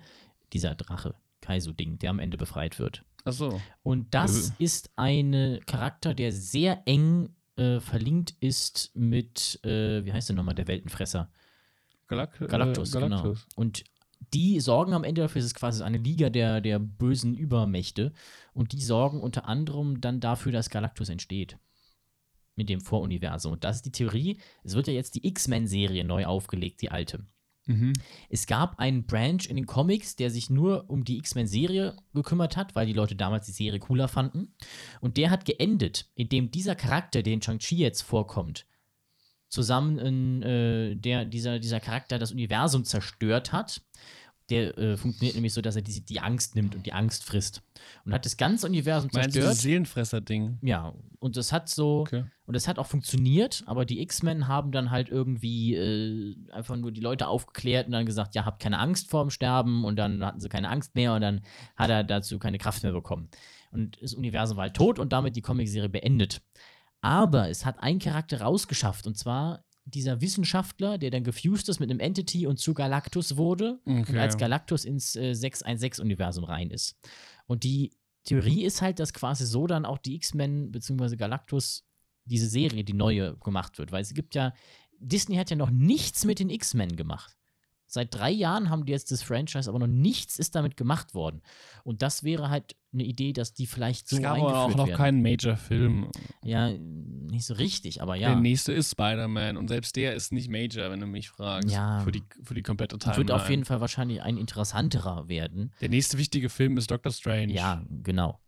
Dieser 0.54 0.76
Drache, 0.76 1.16
Kaisu-Ding, 1.42 2.00
der 2.00 2.10
am 2.10 2.20
Ende 2.20 2.38
befreit 2.38 2.80
wird. 2.80 3.04
Achso. 3.26 3.62
Und 3.84 4.14
das 4.14 4.52
Äh. 4.52 4.64
ist 4.64 4.92
ein 4.96 5.60
Charakter, 5.66 6.14
der 6.14 6.32
sehr 6.32 6.84
eng 6.86 7.30
äh, 7.58 7.80
verlinkt 7.80 8.36
ist 8.40 8.92
mit, 8.96 9.60
äh, 9.64 10.04
wie 10.06 10.14
heißt 10.14 10.30
der 10.30 10.36
nochmal, 10.36 10.56
der 10.56 10.68
Weltenfresser? 10.68 11.32
Galact 12.08 12.40
Galactus, 12.48 12.96
äh, 12.96 13.02
genau. 13.02 13.36
Und 13.56 13.84
die 14.34 14.60
sorgen 14.60 14.94
am 14.94 15.04
Ende 15.04 15.22
dafür, 15.22 15.40
es 15.40 15.46
ist 15.46 15.56
quasi 15.56 15.84
eine 15.84 15.98
Liga 15.98 16.30
der, 16.30 16.62
der 16.62 16.80
bösen 16.80 17.36
Übermächte. 17.36 18.14
Und 18.54 18.74
die 18.74 18.82
sorgen 18.82 19.22
unter 19.22 19.48
anderem 19.48 20.02
dann 20.02 20.20
dafür, 20.20 20.52
dass 20.52 20.70
Galactus 20.70 21.10
entsteht. 21.10 21.58
Mit 22.56 22.68
dem 22.70 22.82
Voruniversum. 22.82 23.54
Und 23.54 23.64
das 23.64 23.78
ist 23.78 23.86
die 23.86 23.92
Theorie. 23.92 24.38
Es 24.64 24.76
wird 24.76 24.88
ja 24.88 24.94
jetzt 24.94 25.16
die 25.16 25.26
X-Men-Serie 25.26 26.04
neu 26.04 26.26
aufgelegt, 26.26 26.82
die 26.82 26.92
alte. 26.92 27.26
Mhm. 27.70 27.94
Es 28.30 28.48
gab 28.48 28.80
einen 28.80 29.06
Branch 29.06 29.46
in 29.48 29.56
den 29.56 29.68
Comics, 29.68 30.16
der 30.16 30.32
sich 30.32 30.50
nur 30.50 30.90
um 30.90 31.04
die 31.04 31.18
X-Men-Serie 31.20 31.96
gekümmert 32.16 32.58
hat, 32.58 32.76
weil 32.76 32.88
die 32.88 32.94
Leute 32.94 33.16
damals 33.16 33.46
die 33.46 33.52
Serie 33.52 33.80
cooler 33.80 34.08
fanden. 34.08 34.56
Und 35.02 35.18
der 35.18 35.30
hat 35.30 35.46
geendet, 35.46 36.10
indem 36.16 36.50
dieser 36.50 36.74
Charakter, 36.74 37.22
den 37.22 37.44
Shang-Chi 37.44 37.78
jetzt 37.78 38.02
vorkommt, 38.02 38.66
zusammen 39.50 40.00
in, 40.00 40.42
äh, 40.42 40.96
der, 40.96 41.26
dieser, 41.26 41.60
dieser 41.60 41.80
Charakter 41.80 42.18
das 42.18 42.32
Universum 42.32 42.86
zerstört 42.86 43.54
hat. 43.54 43.84
Der 44.50 44.78
äh, 44.78 44.98
funktioniert 44.98 45.36
nämlich 45.36 45.54
so, 45.54 45.62
dass 45.62 45.76
er 45.76 45.82
die, 45.82 46.02
die 46.02 46.20
Angst 46.20 46.56
nimmt 46.56 46.76
und 46.76 46.86
die 46.86 46.94
Angst 46.94 47.24
frisst. 47.24 47.62
Und 48.06 48.14
hat 48.14 48.26
das 48.26 48.36
ganze 48.38 48.68
Universum 48.68 49.10
Meinst 49.14 49.34
zerstört. 49.34 49.52
das 49.52 49.62
Seelenfresser-Ding? 49.62 50.58
Ja, 50.62 50.94
und 51.20 51.38
das 51.38 51.52
hat 51.52 51.70
so, 51.70 52.02
Okay. 52.02 52.24
und 52.46 52.56
das 52.56 52.68
hat 52.68 52.80
auch 52.80 52.88
funktioniert, 52.88 53.64
aber 53.68 53.86
die 53.86 54.02
X-Men 54.02 54.48
haben 54.48 54.72
dann 54.72 54.90
halt 54.92 55.10
irgendwie 55.10 55.76
äh, 55.76 56.36
einfach 56.52 56.76
nur 56.78 56.92
die 56.92 57.02
Leute 57.02 57.28
aufgeklärt 57.28 57.86
und 57.88 57.94
dann 57.94 58.06
gesagt, 58.06 58.36
ja, 58.36 58.46
habt 58.46 58.62
keine 58.62 58.80
Angst 58.80 59.10
vorm 59.10 59.30
Sterben 59.30 59.86
und 59.86 59.96
dann 59.98 60.24
hatten 60.26 60.40
sie 60.40 60.50
keine 60.50 60.70
Angst 60.70 60.96
mehr 60.96 61.14
und 61.14 61.22
dann 61.22 61.42
hat 61.76 61.90
er 61.90 62.04
dazu 62.04 62.40
keine 62.40 62.58
Kraft 62.58 62.84
mehr 62.84 62.92
bekommen. 62.94 63.30
Und 63.72 64.02
das 64.02 64.14
Universum 64.16 64.58
war 64.58 64.64
halt 64.64 64.76
tot 64.76 64.98
und 64.98 65.14
damit 65.14 65.36
die 65.36 65.42
Comicserie 65.42 65.90
beendet. 65.90 66.42
Aber 67.02 67.50
es 67.50 67.66
hat 67.66 67.80
ein 67.82 68.00
Charakter 68.00 68.42
rausgeschafft 68.42 69.06
und 69.08 69.16
zwar 69.18 69.64
dieser 69.90 70.22
Wissenschaftler, 70.22 70.98
der 70.98 71.12
dann 71.12 71.24
gefused 71.24 71.70
ist 71.70 71.80
mit 71.80 71.90
einem 71.90 72.00
Entity 72.00 72.48
und 72.48 72.58
zu 72.60 72.74
Galactus 72.74 73.38
wurde 73.38 73.80
und 73.86 74.02
Okay. 74.02 74.20
als 74.20 74.38
Galactus 74.38 74.86
ins 74.86 75.16
äh, 75.16 75.32
616-Universum 75.32 76.44
rein 76.44 76.70
ist. 76.72 76.98
Und 77.48 77.64
die 77.64 77.92
Theorie 78.24 78.64
ist 78.64 78.82
halt, 78.82 79.00
dass 79.00 79.14
quasi 79.14 79.46
so 79.46 79.66
dann 79.68 79.86
auch 79.86 79.98
die 79.98 80.16
X-Men 80.16 80.72
bzw. 80.72 81.16
Galactus 81.16 81.86
diese 82.26 82.48
Serie, 82.48 82.84
die 82.84 82.94
neue, 82.94 83.38
gemacht 83.38 83.78
wird. 83.80 83.92
Weil 83.92 84.02
es 84.04 84.14
gibt 84.14 84.36
ja, 84.36 84.54
Disney 85.00 85.36
hat 85.38 85.50
ja 85.50 85.56
noch 85.56 85.72
nichts 85.72 86.26
mit 86.26 86.40
den 86.40 86.50
X-Men 86.50 86.96
gemacht. 86.96 87.36
Seit 87.88 88.14
drei 88.14 88.30
Jahren 88.30 88.70
haben 88.70 88.86
die 88.86 88.92
jetzt 88.92 89.12
das 89.12 89.24
Franchise, 89.24 89.68
aber 89.68 89.80
noch 89.80 89.88
nichts 89.88 90.38
ist 90.38 90.54
damit 90.54 90.78
gemacht 90.78 91.16
worden. 91.16 91.42
Und 91.84 92.04
das 92.04 92.24
wäre 92.24 92.50
halt 92.50 92.76
eine 92.92 93.04
Idee, 93.04 93.34
dass 93.34 93.54
die 93.54 93.68
vielleicht 93.68 94.08
so 94.10 94.16
es 94.18 94.22
gab 94.24 94.34
eingeführt 94.36 94.56
aber 94.56 94.64
auch 94.66 94.76
noch 94.76 94.88
werden. 94.88 94.98
keinen 94.98 95.22
Major-Film. 95.22 96.10
Ja, 96.44 96.72
nicht 96.72 97.46
so 97.46 97.54
richtig, 97.54 98.02
aber 98.02 98.16
ja. 98.16 98.30
Der 98.30 98.40
nächste 98.40 98.74
ist 98.74 98.92
Spider-Man 98.92 99.58
und 99.58 99.68
selbst 99.68 99.96
der 99.96 100.16
ist 100.16 100.32
nicht 100.32 100.50
Major, 100.50 100.90
wenn 100.90 101.00
du 101.00 101.06
mich 101.06 101.30
fragst. 101.30 101.70
Ja. 101.70 102.00
Für 102.00 102.12
die, 102.12 102.24
für 102.44 102.56
die 102.56 102.64
komplette 102.64 102.98
Timeline. 102.98 103.28
Wird 103.28 103.32
auf 103.32 103.50
jeden 103.50 103.66
Fall 103.66 103.80
wahrscheinlich 103.82 104.22
ein 104.24 104.38
interessanterer 104.38 105.28
werden. 105.30 105.72
Der 105.82 105.90
nächste 105.90 106.18
wichtige 106.18 106.50
Film 106.50 106.78
ist 106.78 106.90
Doctor 106.90 107.12
Strange. 107.12 107.54
Ja, 107.54 107.84
genau. 108.04 108.40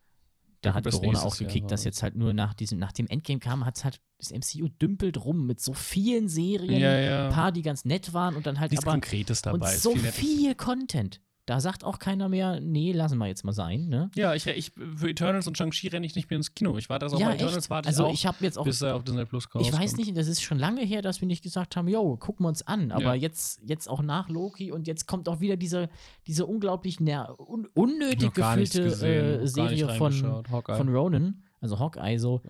Da 0.62 0.76
hat 0.76 0.84
Corona 0.90 1.22
auch 1.24 1.36
Jahr 1.40 1.48
gekickt, 1.48 1.72
dass 1.72 1.84
jetzt 1.84 2.04
halt 2.04 2.16
nur 2.16 2.34
nach 2.34 2.54
diesem, 2.54 2.78
nach 2.78 2.92
dem 2.92 3.08
Endgame 3.08 3.40
kam, 3.40 3.66
hat 3.66 3.78
es 3.78 3.84
halt 3.84 4.00
das 4.20 4.32
MCU 4.32 4.68
dümpelt 4.70 5.18
rum 5.24 5.48
mit 5.48 5.60
so 5.60 5.74
vielen 5.74 6.30
Serien, 6.30 6.80
Ja, 6.80 7.00
ja. 7.00 7.28
ein 7.28 7.34
paar, 7.34 7.52
die 7.52 7.64
ganz 7.64 7.84
nett 7.84 8.14
waren 8.14 8.36
und 8.36 8.46
dann 8.46 8.60
halt 8.60 8.70
Nichts 8.72 8.86
aber 8.86 8.92
Konkretes 8.94 9.42
dabei. 9.42 9.72
und 9.72 9.80
so 9.80 9.96
viel 9.96 10.54
Content. 10.54 11.20
Da 11.48 11.60
sagt 11.60 11.84
auch 11.84 11.98
keiner 11.98 12.30
mehr, 12.30 12.60
nee, 12.62 12.92
lassen 12.92 13.18
wir 13.18 13.26
jetzt 13.26 13.44
mal 13.44 13.52
sein, 13.52 13.88
ne? 13.88 14.12
Ja, 14.16 14.36
ich, 14.36 14.46
ich 14.46 14.72
für 14.72 15.10
Eternals 15.10 15.48
und 15.48 15.58
Shang-Chi 15.58 15.88
renne 15.88 16.06
ich 16.06 16.16
nicht 16.16 16.30
mehr 16.30 16.38
ins 16.38 16.54
Kino. 16.54 16.78
Ich 16.78 16.88
warte 16.88 17.06
also 17.06 17.18
ja, 17.18 17.30
auf 17.30 17.34
Eternals, 17.34 17.58
echt. 17.58 17.70
warte 17.72 17.88
Also 17.90 18.04
ich 18.04 18.10
auch, 18.10 18.14
ich 18.14 18.26
habe 18.28 18.38
jetzt 18.42 18.58
auch 18.60 18.64
bis 18.64 18.82
er 18.82 18.96
auf 18.96 19.04
Disney 19.04 19.26
Plus 19.26 19.50
kommt. 19.50 19.66
Ich 19.66 19.74
weiß 19.74 19.98
nicht, 19.98 20.16
das 20.16 20.28
ist 20.28 20.42
schon 20.42 20.60
lange 20.60 20.82
her, 20.86 21.02
dass 21.02 21.20
wir 21.20 21.28
nicht 21.28 21.44
gesagt 21.44 21.76
haben, 21.76 21.88
yo, 21.88 22.16
gucken 22.18 22.46
wir 22.46 22.50
uns 22.50 22.62
an. 22.68 22.92
Aber 22.92 23.16
Ja. 23.16 23.16
jetzt, 23.16 23.60
jetzt 23.66 23.90
auch 23.90 24.04
nach 24.04 24.30
Loki 24.30 24.72
und 24.72 24.88
jetzt 24.88 25.08
kommt 25.08 25.28
auch 25.28 25.40
wieder 25.40 25.58
diese, 25.58 25.90
diese 26.28 26.46
unglaublich 26.46 27.00
ner 27.00 27.36
un 27.40 27.68
unnötig 27.74 28.34
gefüllte 28.34 28.84
gesehen, 28.84 29.42
äh, 29.42 29.48
Serie 29.48 29.90
von. 29.90 30.44
Hawkeye. 30.52 30.76
von 30.78 30.90
Ronan, 30.90 31.44
also 31.60 31.80
Hawkeye, 31.80 32.18
so 32.20 32.42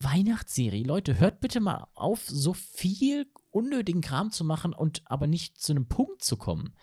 Weihnachtsserie. 0.00 0.84
Leute, 0.84 1.18
hört 1.18 1.40
bitte 1.40 1.60
mal 1.60 1.86
auf, 1.94 2.24
so 2.26 2.52
viel 2.52 3.26
unnötigen 3.50 4.02
Kram 4.02 4.30
zu 4.30 4.44
machen 4.44 4.72
und 4.74 5.02
aber 5.06 5.26
nicht 5.26 5.58
zu 5.58 5.72
einem 5.72 5.86
Punkt 5.86 6.22
zu 6.22 6.36
kommen. 6.36 6.74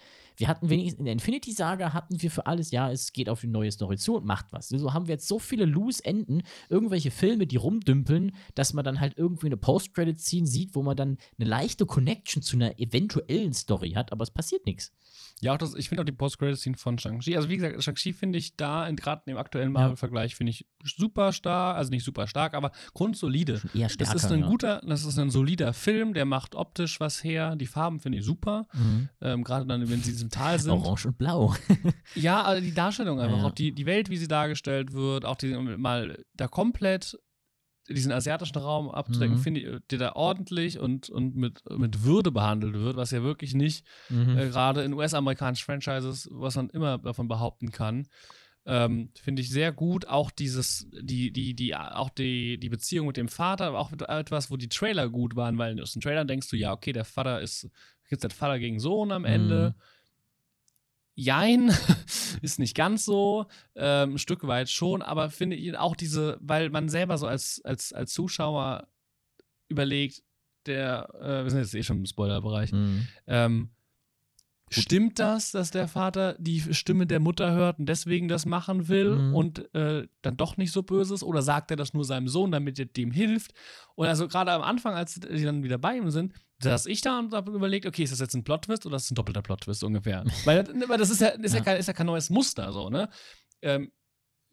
Wir 0.43 0.49
hatten 0.49 0.69
wenigstens 0.69 0.99
in 0.99 1.06
der 1.06 1.13
Infinity 1.13 1.53
Saga 1.53 1.93
hatten 1.93 2.21
wir 2.21 2.29
für 2.29 2.47
alles, 2.47 2.71
ja, 2.71 2.91
es 2.91 3.13
geht 3.13 3.29
auf 3.29 3.39
die 3.39 3.47
neue 3.47 3.71
Story 3.71 3.95
zu 3.95 4.17
und 4.17 4.25
macht 4.25 4.51
was. 4.51 4.67
So 4.67 4.91
haben 4.91 5.08
wir 5.08 5.13
jetzt 5.13 5.29
so 5.29 5.39
viele 5.39 5.63
loose 5.63 6.03
Enden, 6.03 6.41
irgendwelche 6.67 7.12
Filme, 7.12 7.47
die 7.47 7.56
rumdümpeln, 7.56 8.36
dass 8.53 8.73
man 8.73 8.84
dann 8.84 8.99
halt 8.99 9.17
irgendwie 9.17 9.45
eine 9.45 9.56
Post-Credit-Scene 9.56 10.45
sieht, 10.45 10.75
wo 10.75 10.84
man 10.84 10.97
dann 10.97 11.17
eine 11.39 11.47
leichte 11.47 11.86
Connection 11.86 12.43
zu 12.43 12.58
einer 12.58 12.77
eventuellen 12.77 13.53
Story 13.53 13.91
hat, 13.91 14.12
aber 14.12 14.23
es 14.23 14.32
passiert 14.32 14.65
nichts. 14.65 14.91
Ja, 15.43 15.53
auch 15.53 15.58
das, 15.58 15.75
ich 15.75 15.89
finde 15.89 16.01
auch 16.01 16.06
die 16.06 16.12
Post-Credit-Scene 16.13 16.77
von 16.77 16.97
Shang-Chi. 16.97 17.36
Also, 17.36 17.49
wie 17.49 17.58
gesagt, 17.58 17.84
Shang-Chi 17.84 18.13
finde 18.13 18.39
ich 18.39 18.56
da, 18.56 18.89
gerade 18.91 19.23
im 19.27 19.38
aktuellen 19.38 19.71
Marvel-Vergleich, 19.71 20.36
finde 20.36 20.51
ich 20.51 20.65
super 20.84 21.32
stark. 21.34 21.77
Also 21.77 21.89
nicht 21.91 22.03
super 22.03 22.27
stark, 22.27 22.53
aber 22.53 22.71
grundsolide. 22.93 23.58
Schon 23.60 23.69
eher 23.73 23.88
Das 23.88 23.93
stärker. 23.93 24.15
ist 24.15 24.32
ein 24.32 24.41
guter, 24.43 24.82
das 24.86 25.06
ist 25.06 25.17
ein 25.19 25.29
solider 25.29 25.73
Film, 25.73 26.13
der 26.13 26.25
macht 26.25 26.56
optisch 26.56 26.99
was 26.99 27.23
her. 27.23 27.56
Die 27.56 27.67
Farben 27.67 27.99
finde 27.99 28.17
ich 28.19 28.25
super. 28.25 28.67
Mhm. 28.73 29.10
Ähm, 29.21 29.43
gerade 29.43 29.65
dann, 29.65 29.82
wenn 29.82 29.88
sie 30.01 30.10
in 30.12 30.15
diesem 30.15 30.29
Tal 30.29 30.60
sind. 30.60 30.71
Orange 30.71 31.08
und 31.08 31.17
Blau. 31.17 31.53
Ja, 32.15 32.43
also 32.43 32.62
die 32.63 32.73
Darstellung 32.73 33.19
einfach, 33.19 33.38
Ja. 33.39 33.43
auch 33.45 33.51
die, 33.51 33.71
die 33.73 33.86
Welt, 33.86 34.10
wie 34.10 34.17
sie 34.17 34.27
dargestellt 34.27 34.93
wird, 34.93 35.25
auch 35.25 35.36
die, 35.36 35.53
mal 35.53 36.23
da 36.36 36.47
komplett 36.47 37.17
diesen 37.89 38.12
asiatischen 38.12 38.58
Raum 38.58 38.89
abzudecken, 38.89 39.36
Mhm. 39.38 39.41
finde 39.41 39.60
ich, 39.60 39.82
der 39.91 40.00
da 40.00 40.13
ordentlich 40.13 40.80
und, 40.80 41.10
und 41.10 41.36
mit, 41.36 41.62
mit 41.78 42.04
Würde 42.04 42.32
behandelt 42.32 42.74
wird, 42.76 42.96
was 42.96 43.12
ja 43.12 43.24
wirklich 43.24 43.54
nicht 43.54 43.86
Mhm. 44.10 44.38
äh, 44.38 44.48
gerade 44.50 44.84
in 44.84 44.93
US-amerikanischen 44.93 45.65
Franchises, 45.65 46.30
was 46.32 46.56
man 46.56 46.69
immer 46.69 46.98
davon 46.98 47.28
behaupten 47.28 47.72
kann. 47.72 48.08
Ähm, 48.65 49.10
Finde 49.22 49.41
ich 49.41 49.50
sehr 49.50 49.74
gut. 49.74 50.08
Auch 50.08 50.32
dieses, 50.32 50.88
die, 51.02 51.32
die, 51.34 51.54
die, 51.54 51.76
auch 51.76 52.10
die, 52.10 52.58
die 52.58 52.69
Beziehung 52.69 53.08
mit 53.08 53.17
dem 53.17 53.28
Vater, 53.28 53.78
auch 53.78 53.91
etwas, 53.91 54.50
wo 54.50 54.56
die 54.56 54.69
Trailer 54.69 55.10
gut 55.10 55.36
waren, 55.36 55.58
weil 55.58 55.82
aus 55.82 55.91
den 55.91 56.02
Trailern 56.02 56.28
denkst 56.30 56.50
du, 56.50 56.56
ja, 56.56 56.72
okay, 56.72 56.93
der 56.93 57.04
Vater 57.04 57.41
ist, 57.41 57.69
gibt 58.08 58.24
es 58.24 58.34
Vater 58.34 58.60
gegen 58.60 58.80
Sohn 58.80 59.12
am 59.12 59.26
Ende. 59.26 59.76
Jein, 61.15 61.69
ist 62.41 62.60
nicht 62.60 62.76
ganz 62.76 63.06
so, 63.06 63.45
ähm, 63.76 64.13
ein 64.15 64.17
Stück 64.17 64.45
weit 64.47 64.69
schon, 64.69 65.02
aber 65.02 65.30
finde 65.30 65.56
ich 65.56 65.78
auch 65.78 65.95
diese, 65.95 66.38
weil 66.41 66.69
man 66.69 66.89
selber 66.89 67.17
so 67.17 67.28
als, 67.28 67.62
als, 67.63 67.93
als 67.93 68.13
Zuschauer 68.13 68.88
überlegt, 69.69 70.23
der, 70.65 71.10
äh, 71.21 71.43
wir 71.43 71.49
sind 71.49 71.60
jetzt 71.60 71.76
eh 71.76 71.84
schon 71.84 71.97
im 71.97 72.06
Spoilerbereich, 72.06 72.71
Mhm. 72.71 73.08
ähm, 73.28 73.69
stimmt 74.73 75.19
das, 75.19 75.51
dass 75.51 75.71
der 75.71 75.88
Vater 75.88 76.36
die 76.39 76.62
Stimme 76.73 77.05
der 77.07 77.19
Mutter 77.19 77.51
hört 77.53 77.79
und 77.79 77.88
deswegen 77.88 78.27
das 78.27 78.45
machen 78.45 78.88
will 78.88 79.15
Mhm. 79.15 79.36
und 79.36 79.75
äh, 79.75 80.07
dann 80.21 80.38
doch 80.38 80.57
nicht 80.57 80.71
so 80.71 80.83
böse 80.83 81.13
ist? 81.13 81.23
Oder 81.23 81.41
sagt 81.41 81.71
er 81.71 81.77
das 81.77 81.93
nur 81.93 82.03
seinem 82.05 82.27
Sohn, 82.27 82.51
damit 82.51 82.77
er 82.79 82.86
dem 82.86 83.12
hilft? 83.12 83.53
Und 83.95 84.07
also 84.07 84.27
gerade 84.27 84.51
am 84.51 84.62
Anfang, 84.62 84.93
als 84.95 85.15
die 85.19 85.43
dann 85.43 85.63
wieder 85.63 85.77
bei 85.77 85.95
ihm 85.97 86.09
sind, 86.12 86.33
dass 86.59 86.86
ich 86.86 87.01
da 87.01 87.19
und 87.19 87.33
hab 87.33 87.47
überlegt, 87.49 87.86
okay, 87.86 88.03
ist 88.03 88.12
das 88.13 88.19
jetzt 88.19 88.36
ein 88.36 88.43
Plot-Twist 88.43 88.86
oder 88.86 88.95
ist 88.95 89.05
das 89.05 89.12
ein 89.12 89.15
doppelter 89.15 89.41
Plot-Twist 89.41 89.83
ungefähr? 89.83 90.23
weil, 90.45 90.65
weil 90.88 90.97
das 90.97 91.09
ist 91.09 91.21
ja, 91.21 91.27
ist 91.29 91.53
ja. 91.53 91.59
Ja. 91.59 91.63
kein, 91.65 91.77
ist 91.77 91.88
ja 91.88 91.93
kein 91.93 92.05
neues 92.07 92.29
Muster, 92.29 92.71
so, 92.71 92.89
ne? 92.89 93.09
Ähm, 93.62 93.91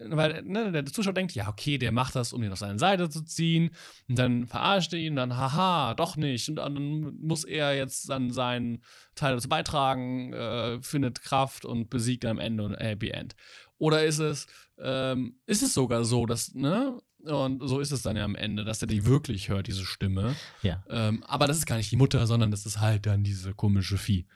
weil 0.08 0.42
ne, 0.42 0.72
der 0.72 0.86
Zuschauer 0.86 1.12
denkt, 1.12 1.34
ja, 1.34 1.48
okay, 1.48 1.78
der 1.78 1.92
macht 1.92 2.16
das, 2.16 2.32
um 2.32 2.42
ihn 2.42 2.52
auf 2.52 2.58
seine 2.58 2.78
Seite 2.78 3.08
zu 3.08 3.22
ziehen. 3.22 3.70
Und 4.08 4.18
dann 4.18 4.46
verarscht 4.46 4.92
er 4.92 4.98
ihn, 4.98 5.16
dann, 5.16 5.36
haha, 5.36 5.94
doch 5.94 6.16
nicht. 6.16 6.48
Und 6.48 6.56
dann 6.56 7.14
muss 7.20 7.44
er 7.44 7.76
jetzt 7.76 8.08
dann 8.08 8.30
seinen 8.30 8.82
Teil 9.14 9.34
dazu 9.34 9.48
beitragen, 9.48 10.32
äh, 10.32 10.82
findet 10.82 11.22
Kraft 11.22 11.64
und 11.64 11.90
besiegt 11.90 12.24
am 12.24 12.38
Ende 12.38 12.64
und 12.64 12.74
Happy 12.74 13.10
End. 13.10 13.34
Oder 13.78 14.04
ist 14.04 14.18
es, 14.18 14.46
ähm, 14.78 15.36
ist 15.46 15.62
es 15.62 15.74
sogar 15.74 16.04
so, 16.04 16.26
dass, 16.26 16.54
ne? 16.54 16.98
Und 17.22 17.60
so 17.68 17.80
ist 17.80 17.90
es 17.90 18.00
dann 18.00 18.16
ja 18.16 18.24
am 18.24 18.34
Ende, 18.34 18.64
dass 18.64 18.80
er 18.80 18.88
die 18.88 19.04
wirklich 19.04 19.50
hört, 19.50 19.66
diese 19.66 19.84
Stimme. 19.84 20.36
Ja. 20.62 20.82
Ähm, 20.88 21.22
aber 21.24 21.46
das 21.46 21.58
ist 21.58 21.66
gar 21.66 21.76
nicht 21.76 21.90
die 21.90 21.96
Mutter, 21.96 22.26
sondern 22.26 22.50
das 22.50 22.64
ist 22.64 22.80
halt 22.80 23.04
dann 23.04 23.22
diese 23.22 23.52
komische 23.52 23.98
Vieh. 23.98 24.26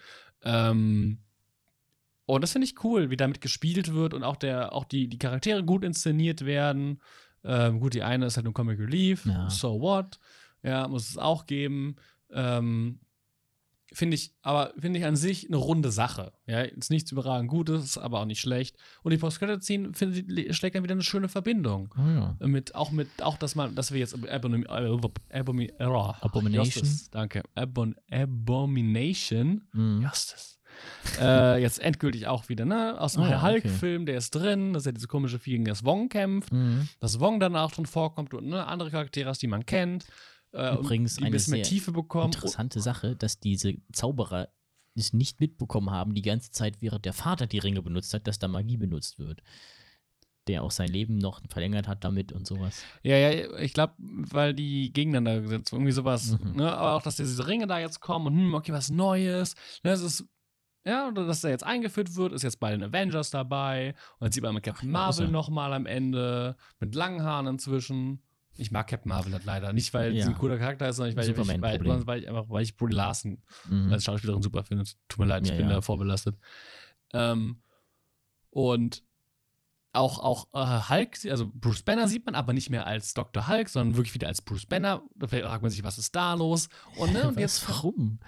Ähm, 0.43 1.21
und 2.27 2.41
das 2.43 2.53
finde 2.53 2.67
ich 2.67 2.83
cool, 2.85 3.11
wie 3.11 3.17
damit 3.17 3.41
gespielt 3.41 3.93
wird 3.95 4.15
und 4.15 4.23
auch, 4.25 4.37
der, 4.37 4.73
auch 4.73 4.85
die, 4.85 5.09
die 5.09 5.19
Charaktere 5.19 5.65
gut 5.65 5.85
inszeniert 5.85 6.45
werden. 6.45 7.01
Ähm, 7.45 7.81
gut, 7.81 7.95
die 7.95 8.03
eine 8.03 8.27
ist 8.27 8.37
halt 8.37 8.45
nur 8.45 8.55
Comic 8.55 8.79
Relief, 8.79 9.27
Ja. 9.27 9.51
so 9.51 9.81
what? 9.81 10.19
Ja, 10.63 10.89
muss 10.89 11.11
es 11.11 11.19
auch 11.19 11.45
geben. 11.47 11.97
Ähm, 12.33 13.01
finde 13.93 14.15
ich, 14.17 14.33
aber 14.43 14.73
finde 14.79 14.99
ich 14.99 15.05
an 15.05 15.15
sich 15.15 15.47
eine 15.47 15.59
runde 15.59 15.93
Sache. 15.93 16.33
Ja, 16.47 16.63
ist 16.63 16.91
nichts 16.91 17.13
überragend 17.13 17.51
Gutes, 17.51 17.99
aber 17.99 18.21
auch 18.21 18.25
nicht 18.25 18.41
schlecht. 18.41 18.77
Und 19.03 19.13
die 19.13 19.19
Post-Credit-Scene 19.19 19.93
ich, 19.93 20.57
schlägt 20.57 20.75
dann 20.75 20.83
wieder 20.83 20.95
eine 20.95 21.03
schöne 21.03 21.29
Verbindung. 21.29 21.95
Oh 21.97 22.09
ja. 22.09 22.37
Mit, 22.47 22.75
auch 22.75 22.91
mit, 22.91 23.23
auch 23.23 23.37
dass 23.37 23.55
man, 23.55 23.75
dass 23.75 23.93
wir 23.93 23.99
jetzt 24.01 24.15
Abomin, 24.29 24.67
Abomin, 24.67 25.71
Abomination. 25.79 26.65
Justus, 26.65 27.11
danke. 27.11 27.43
Abon, 27.55 27.95
Abomination. 28.11 29.63
Mhm. 29.73 30.03
Justus. 30.03 30.59
äh, 31.21 31.61
jetzt 31.61 31.79
endgültig 31.81 32.27
auch 32.27 32.49
wieder, 32.49 32.65
ne? 32.65 33.01
Aus 33.01 33.15
dem 33.15 33.23
ja, 33.23 33.43
Hulk-Film, 33.43 34.07
der 34.07 34.19
ist 34.19 34.31
drin, 34.35 34.73
dass 34.73 34.87
er 34.87 34.93
diese 34.93 35.07
komische 35.07 35.39
Vieh 35.39 35.53
gegen 35.53 35.65
das 35.65 35.85
Wong 35.85 36.09
kämpft, 36.09 36.53
Mhm. 36.53 36.89
dass 37.01 37.21
Wong 37.21 37.41
dann 37.41 37.57
auch 37.57 37.73
drin 37.73 37.87
vorkommt 37.87 38.35
und 38.35 38.47
ne, 38.47 38.67
andere 38.67 38.91
Charaktere 38.91 39.29
hast, 39.29 39.43
die 39.43 39.47
man 39.47 39.67
kennt. 39.67 40.07
Äh, 40.53 40.75
Übrigens 40.77 41.17
die 41.17 41.25
ein 41.25 41.33
bisschen 41.33 41.55
mehr 41.55 41.63
Tiefe 41.63 41.91
bekommen. 41.93 42.33
Interessante 42.33 42.81
Sache, 42.81 43.17
dass 43.17 43.41
diese 43.41 43.75
Zauberer 43.93 44.49
es 44.97 45.13
nicht 45.13 45.41
mitbekommen 45.41 45.91
haben, 45.91 46.15
die 46.15 46.23
ganze 46.23 46.53
Zeit, 46.53 46.81
während 46.81 47.05
der 47.05 47.13
Vater 47.13 47.49
die 47.49 47.59
Ringe 47.59 47.83
benutzt 47.83 48.15
hat, 48.15 48.29
dass 48.29 48.39
da 48.39 48.47
Magie 48.47 48.77
benutzt 48.77 49.19
wird. 49.19 49.43
Der 50.47 50.63
auch 50.63 50.71
sein 50.71 50.89
Leben 50.89 51.17
noch 51.19 51.41
verlängert 51.49 51.89
hat 51.89 52.05
damit 52.05 52.31
und 52.31 52.47
sowas. 52.47 52.85
Ja, 53.03 53.17
ja, 53.17 53.59
ich 53.59 53.73
glaube, 53.73 53.95
weil 53.99 54.53
die 54.55 54.93
gegeneinander 54.93 55.41
gesetzt 55.41 55.73
irgendwie 55.73 55.91
sowas. 55.91 56.39
Mhm. 56.39 56.57
Ne? 56.57 56.73
Aber 56.73 56.93
auch, 56.93 57.03
dass 57.03 57.17
diese 57.17 57.47
Ringe 57.47 57.67
da 57.67 57.79
jetzt 57.79 58.01
kommen 58.01 58.27
und 58.27 58.37
hm, 58.37 58.55
okay, 58.55 58.73
was 58.73 58.91
Neues. 58.91 59.55
Ne, 59.83 59.91
es 59.91 60.03
ist, 60.03 60.25
ja, 60.85 61.09
oder 61.09 61.27
dass 61.27 61.43
er 61.45 61.51
jetzt 61.51 61.65
eingeführt 61.65 62.15
wird, 62.17 62.33
ist 62.33 62.43
jetzt 62.43 62.61
bei 62.61 62.71
den 62.71 62.83
Avengers 62.83 63.31
dabei. 63.31 63.95
Und 64.19 64.27
dann 64.27 64.33
sieht 64.33 64.43
man 64.43 64.55
mit 64.55 64.65
Captain 64.65 64.91
Marvel 64.91 65.29
nochmal 65.29 65.73
am 65.73 65.87
Ende, 65.87 66.57
mit 66.81 66.95
langen 66.95 67.23
Haaren 67.23 67.47
inzwischen. 67.47 68.23
Ich 68.57 68.71
mag 68.71 68.87
Captain 68.87 69.09
Marvel 69.09 69.33
halt 69.33 69.45
leider. 69.45 69.73
Nicht, 69.73 69.93
weil 69.95 70.15
Ja. 70.15 70.25
sie 70.25 70.31
ein 70.31 70.39
cooler 70.39 70.59
Charakter 70.59 70.89
ist, 70.89 70.97
sondern 70.97 71.17
weil, 71.17 71.25
ich, 71.29 71.37
weil, 71.37 71.45
Superman-Problem. 71.45 71.91
sondern 71.91 72.07
weil 72.07 72.21
ich 72.21 72.29
einfach, 72.29 72.45
weil 72.49 72.63
ich 72.63 72.77
Brie 72.77 72.93
Larson 72.93 73.43
Mhm. 73.69 73.93
als 73.93 74.05
Schauspielerin 74.05 74.43
super 74.43 74.63
finde. 74.63 74.85
Tut 75.09 75.19
mir 75.19 75.27
leid, 75.27 75.45
ich 75.45 75.51
Ja, 75.51 75.57
bin 75.57 75.69
ja. 75.69 75.75
da 75.75 75.81
vorbelastet. 75.81 76.37
Ähm, 77.13 77.61
und 78.51 79.03
auch, 79.93 80.19
auch 80.19 80.49
äh, 80.55 80.89
Hulk, 80.91 81.19
also 81.31 81.51
Bruce 81.55 81.83
Banner 81.83 82.09
sieht 82.09 82.27
man 82.27 82.35
aber 82.35 82.53
nicht 82.53 82.69
mehr 82.69 82.87
als 82.87 83.15
Dr. 83.15 83.47
Hulk, 83.49 83.69
sondern 83.69 83.97
wirklich 83.97 84.15
wieder 84.15 84.27
als 84.29 84.43
Bruce 84.43 84.67
Banner. 84.67 85.03
Da 85.15 85.29
fragt 85.29 85.63
man 85.63 85.71
sich, 85.71 85.85
was 85.85 85.99
ist 85.99 86.15
da 86.17 86.35
los? 86.35 86.69
Und, 86.97 87.13
ne, 87.13 87.29
und 87.29 87.39
jetzt. 87.39 87.69
warum? 87.69 88.19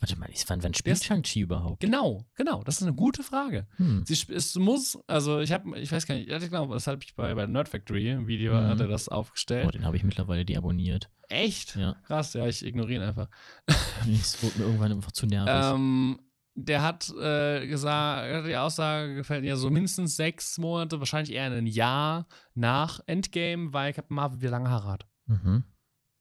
Warte 0.00 0.16
mal, 0.16 0.28
ich- 0.32 0.44
wann, 0.48 0.62
wann 0.62 0.74
spielt 0.74 1.02
Shang-Chi 1.02 1.40
überhaupt? 1.40 1.80
Genau, 1.80 2.24
genau, 2.36 2.62
das 2.62 2.76
ist 2.76 2.82
eine 2.84 2.94
gute 2.94 3.22
Frage. 3.24 3.66
Hm. 3.78 4.04
Sie, 4.06 4.14
es 4.32 4.54
muss, 4.54 4.96
also 5.08 5.40
ich 5.40 5.50
habe, 5.50 5.76
ich 5.78 5.90
weiß 5.90 6.06
gar 6.06 6.14
nicht, 6.14 6.28
ja, 6.28 6.36
ich 6.36 6.48
glaube, 6.48 6.72
das 6.74 6.86
habe 6.86 7.00
ich 7.02 7.16
bei, 7.16 7.34
bei 7.34 7.46
Nerd 7.46 7.68
Factory 7.68 8.10
im 8.10 8.28
Video, 8.28 8.52
Mhm. 8.54 8.66
hat 8.68 8.80
er 8.80 8.86
das 8.86 9.10
Oh, 9.10 9.14
aufgestellt. 9.16 9.74
den 9.74 9.84
habe 9.84 9.96
ich 9.96 10.04
mittlerweile 10.04 10.44
deabonniert. 10.44 11.10
Echt? 11.28 11.74
Ja. 11.74 11.94
Krass, 12.06 12.32
ja, 12.34 12.46
ich 12.46 12.64
ignoriere 12.64 13.02
ihn 13.02 13.08
einfach. 13.08 13.28
Es 14.08 14.40
wurde 14.42 14.58
mir 14.60 14.64
irgendwann 14.66 14.92
einfach 14.92 15.10
zu 15.12 15.26
nervig. 15.26 15.52
Ähm, 15.74 16.20
der 16.54 16.82
hat 16.82 17.12
äh, 17.20 17.66
gesagt, 17.66 18.46
die 18.46 18.56
Aussage 18.56 19.16
gefällt 19.16 19.42
mir 19.42 19.56
so 19.56 19.68
mindestens 19.68 20.14
sechs 20.16 20.58
Monate, 20.58 21.00
wahrscheinlich 21.00 21.34
eher 21.34 21.50
ein 21.50 21.66
Jahr 21.66 22.26
nach 22.54 23.00
Endgame, 23.06 23.72
weil 23.72 23.92
Captain 23.92 24.14
Marvel 24.14 24.40
wieder 24.40 24.50
lange 24.52 24.70
Haare 24.70 24.88
hat. 24.92 25.06
Mhm. 25.26 25.64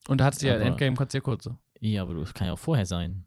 Und 0.08 0.20
da 0.20 0.26
hat 0.26 0.36
sie 0.36 0.48
ja 0.48 0.56
Endgame 0.56 0.96
kurz 0.96 1.12
sehr 1.12 1.22
kurze. 1.22 1.58
Ja, 1.80 2.02
aber 2.02 2.16
das 2.16 2.34
kann 2.34 2.48
ja 2.48 2.54
auch 2.54 2.60
vorher 2.60 2.86
sein. 2.88 3.27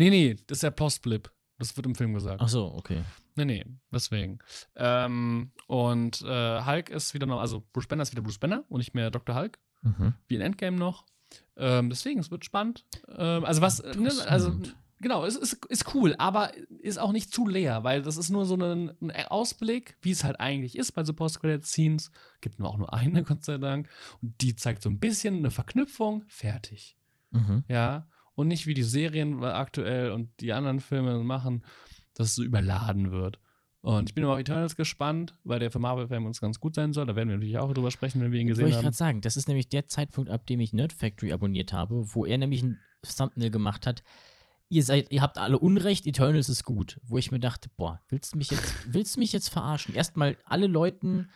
Nee, 0.00 0.08
nee, 0.10 0.34
das 0.46 0.56
ist 0.56 0.62
der 0.62 0.70
Postblip. 0.70 1.30
Das 1.58 1.76
wird 1.76 1.84
im 1.86 1.94
Film 1.94 2.14
gesagt. 2.14 2.40
Ach 2.42 2.48
so, 2.48 2.72
okay. 2.74 3.02
Nee, 3.36 3.44
nee, 3.44 3.66
deswegen. 3.92 4.38
Ähm, 4.76 5.52
und 5.66 6.22
äh, 6.22 6.64
Hulk 6.64 6.88
ist 6.88 7.12
wieder 7.12 7.26
noch, 7.26 7.38
also 7.38 7.62
Bruce 7.74 7.86
Banner 7.86 8.02
ist 8.02 8.10
wieder 8.12 8.22
Bruce 8.22 8.38
Banner 8.38 8.64
und 8.70 8.78
nicht 8.78 8.94
mehr 8.94 9.10
Dr. 9.10 9.34
Hulk, 9.36 9.58
Mhm. 9.82 10.14
wie 10.26 10.36
in 10.36 10.40
Endgame 10.40 10.78
noch. 10.78 11.04
Ähm, 11.56 11.90
deswegen, 11.90 12.18
es 12.20 12.30
wird 12.30 12.46
spannend. 12.46 12.86
Ähm, 13.14 13.44
also 13.44 13.60
was, 13.60 13.82
ne, 13.82 14.10
also 14.26 14.58
genau, 15.00 15.24
es 15.26 15.36
ist, 15.36 15.64
ist 15.66 15.94
cool, 15.94 16.14
aber 16.16 16.52
ist 16.80 16.98
auch 16.98 17.12
nicht 17.12 17.30
zu 17.32 17.46
leer, 17.46 17.84
weil 17.84 18.00
das 18.00 18.16
ist 18.16 18.30
nur 18.30 18.46
so 18.46 18.56
ein, 18.56 18.92
ein 19.02 19.10
Ausblick, 19.28 19.96
wie 20.00 20.12
es 20.12 20.24
halt 20.24 20.40
eigentlich 20.40 20.76
ist 20.78 20.92
bei 20.92 21.04
so 21.04 21.12
Post-Credit-Scenes. 21.12 22.10
Gibt 22.40 22.58
nur 22.58 22.70
auch 22.70 22.78
nur 22.78 22.92
eine, 22.94 23.22
Gott 23.24 23.44
sei 23.44 23.58
Dank. 23.58 23.86
Und 24.22 24.40
die 24.40 24.56
zeigt 24.56 24.82
so 24.82 24.88
ein 24.88 24.98
bisschen 24.98 25.36
eine 25.36 25.50
Verknüpfung, 25.50 26.24
fertig. 26.26 26.96
Mhm. 27.32 27.64
Ja. 27.68 28.06
Und 28.40 28.48
nicht 28.48 28.66
wie 28.66 28.74
die 28.74 28.82
Serien 28.82 29.44
aktuell 29.44 30.12
und 30.12 30.30
die 30.40 30.52
anderen 30.52 30.80
Filme 30.80 31.18
machen, 31.22 31.62
dass 32.14 32.28
es 32.28 32.34
so 32.34 32.42
überladen 32.42 33.12
wird. 33.12 33.38
Und 33.82 34.08
ich 34.08 34.14
bin 34.14 34.24
aber 34.24 34.34
auf 34.34 34.38
Eternals 34.38 34.76
gespannt, 34.76 35.34
weil 35.44 35.58
der 35.58 35.70
für 35.70 35.78
Marvel-Fan 35.78 36.24
uns 36.24 36.40
ganz 36.40 36.58
gut 36.58 36.74
sein 36.74 36.92
soll. 36.92 37.06
Da 37.06 37.16
werden 37.16 37.28
wir 37.28 37.36
natürlich 37.36 37.58
auch 37.58 37.72
drüber 37.72 37.90
sprechen, 37.90 38.20
wenn 38.20 38.32
wir 38.32 38.40
ihn 38.40 38.46
gesehen 38.46 38.64
Wollte 38.64 38.72
ich 38.72 38.76
haben. 38.76 38.84
gerade 38.84 38.96
sagen, 38.96 39.20
das 39.20 39.36
ist 39.36 39.48
nämlich 39.48 39.68
der 39.68 39.88
Zeitpunkt, 39.88 40.30
ab 40.30 40.46
dem 40.46 40.60
ich 40.60 40.72
Nerd 40.72 40.92
Factory 40.92 41.32
abonniert 41.32 41.72
habe, 41.72 42.14
wo 42.14 42.24
er 42.24 42.38
nämlich 42.38 42.62
ein 42.62 42.78
Thumbnail 43.02 43.50
gemacht 43.50 43.86
hat. 43.86 44.02
Ihr 44.68 44.84
seid, 44.84 45.10
ihr 45.10 45.20
habt 45.20 45.38
alle 45.38 45.58
Unrecht, 45.58 46.06
Eternals 46.06 46.48
ist 46.48 46.64
gut. 46.64 47.00
Wo 47.02 47.18
ich 47.18 47.30
mir 47.30 47.40
dachte, 47.40 47.70
boah, 47.76 48.00
willst 48.08 48.34
du 48.34 48.38
mich 48.38 48.50
jetzt, 48.50 48.74
willst 48.86 49.16
du 49.16 49.20
mich 49.20 49.32
jetzt 49.32 49.48
verarschen? 49.48 49.94
Erstmal 49.94 50.36
alle 50.44 50.66
Leuten 50.66 51.30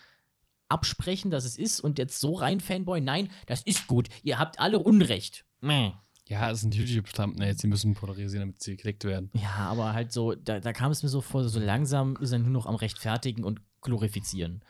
absprechen, 0.68 1.30
dass 1.30 1.44
es 1.44 1.56
ist 1.56 1.80
und 1.80 1.98
jetzt 1.98 2.20
so 2.20 2.34
rein 2.34 2.60
Fanboy, 2.60 3.00
nein, 3.00 3.30
das 3.46 3.62
ist 3.62 3.86
gut. 3.86 4.08
Ihr 4.22 4.38
habt 4.38 4.60
alle 4.60 4.78
Unrecht. 4.78 5.44
Meh. 5.60 5.92
Ja, 6.28 6.50
es 6.50 6.62
sind 6.62 6.74
YouTube-Thumbnails, 6.74 7.58
die 7.58 7.66
müssen 7.66 7.94
polarisieren, 7.94 8.48
damit 8.48 8.62
sie 8.62 8.76
geklickt 8.76 9.04
werden. 9.04 9.30
Ja, 9.34 9.56
aber 9.56 9.92
halt 9.92 10.10
so, 10.10 10.34
da, 10.34 10.58
da 10.58 10.72
kam 10.72 10.90
es 10.90 11.02
mir 11.02 11.10
so 11.10 11.20
vor, 11.20 11.46
so 11.46 11.60
langsam 11.60 12.16
ist 12.16 12.32
er 12.32 12.38
nur 12.38 12.50
noch 12.50 12.66
am 12.66 12.76
Rechtfertigen 12.76 13.44
und 13.44 13.60
glorifizieren. 13.82 14.64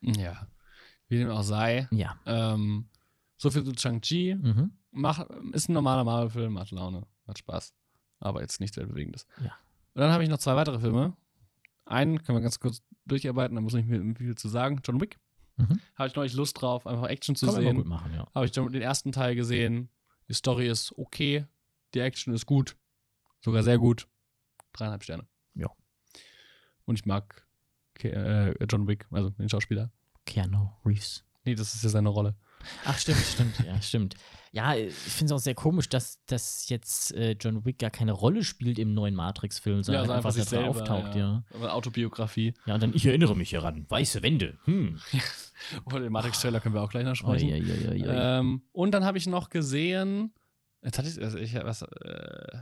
Ja. 0.00 0.48
Wie 1.08 1.18
dem 1.18 1.30
auch 1.30 1.42
sei. 1.42 1.88
Ja. 1.90 2.16
Ähm, 2.24 2.88
so 3.36 3.50
viel 3.50 3.64
zu 3.64 3.72
Shang-Chi. 3.76 4.34
Mhm. 4.34 4.72
Mach, 4.92 5.26
ist 5.52 5.68
ein 5.68 5.74
normaler 5.74 6.04
Marvel-Film, 6.04 6.58
hat 6.58 6.70
Laune, 6.70 7.06
hat 7.26 7.38
Spaß. 7.38 7.74
Aber 8.20 8.40
jetzt 8.40 8.60
nichts 8.60 8.76
Weltbewegendes. 8.78 9.26
Ja. 9.40 9.52
Und 9.92 10.00
dann 10.00 10.10
habe 10.10 10.22
ich 10.22 10.30
noch 10.30 10.38
zwei 10.38 10.56
weitere 10.56 10.80
Filme. 10.80 11.14
Einen 11.84 12.22
können 12.22 12.38
wir 12.38 12.42
ganz 12.42 12.58
kurz 12.58 12.82
durcharbeiten, 13.04 13.54
da 13.54 13.60
muss 13.60 13.74
ich 13.74 13.84
nicht 13.84 14.18
viel 14.18 14.34
zu 14.36 14.48
sagen. 14.48 14.80
John 14.82 15.00
Wick. 15.02 15.18
Mhm. 15.56 15.78
Habe 15.96 16.08
ich 16.08 16.16
neulich 16.16 16.32
Lust 16.32 16.60
drauf, 16.60 16.86
einfach 16.86 17.08
Action 17.08 17.36
zu 17.36 17.46
Kann 17.46 17.56
man 17.56 17.62
immer 17.62 17.74
gut 17.74 17.82
sehen. 17.82 17.88
machen, 17.90 18.14
ja. 18.14 18.26
Habe 18.34 18.46
ich 18.46 18.52
den 18.52 18.80
ersten 18.80 19.12
Teil 19.12 19.36
gesehen. 19.36 19.90
Die 20.28 20.34
Story 20.34 20.68
ist 20.68 20.92
okay. 20.96 21.46
Die 21.94 22.00
Action 22.00 22.34
ist 22.34 22.46
gut. 22.46 22.76
Sogar 23.40 23.62
sehr 23.62 23.78
gut. 23.78 24.08
Dreieinhalb 24.72 25.02
Sterne. 25.02 25.26
Ja. 25.54 25.68
Und 26.86 26.98
ich 26.98 27.06
mag 27.06 27.46
Ke 27.94 28.10
äh, 28.60 28.66
John 28.68 28.88
Wick, 28.88 29.06
also 29.10 29.30
den 29.30 29.48
Schauspieler. 29.48 29.90
Keanu 30.26 30.70
Reeves. 30.84 31.24
Nee, 31.44 31.54
das 31.54 31.74
ist 31.74 31.84
ja 31.84 31.90
seine 31.90 32.08
Rolle. 32.08 32.34
Ach, 32.84 32.98
stimmt, 32.98 33.18
stimmt, 33.18 33.58
ja, 33.66 33.80
stimmt. 33.82 34.14
Ja, 34.52 34.74
ich 34.76 34.94
finde 34.94 35.34
es 35.34 35.40
auch 35.40 35.42
sehr 35.42 35.54
komisch, 35.56 35.88
dass, 35.88 36.24
dass 36.26 36.68
jetzt 36.68 37.12
äh, 37.14 37.32
John 37.40 37.64
Wick 37.64 37.80
gar 37.80 37.90
keine 37.90 38.12
Rolle 38.12 38.44
spielt 38.44 38.78
im 38.78 38.94
neuen 38.94 39.14
Matrix-Film, 39.16 39.82
sondern 39.82 40.02
also 40.08 40.12
einfach, 40.12 40.34
da 40.34 40.44
drin 40.44 40.68
auftaucht, 40.68 41.16
ja. 41.16 41.42
Aber 41.52 41.74
Autobiografie. 41.74 42.54
Ja, 42.66 42.74
und 42.74 42.82
dann, 42.82 42.94
ich 42.94 43.04
erinnere 43.04 43.34
mich 43.36 43.50
hieran. 43.50 43.84
Weiße 43.88 44.22
Wände. 44.22 44.58
Hm. 44.64 45.00
Über 45.84 45.98
den 46.00 46.12
Matrix-Trailer 46.12 46.60
können 46.60 46.74
wir 46.74 46.82
auch 46.82 46.90
gleich 46.90 47.04
noch 47.04 47.12
Oh, 47.12 47.34
sprechen. 47.34 47.48
ja, 47.48 47.56
ja, 47.56 47.74
ja, 47.74 47.92
ja. 47.94 48.38
Ähm, 48.38 48.62
und 48.70 48.92
dann 48.92 49.04
habe 49.04 49.18
ich 49.18 49.26
noch 49.26 49.50
gesehen, 49.50 50.32
jetzt 50.82 50.98
hatte 50.98 51.08
ich, 51.08 51.20
also 51.20 51.36
ich 51.36 51.54
was, 51.54 51.82
äh, 51.82 52.58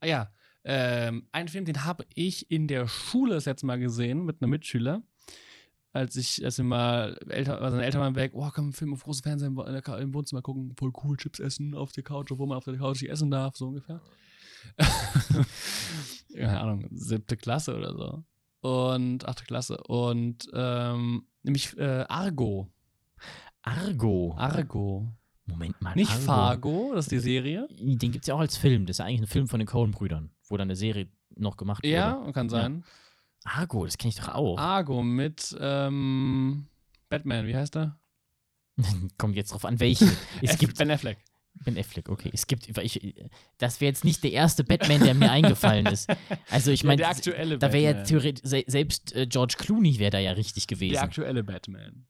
ah 0.00 0.06
ja, 0.06 0.30
ähm, 0.64 1.28
einen 1.32 1.48
Film, 1.48 1.64
den 1.64 1.84
habe 1.84 2.04
ich 2.14 2.50
in 2.50 2.66
der 2.68 2.88
Schule 2.88 3.34
das 3.34 3.46
letzte 3.46 3.66
Mal 3.66 3.78
gesehen 3.78 4.24
mit 4.24 4.42
einem 4.42 4.50
Mitschüler. 4.50 5.02
Als 5.96 6.14
ich, 6.16 6.44
als 6.44 6.58
wir 6.58 6.64
mal 6.66 7.16
älter, 7.28 7.62
also 7.62 7.78
Eltern 7.78 8.02
waren 8.02 8.16
weg, 8.16 8.32
oh, 8.34 8.50
komm, 8.54 8.74
Film 8.74 8.92
auf 8.92 9.04
großes 9.04 9.22
Fernsehen 9.22 9.56
im 9.56 9.98
im 9.98 10.14
Wohnzimmer 10.14 10.42
gucken, 10.42 10.74
voll 10.78 10.92
cool, 11.02 11.16
Chips 11.16 11.40
essen 11.40 11.74
auf 11.74 11.92
der 11.92 12.04
Couch, 12.04 12.30
obwohl 12.30 12.46
man 12.46 12.58
auf 12.58 12.64
der 12.64 12.76
Couch 12.76 13.00
nicht 13.00 13.10
essen 13.10 13.30
darf, 13.30 13.56
so 13.56 13.68
ungefähr. 13.68 14.02
Keine 16.34 16.60
Ahnung, 16.60 16.86
siebte 16.92 17.38
Klasse 17.38 17.74
oder 17.74 17.94
so. 17.94 18.24
Und 18.60 19.26
achte 19.26 19.44
Klasse. 19.44 19.78
Und 19.84 20.50
ähm, 20.52 21.26
nämlich 21.42 21.74
äh, 21.78 22.04
Argo. 22.08 22.68
Argo. 23.62 24.34
Argo. 24.36 25.08
Moment 25.46 25.80
mal. 25.80 25.94
Nicht 25.94 26.10
Argo. 26.10 26.24
Fargo, 26.24 26.92
das 26.94 27.06
ist 27.06 27.12
die 27.12 27.20
Serie. 27.20 27.68
Den 27.70 28.12
gibt 28.12 28.24
es 28.24 28.26
ja 28.26 28.34
auch 28.34 28.40
als 28.40 28.58
Film. 28.58 28.84
Das 28.84 28.96
ist 28.96 28.98
ja 28.98 29.06
eigentlich 29.06 29.22
ein 29.22 29.28
Film 29.28 29.48
von 29.48 29.60
den 29.60 29.66
Coen-Brüdern, 29.66 30.30
wo 30.48 30.58
dann 30.58 30.66
eine 30.66 30.76
Serie 30.76 31.08
noch 31.36 31.56
gemacht 31.56 31.82
wurde. 31.82 31.92
Ja, 31.94 32.30
kann 32.32 32.50
sein. 32.50 32.84
Argo, 33.46 33.84
das 33.84 33.96
kenne 33.98 34.10
ich 34.10 34.16
doch 34.16 34.28
auch. 34.28 34.58
Argo 34.58 35.02
mit 35.02 35.56
ähm, 35.60 36.66
Batman, 37.08 37.46
wie 37.46 37.56
heißt 37.56 37.76
er? 37.76 37.98
Kommt 39.18 39.36
jetzt 39.36 39.52
drauf 39.52 39.64
an, 39.64 39.80
welche. 39.80 40.06
Es 40.42 40.58
gibt 40.58 40.76
Ben 40.78 40.90
Affleck. 40.90 41.18
Ben 41.64 41.78
Affleck, 41.78 42.10
okay. 42.10 42.30
Es 42.34 42.46
gibt, 42.46 42.68
ich, 42.78 43.14
das 43.56 43.80
wäre 43.80 43.88
jetzt 43.88 44.04
nicht 44.04 44.22
der 44.22 44.32
erste 44.32 44.62
Batman, 44.62 45.00
der 45.02 45.14
mir 45.14 45.30
eingefallen 45.30 45.86
ist. 45.86 46.06
Also 46.50 46.70
ich 46.70 46.82
Ja, 46.82 46.88
meine, 46.88 46.98
der 46.98 47.08
aktuelle 47.08 47.56
da 47.58 47.72
wäre 47.72 47.96
ja 47.98 48.02
theoretisch, 48.04 48.42
se 48.44 48.62
selbst 48.66 49.14
äh, 49.16 49.26
George 49.26 49.54
Clooney 49.56 49.98
wäre 49.98 50.10
da 50.10 50.18
ja 50.18 50.32
richtig 50.32 50.66
Der 50.66 50.76
gewesen. 50.76 50.98
aktuelle 50.98 51.42
Batman. 51.42 52.04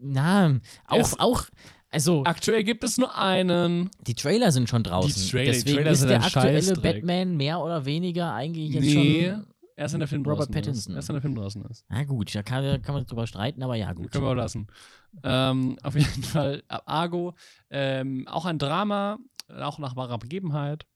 Na, 0.00 0.58
auch, 0.86 0.98
ist- 1.00 1.20
auch, 1.20 1.44
also 1.90 2.24
Aktuell 2.24 2.64
gibt 2.64 2.82
es 2.82 2.96
nur 2.96 3.14
einen. 3.16 3.90
die 4.06 4.14
Trailer 4.14 4.52
sind 4.52 4.70
schon 4.70 4.82
draußen. 4.84 5.22
Die 5.22 5.28
Trailer- 5.30 5.52
Deswegen 5.52 5.76
Trailer 5.76 5.90
ist 5.90 5.98
sind 6.00 6.08
der 6.08 6.22
aktuelle. 6.24 6.72
Batman 6.80 7.36
mehr 7.36 7.60
oder 7.60 7.84
weniger 7.84 8.32
eigentlich 8.32 8.70
jetzt 8.72 8.84
nee, 8.84 9.28
schon. 9.30 9.46
Erst 9.78 9.94
wenn 9.94 10.00
der 10.00 10.08
Film 10.08 10.22
Robert 10.22 10.38
draußen 10.40 10.54
Pattinson. 10.54 10.92
ist. 10.92 10.96
Erst 10.96 11.08
wenn 11.08 11.14
der 11.14 11.22
Film 11.22 11.34
draußen 11.34 11.64
ist. 11.66 11.84
Na 11.88 12.04
gut, 12.04 12.34
da 12.34 12.42
kann, 12.42 12.82
kann 12.82 12.94
man 12.94 13.06
drüber 13.06 13.26
streiten, 13.26 13.62
aber 13.62 13.76
ja, 13.76 13.92
gut. 13.92 14.10
Können 14.10 14.24
wir 14.24 14.30
auch 14.30 14.34
lassen. 14.34 14.66
Ähm, 15.22 15.78
auf 15.82 15.94
jeden 15.94 16.22
Fall 16.22 16.62
äh, 16.68 16.78
Argo. 16.84 17.34
Ähm, 17.70 18.26
auch 18.28 18.44
ein 18.44 18.58
Drama, 18.58 19.18
auch 19.48 19.78
nach 19.78 19.96
wahrer 19.96 20.18
Begebenheit. 20.18 20.86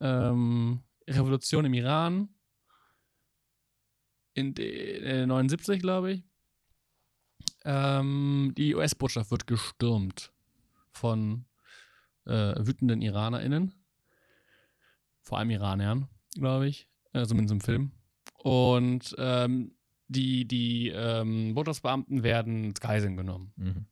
Ähm, 0.00 0.82
Revolution 1.08 1.64
im 1.64 1.74
Iran. 1.74 2.28
In 4.34 4.56
äh, 4.56 5.26
79, 5.26 5.80
glaube 5.80 6.12
ich. 6.12 6.24
Ähm, 7.64 8.52
die 8.56 8.74
US-Botschaft 8.74 9.30
wird 9.30 9.46
gestürmt 9.46 10.32
von 10.90 11.46
äh, 12.26 12.54
wütenden 12.58 13.02
IranerInnen. 13.02 13.74
Vor 15.22 15.38
allem 15.38 15.50
Iranern, 15.50 16.08
glaube 16.34 16.68
ich. 16.68 16.88
Äh, 17.12 17.26
zumindest 17.26 17.52
im 17.52 17.60
Film. 17.60 17.92
Und 18.44 19.14
ähm, 19.16 19.72
die, 20.08 20.46
die 20.46 20.90
ähm, 20.90 21.54
Botschaftsbeamten 21.54 22.22
werden 22.22 22.64
ins 22.64 22.80
Geiseln 22.80 23.16
genommen. 23.16 23.52
Mhm. 23.56 23.86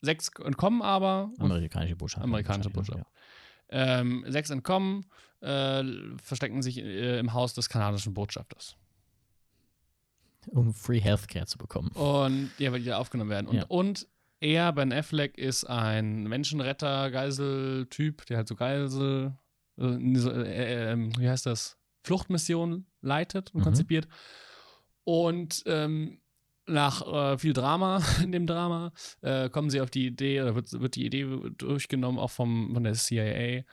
Sechs 0.00 0.30
entkommen 0.44 0.80
aber. 0.80 1.32
Amerikanische 1.38 1.96
Botschaft. 1.96 2.22
Amerikanische 2.22 2.70
Botschaft. 2.70 3.04
Ähm, 3.68 4.24
sechs 4.28 4.50
entkommen, 4.50 5.06
äh, 5.40 5.82
verstecken 6.22 6.62
sich 6.62 6.78
äh, 6.78 7.18
im 7.18 7.32
Haus 7.32 7.52
des 7.54 7.68
kanadischen 7.68 8.14
Botschafters. 8.14 8.76
Ja. 10.46 10.52
Um 10.52 10.72
Free 10.72 11.00
Healthcare 11.00 11.46
zu 11.46 11.58
bekommen. 11.58 11.88
Und 11.94 12.50
ja, 12.58 12.70
weil 12.70 12.78
die 12.80 12.86
da 12.86 12.98
aufgenommen 12.98 13.30
werden. 13.30 13.48
Und, 13.48 13.56
Ja. 13.56 13.64
und 13.66 14.06
er, 14.38 14.72
Ben 14.72 14.92
Affleck, 14.92 15.36
ist 15.36 15.64
ein 15.64 16.28
Menschenretter, 16.28 17.10
Geiseltyp, 17.10 18.24
der 18.26 18.36
halt 18.38 18.48
so 18.48 18.54
Geisel, 18.54 19.34
äh, 19.78 19.84
äh, 19.84 20.92
äh, 20.92 20.96
wie 21.18 21.28
heißt 21.28 21.46
das? 21.46 21.76
Fluchtmission 22.02 22.86
leitet 23.00 23.52
und 23.54 23.60
Mhm. 23.60 23.64
konzipiert. 23.64 24.08
Und 25.04 25.62
ähm, 25.66 26.20
nach 26.66 27.06
äh, 27.06 27.38
viel 27.38 27.52
Drama 27.52 28.00
in 28.22 28.32
dem 28.32 28.46
Drama 28.46 28.92
äh, 29.22 29.48
kommen 29.48 29.70
sie 29.70 29.80
auf 29.80 29.90
die 29.90 30.06
Idee, 30.06 30.40
oder 30.42 30.54
wird, 30.54 30.72
wird 30.80 30.94
die 30.94 31.06
Idee 31.06 31.24
durchgenommen, 31.56 32.18
auch 32.18 32.30
vom, 32.30 32.72
von 32.74 32.84
der 32.84 32.92
CIA, 32.94 33.64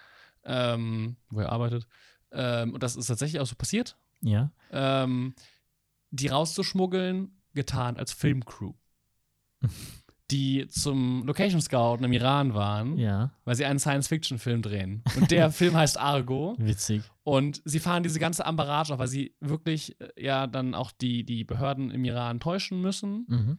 ähm, 0.44 1.18
wo 1.30 1.40
er 1.42 1.52
arbeitet. 1.52 1.88
Ähm, 2.32 2.74
und 2.74 2.84
das 2.84 2.96
ist 2.96 3.08
tatsächlich 3.08 3.40
auch 3.40 3.46
so 3.48 3.56
passiert 3.56 3.98
Ja. 4.22 4.52
ähm, 4.72 5.36
die 6.10 6.28
rauszuschmuggeln, 6.28 7.42
getan 7.54 7.98
als 7.98 8.12
Filmcrew. 8.14 8.74
die 10.32 10.68
zum 10.68 11.24
Location 11.26 11.62
Scouten 11.62 12.04
im 12.06 12.12
Iran 12.12 12.54
waren, 12.54 12.98
Ja. 12.98 13.32
weil 13.46 13.56
sie 13.56 13.66
einen 13.66 13.80
Science-Fiction-Film 13.80 14.62
drehen. 14.62 15.04
Und 15.16 15.32
der 15.32 15.52
Film 15.52 15.76
heißt 15.76 15.98
Argo. 15.98 16.56
Witzig. 16.58 17.04
Und 17.24 17.62
sie 17.66 17.80
fahren 17.80 18.04
diese 18.04 18.20
ganze 18.20 18.46
Ambarage 18.46 18.94
auf, 18.94 19.00
weil 19.00 19.08
sie 19.08 19.36
wirklich 19.40 20.00
äh, 20.02 20.10
ja 20.22 20.48
dann 20.48 20.76
auch 20.76 20.92
die, 20.92 21.24
die 21.24 21.44
Behörden 21.44 21.92
im 21.92 22.04
Iran 22.04 22.40
täuschen 22.42 22.82
müssen, 22.82 23.26
Mhm. 23.30 23.58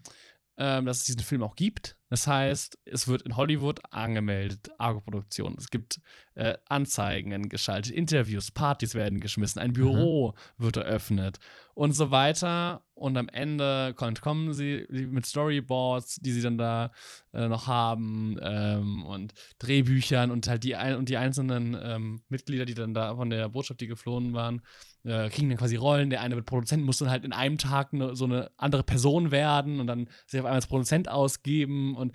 ähm, 0.58 0.84
dass 0.86 0.98
es 0.98 1.04
diesen 1.04 1.20
Film 1.22 1.42
auch 1.42 1.54
gibt. 1.56 1.96
Das 2.10 2.26
heißt, 2.26 2.78
es 2.84 3.08
wird 3.08 3.22
in 3.22 3.36
Hollywood 3.36 3.80
angemeldet, 3.90 4.68
Argo-Produktion. 4.78 5.54
Es 5.58 5.70
gibt 5.70 6.00
äh, 6.38 6.56
Anzeigen 6.68 7.48
geschaltet, 7.48 7.92
Interviews, 7.92 8.52
Partys 8.52 8.94
werden 8.94 9.18
geschmissen, 9.18 9.60
ein 9.60 9.72
Büro 9.72 10.34
wird 10.56 10.76
eröffnet 10.76 11.38
und 11.74 11.92
so 11.92 12.12
weiter. 12.12 12.84
Und 12.94 13.16
am 13.16 13.28
Ende 13.28 13.92
kommt- 13.96 14.20
kommen 14.20 14.52
sie 14.54 14.86
mit 14.88 15.26
Storyboards, 15.26 16.16
die 16.16 16.30
sie 16.30 16.40
dann 16.42 16.56
da 16.56 16.92
äh, 17.32 17.48
noch 17.48 17.66
haben 17.66 18.36
ähm, 18.40 19.04
und 19.04 19.34
Drehbüchern 19.58 20.30
und 20.30 20.46
halt 20.46 20.62
die, 20.62 20.76
ein 20.76 20.94
und 20.94 21.08
die 21.08 21.16
einzelnen 21.16 21.76
ähm, 21.80 22.22
Mitglieder, 22.28 22.64
die 22.66 22.74
dann 22.74 22.94
da 22.94 23.16
von 23.16 23.30
der 23.30 23.48
Botschaft, 23.48 23.80
die 23.80 23.88
geflohen 23.88 24.32
waren, 24.32 24.62
äh, 25.02 25.28
kriegen 25.30 25.48
dann 25.48 25.58
quasi 25.58 25.74
Rollen. 25.74 26.10
Der 26.10 26.20
eine 26.20 26.36
wird 26.36 26.46
Produzent, 26.46 26.84
muss 26.84 26.98
dann 26.98 27.10
halt 27.10 27.24
in 27.24 27.32
einem 27.32 27.58
Tag 27.58 27.92
ne, 27.92 28.14
so 28.14 28.26
eine 28.26 28.52
andere 28.56 28.84
Person 28.84 29.32
werden 29.32 29.80
und 29.80 29.88
dann 29.88 30.08
sich 30.26 30.38
auf 30.38 30.46
einmal 30.46 30.56
als 30.58 30.68
Produzent 30.68 31.08
ausgeben 31.08 31.96
und 31.96 32.14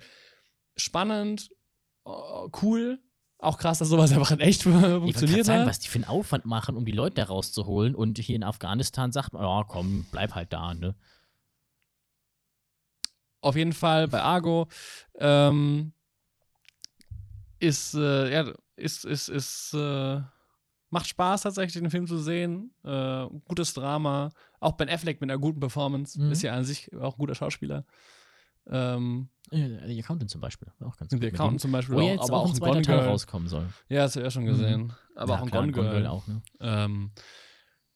spannend, 0.76 1.50
oh, 2.04 2.48
cool. 2.62 3.00
Auch 3.44 3.58
krass, 3.58 3.78
dass 3.78 3.88
sowas 3.88 4.12
einfach 4.12 4.30
in 4.30 4.40
echt 4.40 4.64
Ich 4.66 4.72
funktioniert 4.72 5.46
sagen, 5.46 5.60
hat. 5.60 5.68
was 5.68 5.78
die 5.78 5.88
für 5.88 5.96
einen 5.96 6.04
Aufwand 6.04 6.46
machen, 6.46 6.76
um 6.76 6.84
die 6.84 6.92
Leute 6.92 7.16
da 7.16 7.24
rauszuholen. 7.24 7.94
Und 7.94 8.18
hier 8.18 8.36
in 8.36 8.44
Afghanistan 8.44 9.12
sagt 9.12 9.32
man, 9.32 9.42
ja, 9.42 9.64
komm, 9.68 10.06
bleib 10.10 10.34
halt 10.34 10.52
da, 10.52 10.74
ne? 10.74 10.94
Auf 13.40 13.56
jeden 13.56 13.74
Fall 13.74 14.08
bei 14.08 14.22
Argo 14.22 14.68
ähm, 15.18 15.92
ist, 17.58 17.94
äh, 17.94 18.32
ja, 18.32 18.52
ist, 18.76 19.04
ist, 19.04 19.28
ist, 19.28 19.74
äh, 19.74 20.20
Macht 20.94 21.08
Spaß 21.08 21.42
tatsächlich, 21.42 21.82
den 21.82 21.90
Film 21.90 22.06
zu 22.06 22.18
sehen. 22.18 22.72
Äh, 22.84 23.26
gutes 23.48 23.74
Drama. 23.74 24.30
Auch 24.60 24.74
Ben 24.74 24.88
Affleck 24.88 25.20
mit 25.20 25.28
einer 25.28 25.40
guten 25.40 25.58
Performance. 25.58 26.20
Mhm. 26.20 26.30
Ist 26.30 26.42
ja 26.42 26.54
an 26.54 26.62
sich 26.62 26.88
auch 26.94 27.14
ein 27.14 27.18
guter 27.18 27.34
Schauspieler. 27.34 27.84
Ähm, 28.66 29.28
Äh, 29.50 29.86
The 29.86 30.00
Accountant 30.02 30.30
zum 30.30 30.40
Beispiel. 30.40 30.68
Auch 30.80 30.96
ganz 30.96 31.10
The 31.10 31.26
Accountant 31.26 31.60
zum 31.60 31.72
Beispiel 31.72 31.94
Wo 31.96 32.00
auch, 32.00 32.04
jetzt 32.04 32.20
aber 32.22 32.38
auch 32.40 32.48
ein 32.48 32.54
zweiter 32.54 32.82
Teil 32.82 32.98
Girl. 33.00 33.08
rauskommen 33.08 33.48
soll. 33.48 33.68
Ja, 33.88 34.02
hast 34.02 34.16
du 34.16 34.20
ja 34.20 34.30
schon 34.30 34.46
gesehen. 34.46 34.92
Aber 35.14 35.34
Ja, 35.34 35.40
auch 35.40 35.42
ein 35.42 35.50
Gone 35.50 35.72
Girl. 35.72 36.06
auch, 36.06 36.26
ne? 36.26 36.42
Ähm, 36.60 37.12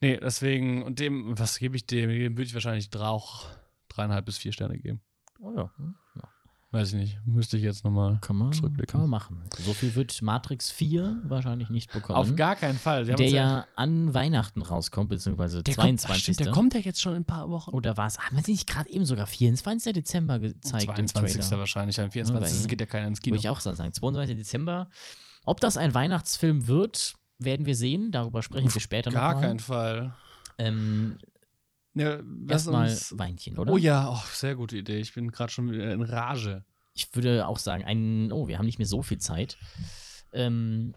nee, 0.00 0.18
deswegen, 0.18 0.82
und 0.82 0.98
dem, 1.00 1.38
was 1.38 1.58
gebe 1.58 1.76
ich 1.76 1.86
dem? 1.86 2.10
Dem 2.10 2.32
würde 2.36 2.44
ich 2.44 2.54
wahrscheinlich 2.54 2.90
drei, 2.90 3.06
auch 3.06 3.46
dreieinhalb 3.88 4.24
bis 4.26 4.38
vier 4.38 4.52
Sterne 4.52 4.78
geben. 4.78 5.00
Oh 5.40 5.52
ja. 5.52 5.70
hm, 5.76 5.94
ja. 6.07 6.07
Weiß 6.70 6.88
ich 6.88 6.94
nicht. 6.96 7.18
Müsste 7.24 7.56
ich 7.56 7.62
jetzt 7.62 7.82
nochmal. 7.82 8.18
Kann 8.20 8.36
man, 8.36 8.52
Zurückblicken. 8.52 8.92
kann 8.92 9.00
man 9.00 9.08
machen. 9.08 9.42
So 9.58 9.72
viel 9.72 9.94
wird 9.94 10.20
Matrix 10.20 10.70
4 10.70 11.22
wahrscheinlich 11.24 11.70
nicht 11.70 11.90
bekommen. 11.90 12.18
Auf 12.18 12.36
gar 12.36 12.56
keinen 12.56 12.78
Fall. 12.78 13.06
Der 13.06 13.18
ja 13.26 13.66
an 13.74 14.12
Weihnachten 14.12 14.60
rauskommt, 14.60 15.08
beziehungsweise 15.08 15.62
der 15.62 15.74
kommt, 15.74 16.00
ach 16.00 16.08
22. 16.08 16.22
stimmt, 16.22 16.40
der 16.40 16.52
kommt 16.52 16.74
ja 16.74 16.80
jetzt 16.80 17.00
schon 17.00 17.12
in 17.14 17.22
ein 17.22 17.24
paar 17.24 17.48
Wochen. 17.48 17.70
Oder 17.70 17.96
war 17.96 18.06
es, 18.06 18.18
haben 18.18 18.36
wir 18.36 18.42
sie 18.44 18.52
nicht 18.52 18.66
gerade 18.68 18.90
eben 18.90 19.06
sogar 19.06 19.26
24. 19.26 19.94
Dezember 19.94 20.38
gezeigt? 20.38 20.84
im 20.98 21.06
22. 21.08 21.40
Trailer? 21.40 21.58
wahrscheinlich. 21.60 21.98
Am 22.00 22.10
24. 22.10 22.60
weil- 22.60 22.66
geht 22.66 22.80
ja 22.80 22.86
keiner 22.86 23.06
ins 23.08 23.20
Würde 23.20 23.24
Kino. 23.24 23.36
ich 23.36 23.48
auch 23.48 23.60
sagen. 23.60 23.76
22. 23.76 24.36
Dezember. 24.36 24.90
Ob 25.46 25.60
das 25.60 25.78
ein 25.78 25.94
Weihnachtsfilm 25.94 26.66
wird, 26.66 27.14
werden 27.38 27.64
wir 27.64 27.76
sehen. 27.76 28.10
Darüber 28.10 28.42
sprechen 28.42 28.74
wir 28.74 28.80
später 28.82 29.10
Gar 29.10 29.32
noch. 29.34 29.40
mal. 29.40 29.46
keinen 29.46 29.60
Fall. 29.60 30.14
Ähm, 30.58 31.16
Ja, 31.98 32.20
Erstmal 32.48 32.88
uns- 32.88 33.18
Weinchen, 33.18 33.58
oder? 33.58 33.72
Oh 33.72 33.76
ja, 33.76 34.10
oh, 34.10 34.22
sehr 34.32 34.54
gute 34.56 34.76
Idee. 34.76 34.98
Ich 34.98 35.14
bin 35.14 35.30
gerade 35.30 35.52
schon 35.52 35.72
in 35.72 36.02
Rage. 36.02 36.64
Ich 36.94 37.14
würde 37.14 37.46
auch 37.46 37.58
sagen, 37.58 37.84
ein, 37.84 38.32
oh, 38.32 38.48
wir 38.48 38.58
haben 38.58 38.66
nicht 38.66 38.78
mehr 38.78 38.86
so 38.86 39.02
viel 39.02 39.18
Zeit. 39.18 39.56
Ähm, 40.32 40.94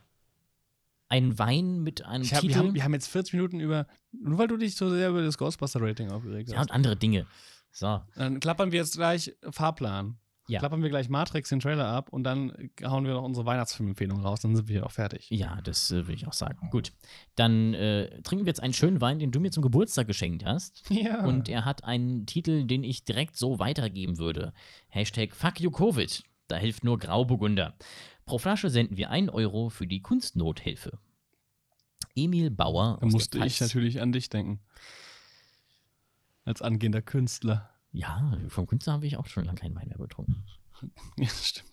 ein 1.07 1.37
Wein 1.37 1.81
mit 1.81 2.05
einem 2.05 2.23
hab, 2.23 2.39
Titel 2.39 2.53
wir, 2.53 2.57
haben, 2.57 2.73
wir 2.73 2.83
haben 2.83 2.93
jetzt 2.93 3.07
40 3.07 3.33
Minuten 3.33 3.59
über, 3.59 3.85
nur 4.11 4.37
weil 4.37 4.47
du 4.47 4.57
dich 4.57 4.75
so 4.75 4.89
sehr 4.89 5.09
über 5.09 5.21
das 5.21 5.37
Ghostbuster-Rating 5.37 6.09
aufgeregt 6.09 6.49
ja, 6.49 6.57
hast. 6.57 6.69
und 6.69 6.71
andere 6.71 6.95
Dinge. 6.95 7.27
So, 7.71 8.01
Dann 8.15 8.39
klappern 8.39 8.71
wir 8.71 8.79
jetzt 8.79 8.95
gleich 8.95 9.35
Fahrplan. 9.49 10.17
Ja. 10.47 10.59
Klappern 10.59 10.81
wir 10.81 10.89
gleich 10.89 11.07
Matrix 11.07 11.49
den 11.49 11.59
Trailer 11.59 11.87
ab 11.87 12.09
und 12.11 12.23
dann 12.23 12.51
hauen 12.83 13.05
wir 13.05 13.13
noch 13.13 13.23
unsere 13.23 13.45
Weihnachtsfilmempfehlung 13.45 14.21
raus. 14.21 14.41
Dann 14.41 14.55
sind 14.55 14.67
wir 14.67 14.73
hier 14.77 14.85
auch 14.85 14.91
fertig. 14.91 15.29
ja, 15.29 15.61
das 15.61 15.91
äh, 15.91 16.07
würde 16.07 16.13
ich 16.13 16.27
auch 16.27 16.33
sagen. 16.33 16.69
Gut, 16.71 16.91
dann 17.35 17.73
äh, 17.73 18.21
trinken 18.23 18.45
wir 18.45 18.49
jetzt 18.49 18.61
einen 18.61 18.73
schönen 18.73 18.99
Wein, 19.01 19.19
den 19.19 19.31
du 19.31 19.39
mir 19.39 19.51
zum 19.51 19.63
Geburtstag 19.63 20.07
geschenkt 20.07 20.45
hast. 20.45 20.83
Ja. 21.01 21.25
Und 21.25 21.49
er 21.49 21.65
hat 21.65 21.83
einen 21.83 22.25
Titel, 22.27 22.65
den 22.65 22.83
ich 22.83 23.03
direkt 23.03 23.35
so 23.35 23.57
weitergeben 23.59 24.19
würde. 24.19 24.53
Hashtag 24.89 25.33
Fuck 25.33 25.59
you 25.59 25.71
Covid. 25.71 26.23
Da 26.47 26.57
hilft 26.57 26.83
nur 26.83 26.99
Grauburgunder. 26.99 27.75
Pro 28.25 28.37
Flasche 28.37 28.69
senden 28.69 28.97
wir 28.97 29.09
1 29.09 29.29
Euro 29.31 29.69
für 29.69 29.87
die 29.87 30.01
Kunstnothilfe. 30.01 30.99
Emil 32.15 32.51
Bauer. 32.51 32.97
da 32.99 33.07
musste 33.07 33.43
ich 33.45 33.59
natürlich 33.59 34.01
an 34.01 34.11
dich 34.11 34.29
denken. 34.29 34.59
Als 36.45 36.61
angehender 36.61 37.01
Künstler. 37.01 37.70
Ja, 37.91 38.37
vom 38.47 38.67
Künstler 38.67 38.93
habe 38.93 39.07
ich 39.07 39.17
auch 39.17 39.27
schon 39.27 39.45
lange 39.45 39.59
keinen 39.59 39.75
Wein 39.75 39.87
mehr 39.87 39.97
getrunken. 39.97 40.43
Ja, 41.17 41.25
das 41.25 41.47
stimmt. 41.47 41.69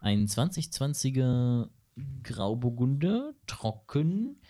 Ein 0.00 0.26
2020er 0.26 1.68
Grauburgunder, 2.22 3.34
trocken, 3.46 4.40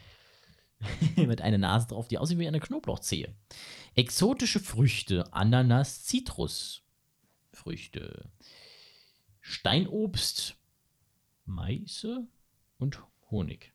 mit 1.16 1.40
einer 1.40 1.58
Nase 1.58 1.88
drauf, 1.88 2.08
die 2.08 2.18
aussieht 2.18 2.38
wie 2.38 2.46
eine 2.46 2.60
Knoblauchzehe. 2.60 3.34
Exotische 3.94 4.60
Früchte, 4.60 5.32
Ananas, 5.32 6.04
Zitrus. 6.04 6.82
Früchte. 7.52 8.30
Steinobst, 9.40 10.56
Meiße 11.46 12.26
und 12.78 13.02
Honig. 13.30 13.72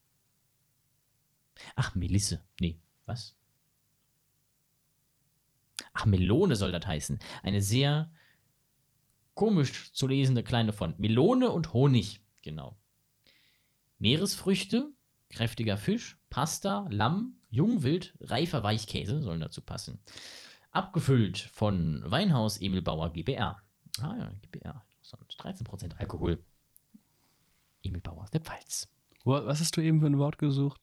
Ach, 1.75 1.95
Melisse. 1.95 2.41
Nee, 2.59 2.79
was? 3.05 3.35
Ach, 5.93 6.05
Melone 6.05 6.55
soll 6.55 6.71
das 6.71 6.85
heißen. 6.85 7.19
Eine 7.43 7.61
sehr 7.61 8.11
komisch 9.35 9.93
zu 9.93 10.07
lesende 10.07 10.43
kleine 10.43 10.73
Font. 10.73 10.99
Melone 10.99 11.51
und 11.51 11.73
Honig, 11.73 12.21
genau. 12.41 12.77
Meeresfrüchte, 13.99 14.91
kräftiger 15.29 15.77
Fisch, 15.77 16.17
Pasta, 16.29 16.87
Lamm, 16.89 17.37
Jungwild, 17.49 18.15
reifer 18.19 18.63
Weichkäse 18.63 19.21
sollen 19.21 19.39
dazu 19.39 19.61
passen. 19.61 19.99
Abgefüllt 20.71 21.37
von 21.37 22.03
Weinhaus 22.05 22.59
Emil 22.59 22.81
Bauer 22.81 23.13
GbR. 23.13 23.61
Ah 24.01 24.15
ja, 24.17 24.31
GbR. 24.41 24.83
Sonst 25.01 25.39
13% 25.39 25.95
Alkohol. 25.97 26.43
Emil 27.83 28.01
Bauer 28.01 28.23
aus 28.23 28.31
der 28.31 28.41
Pfalz. 28.41 28.89
Was 29.23 29.59
hast 29.59 29.77
du 29.77 29.81
eben 29.81 29.99
für 29.99 30.07
ein 30.07 30.17
Wort 30.17 30.37
gesucht? 30.37 30.81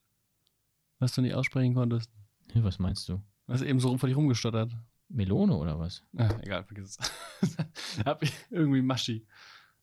Was 1.00 1.12
du 1.14 1.22
nicht 1.22 1.34
aussprechen 1.34 1.74
konntest? 1.74 2.10
Hm, 2.52 2.62
Was 2.62 2.78
meinst 2.78 3.08
du? 3.08 3.20
Was 3.46 3.62
eben 3.62 3.80
so 3.80 3.96
vor 3.98 4.08
dich 4.08 4.16
rumgestottert? 4.16 4.72
Melone 5.10 5.56
oder 5.56 5.78
was? 5.78 6.02
Ah, 6.16 6.30
egal, 6.42 6.64
vergiss 6.64 6.96
es. 6.98 7.56
Hab 8.04 8.22
ich 8.22 8.32
irgendwie 8.50 8.80
Maschi. 8.80 9.26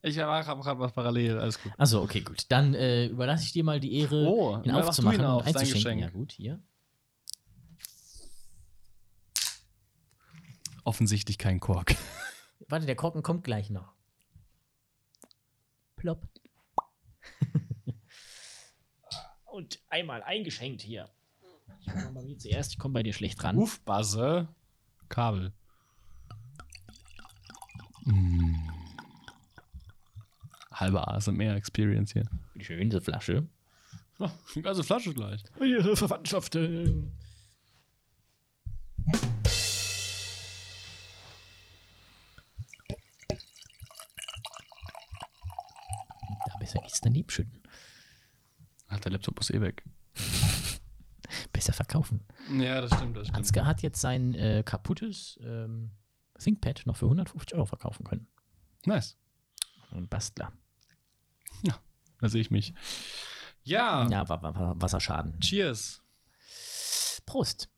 Ich 0.01 0.17
habe 0.19 0.43
gerade 0.45 0.79
was 0.79 0.93
parallel, 0.93 1.39
alles 1.39 1.61
gut. 1.61 1.71
Achso, 1.77 2.01
okay, 2.01 2.21
gut. 2.21 2.45
Dann 2.49 2.73
äh, 2.73 3.07
überlasse 3.07 3.43
ich 3.43 3.51
dir 3.51 3.63
mal 3.63 3.79
die 3.79 3.93
Ehre, 3.99 4.25
Oh, 4.27 4.61
ihn 4.63 4.71
aufzumachen 4.71 5.19
ihn 5.19 5.25
auf, 5.25 5.45
und 5.45 5.55
einzuschenken. 5.55 5.99
Ja, 5.99 6.09
gut, 6.09 6.31
hier. 6.31 6.61
Offensichtlich 10.83 11.37
kein 11.37 11.59
Kork. 11.59 11.95
Warte, 12.69 12.85
der 12.85 12.95
Korken 12.95 13.21
kommt 13.21 13.43
gleich 13.43 13.69
noch. 13.69 13.93
Plopp. 15.97 16.25
Und 19.45 19.81
einmal 19.89 20.23
eingeschenkt 20.23 20.81
hier. 20.81 21.09
Ich 21.81 21.87
mach 21.87 22.11
mal 22.11 22.25
wie 22.25 22.37
zuerst, 22.37 22.71
ich 22.71 22.79
komme 22.79 22.93
bei 22.93 23.03
dir 23.03 23.13
schlecht 23.13 23.43
ran. 23.43 23.57
Ufbuzzer. 23.57 24.47
Kabel. 25.09 25.53
Mm. 28.05 28.55
Halbe 30.71 31.07
ASMR-Experience 31.07 32.13
hier. 32.13 32.25
Wie 32.53 32.63
schön, 32.63 32.89
diese 32.89 33.01
Flasche. 33.01 33.47
Oh, 34.19 34.29
die 34.55 34.61
ganze 34.61 34.83
Flasche 34.83 35.13
gleich. 35.13 35.43
Ihre 35.59 35.95
Verwandtschaften. 35.95 37.11
Da 46.45 46.57
besser 46.59 46.81
nichts 46.81 47.01
daneben 47.01 47.29
schütten. 47.29 47.61
Ach, 48.87 48.99
der 48.99 49.11
Laptop 49.11 49.39
ist 49.39 49.51
eh 49.51 49.61
weg. 49.61 49.83
Verkaufen. 51.77 52.25
Ja, 52.57 52.81
das 52.81 52.91
stimmt, 52.95 53.15
das 53.17 53.33
Ansgar 53.33 53.65
hat 53.65 53.81
jetzt 53.83 54.01
sein 54.01 54.33
äh, 54.33 54.63
kaputtes 54.65 55.39
ähm, 55.43 55.91
ThinkPad 56.39 56.85
noch 56.85 56.97
für 56.97 57.05
150 57.05 57.55
Euro 57.55 57.65
verkaufen 57.65 58.03
können. 58.03 58.27
Nice. 58.85 59.15
Ein 59.91 60.07
Bastler. 60.07 60.51
Da 62.19 62.29
sehe 62.29 62.41
ich 62.41 62.49
mich. 62.51 62.73
Ja. 63.63 64.07
Ja, 64.09 64.27
war, 64.27 64.41
war, 64.41 64.55
war 64.55 64.81
Wasserschaden. 64.81 65.39
Cheers. 65.39 66.01
Prost. 67.25 67.69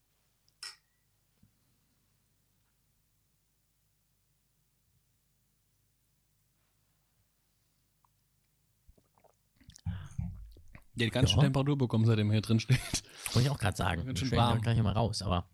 Die 10.96 11.06
hat 11.06 11.14
ganz 11.14 11.30
schön 11.30 11.40
Ja. 11.40 11.44
Temperatur 11.46 11.78
bekommen, 11.78 12.06
seitdem 12.06 12.30
er 12.30 12.34
hier 12.34 12.42
drin 12.42 12.60
steht. 12.60 13.04
Wollte 13.34 13.48
ich 13.48 13.50
auch 13.50 13.60
gerade 13.60 13.78
sagen. 13.78 14.06
Ganz 14.06 14.20
schön 14.20 14.32
warm. 14.32 14.62
gleich 14.62 14.82
mal 14.82 14.94
raus, 14.94 15.22
aber 15.22 15.50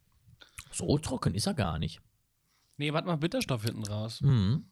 so 0.71 0.97
trocken 0.97 1.35
ist 1.35 1.47
er 1.47 1.53
gar 1.53 1.79
nicht. 1.79 2.01
Nee, 2.77 2.93
warte 2.93 3.07
mal, 3.07 3.17
Bitterstoff 3.17 3.63
hinten 3.63 3.85
raus. 3.85 4.21
Mhm. 4.21 4.69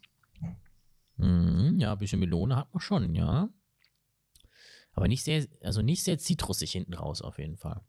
Mhm, 1.18 1.80
ja, 1.80 1.94
ein 1.94 1.98
bisschen 1.98 2.20
Melone 2.20 2.56
hat 2.56 2.74
man 2.74 2.82
schon, 2.82 3.16
ja. 3.16 3.50
Aber 4.94 5.08
nicht 5.08 5.24
sehr, 5.24 5.48
also 5.62 5.82
nicht 5.82 6.04
sehr 6.04 6.18
zitrusig 6.18 6.72
hinten 6.72 6.94
raus 6.94 7.22
auf 7.22 7.40
jeden 7.40 7.58
Fall. 7.58 7.82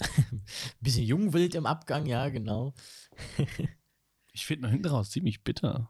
bisschen 0.80 1.04
Jungwild 1.04 1.54
im 1.54 1.66
Abgang, 1.66 2.06
ja, 2.06 2.28
genau. 2.28 2.74
Ich 4.32 4.44
finde 4.44 4.64
noch 4.64 4.70
hinten 4.70 4.88
raus 4.88 5.08
ziemlich 5.08 5.44
bitter. 5.44 5.88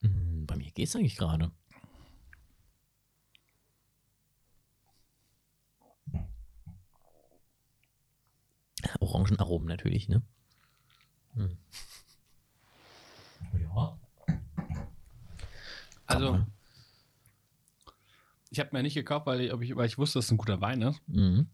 Mhm, 0.00 0.46
bei 0.46 0.54
mir 0.54 0.70
geht's 0.70 0.94
eigentlich 0.94 1.16
gerade. 1.16 1.50
Orangenaromen 9.00 9.68
natürlich, 9.68 10.08
ne? 10.08 10.22
Hm. 11.34 11.56
Ja. 13.74 13.98
Also, 16.06 16.44
ich 18.50 18.60
habe 18.60 18.70
mir 18.72 18.82
nicht 18.82 18.94
gekauft, 18.94 19.26
weil 19.26 19.40
ich, 19.40 19.76
weil 19.76 19.86
ich 19.86 19.98
wusste, 19.98 20.18
dass 20.18 20.26
es 20.26 20.30
ein 20.30 20.36
guter 20.36 20.60
Wein 20.60 20.82
ist. 20.82 21.00
Mhm. 21.06 21.48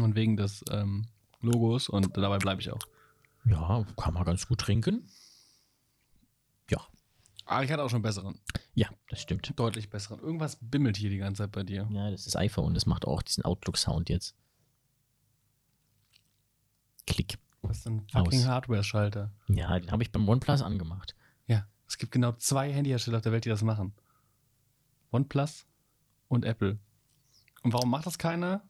Und 0.00 0.14
wegen 0.14 0.36
des 0.36 0.64
ähm, 0.70 1.06
Logos. 1.40 1.88
Und 1.88 2.16
dabei 2.16 2.38
bleibe 2.38 2.60
ich 2.60 2.70
auch. 2.70 2.78
Ja, 3.44 3.84
kann 3.96 4.14
man 4.14 4.24
ganz 4.24 4.46
gut 4.46 4.60
trinken. 4.60 5.08
Ja. 6.70 6.86
Aber 7.46 7.64
ich 7.64 7.72
hatte 7.72 7.82
auch 7.82 7.90
schon 7.90 8.02
besseren. 8.02 8.38
Ja, 8.74 8.88
das 9.08 9.20
stimmt. 9.20 9.52
Deutlich 9.58 9.90
besseren. 9.90 10.20
Irgendwas 10.20 10.58
bimmelt 10.60 10.96
hier 10.96 11.10
die 11.10 11.18
ganze 11.18 11.42
Zeit 11.42 11.52
bei 11.52 11.64
dir. 11.64 11.88
Ja, 11.90 12.10
das 12.10 12.26
ist 12.26 12.36
iPhone. 12.36 12.74
Das 12.74 12.86
macht 12.86 13.06
auch 13.06 13.22
diesen 13.22 13.44
Outlook-Sound 13.44 14.08
jetzt. 14.10 14.36
Ein 17.88 18.06
fucking. 18.12 18.46
Hardware-Schalter? 18.46 19.32
Ja, 19.48 19.78
den 19.78 19.90
habe 19.90 20.02
ich 20.02 20.12
beim 20.12 20.28
OnePlus 20.28 20.62
angemacht. 20.62 21.14
Ja, 21.46 21.66
es 21.86 21.98
gibt 21.98 22.12
genau 22.12 22.32
zwei 22.32 22.72
Handyhersteller 22.72 23.18
auf 23.18 23.22
der 23.22 23.32
Welt, 23.32 23.44
die 23.44 23.48
das 23.48 23.62
machen. 23.62 23.92
OnePlus 25.10 25.66
und 26.28 26.44
Apple. 26.44 26.78
Und 27.62 27.72
warum 27.72 27.90
macht 27.90 28.06
das 28.06 28.18
keiner? 28.18 28.62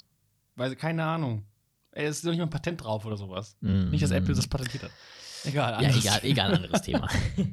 Weil, 0.54 0.76
keine 0.76 1.04
Ahnung. 1.04 1.44
Ey, 1.92 2.06
Es 2.06 2.16
ist 2.16 2.24
doch 2.24 2.30
nicht 2.30 2.38
mal 2.38 2.46
ein 2.46 2.50
Patent 2.50 2.82
drauf 2.82 3.04
oder 3.04 3.16
sowas. 3.16 3.56
Mm. 3.60 3.90
Nicht, 3.90 4.02
dass 4.02 4.10
Apple 4.10 4.34
das 4.34 4.46
patentiert 4.46 4.84
hat. 4.84 4.92
Egal, 5.44 5.72
Ja, 5.72 5.78
anderes 5.78 6.04
egal, 6.04 6.20
egal, 6.22 6.54
anderes 6.54 6.82
Thema. 6.82 7.08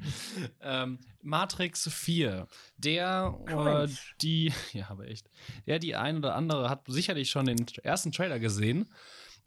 ähm, 0.61 0.99
Matrix 1.21 1.87
4, 1.89 2.47
der 2.77 3.39
äh, 3.47 3.87
die, 4.21 4.51
ja, 4.73 4.89
aber 4.89 5.07
echt, 5.07 5.29
der 5.67 5.79
die 5.79 5.95
ein 5.95 6.17
oder 6.17 6.35
andere 6.35 6.69
hat 6.69 6.83
sicherlich 6.87 7.29
schon 7.29 7.45
den 7.45 7.65
ersten 7.83 8.11
Trailer 8.11 8.39
gesehen 8.39 8.87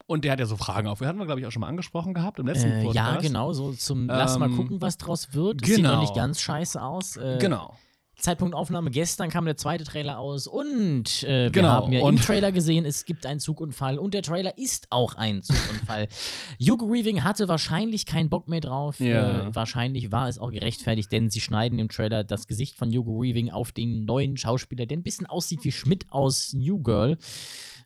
und 0.09 0.25
der 0.25 0.31
hat 0.33 0.39
ja 0.39 0.45
so 0.47 0.57
Fragen 0.57 0.87
auf. 0.87 0.99
hatten 1.01 1.19
wir, 1.19 1.25
glaube 1.25 1.39
ich, 1.39 1.45
auch 1.47 1.51
schon 1.51 1.61
mal 1.61 1.67
angesprochen 1.67 2.13
gehabt 2.13 2.39
im 2.39 2.47
letzten 2.47 2.71
Äh, 2.71 2.83
Podcast. 2.83 2.95
ja, 2.95 3.15
genau, 3.21 3.53
so 3.53 3.71
zum 3.73 4.07
Lass 4.07 4.37
mal 4.39 4.47
Ähm, 4.49 4.57
gucken, 4.57 4.81
was 4.81 4.97
draus 4.97 5.33
wird. 5.33 5.61
Das 5.61 5.67
Sieht 5.69 5.77
genau. 5.77 5.93
noch 5.93 6.01
nicht 6.01 6.15
ganz 6.15 6.41
scheiße 6.41 6.81
aus. 6.81 7.15
Äh, 7.17 7.37
Genau. 7.39 7.77
Zeitpunkt 8.17 8.53
Aufnahme 8.53 8.91
gestern 8.91 9.29
kam 9.29 9.45
der 9.45 9.55
zweite 9.55 9.85
Trailer 9.85 10.19
aus 10.19 10.45
und 10.45 11.23
äh, 11.23 11.45
wir 11.45 11.51
Genau, 11.51 11.69
haben 11.69 11.93
ja 11.93 11.99
im 11.99 12.05
und- 12.05 12.17
Trailer 12.25 12.51
gesehen, 12.51 12.83
es 12.83 13.05
gibt 13.05 13.25
einen 13.25 13.39
Zugunfall 13.39 13.97
und 13.97 14.13
der 14.13 14.23
Trailer 14.23 14.57
ist 14.57 14.87
auch 14.89 15.15
ein 15.15 15.41
Zugunfall. 15.41 16.09
Hugo 16.61 16.91
Weaving 16.91 17.23
hatte 17.23 17.47
wahrscheinlich 17.47 18.05
keinen 18.05 18.27
Bock 18.29 18.49
mehr 18.49 18.59
drauf. 18.59 18.99
Ja. 18.99 19.47
Äh, 19.47 19.55
wahrscheinlich 19.55 20.11
war 20.11 20.27
es 20.27 20.37
auch 20.37 20.51
gerechtfertigt, 20.51 21.09
denn 21.13 21.29
sie 21.29 21.39
schneiden 21.39 21.79
im 21.79 21.87
Trailer 21.87 22.25
das 22.25 22.45
Gesicht 22.47 22.75
von 22.75 22.91
Hugo 22.91 23.21
Weaving 23.21 23.51
auf 23.51 23.71
den 23.71 24.03
neuen 24.03 24.35
Schauspieler, 24.35 24.85
der 24.85 24.97
ein 24.97 25.03
bisschen 25.03 25.25
aussieht 25.27 25.63
wie 25.63 25.71
Schmidt 25.71 26.05
aus 26.09 26.51
New 26.51 26.79
Girl. 26.83 27.17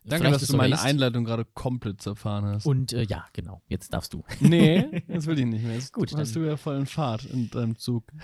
Danke, 0.06 0.26
Vielleicht 0.26 0.42
dass 0.42 0.48
du 0.50 0.56
meine 0.58 0.74
based. 0.74 0.84
Einleitung 0.84 1.24
gerade 1.24 1.44
komplett 1.46 2.02
zerfahren 2.02 2.44
hast. 2.44 2.66
Und 2.66 2.92
äh, 2.92 3.04
ja, 3.04 3.24
genau, 3.32 3.62
jetzt 3.68 3.92
darfst 3.94 4.12
du. 4.12 4.22
nee, 4.40 5.02
das 5.08 5.24
will 5.26 5.38
ich 5.38 5.46
nicht 5.46 5.64
mehr. 5.64 5.74
Jetzt 5.74 5.92
Gut, 5.94 6.14
hast 6.14 6.34
dann- 6.36 6.42
du 6.42 6.48
ja 6.48 6.56
vollen 6.58 6.86
Fahrt 6.86 7.24
in 7.24 7.50
deinem 7.50 7.76
Zug. 7.76 8.04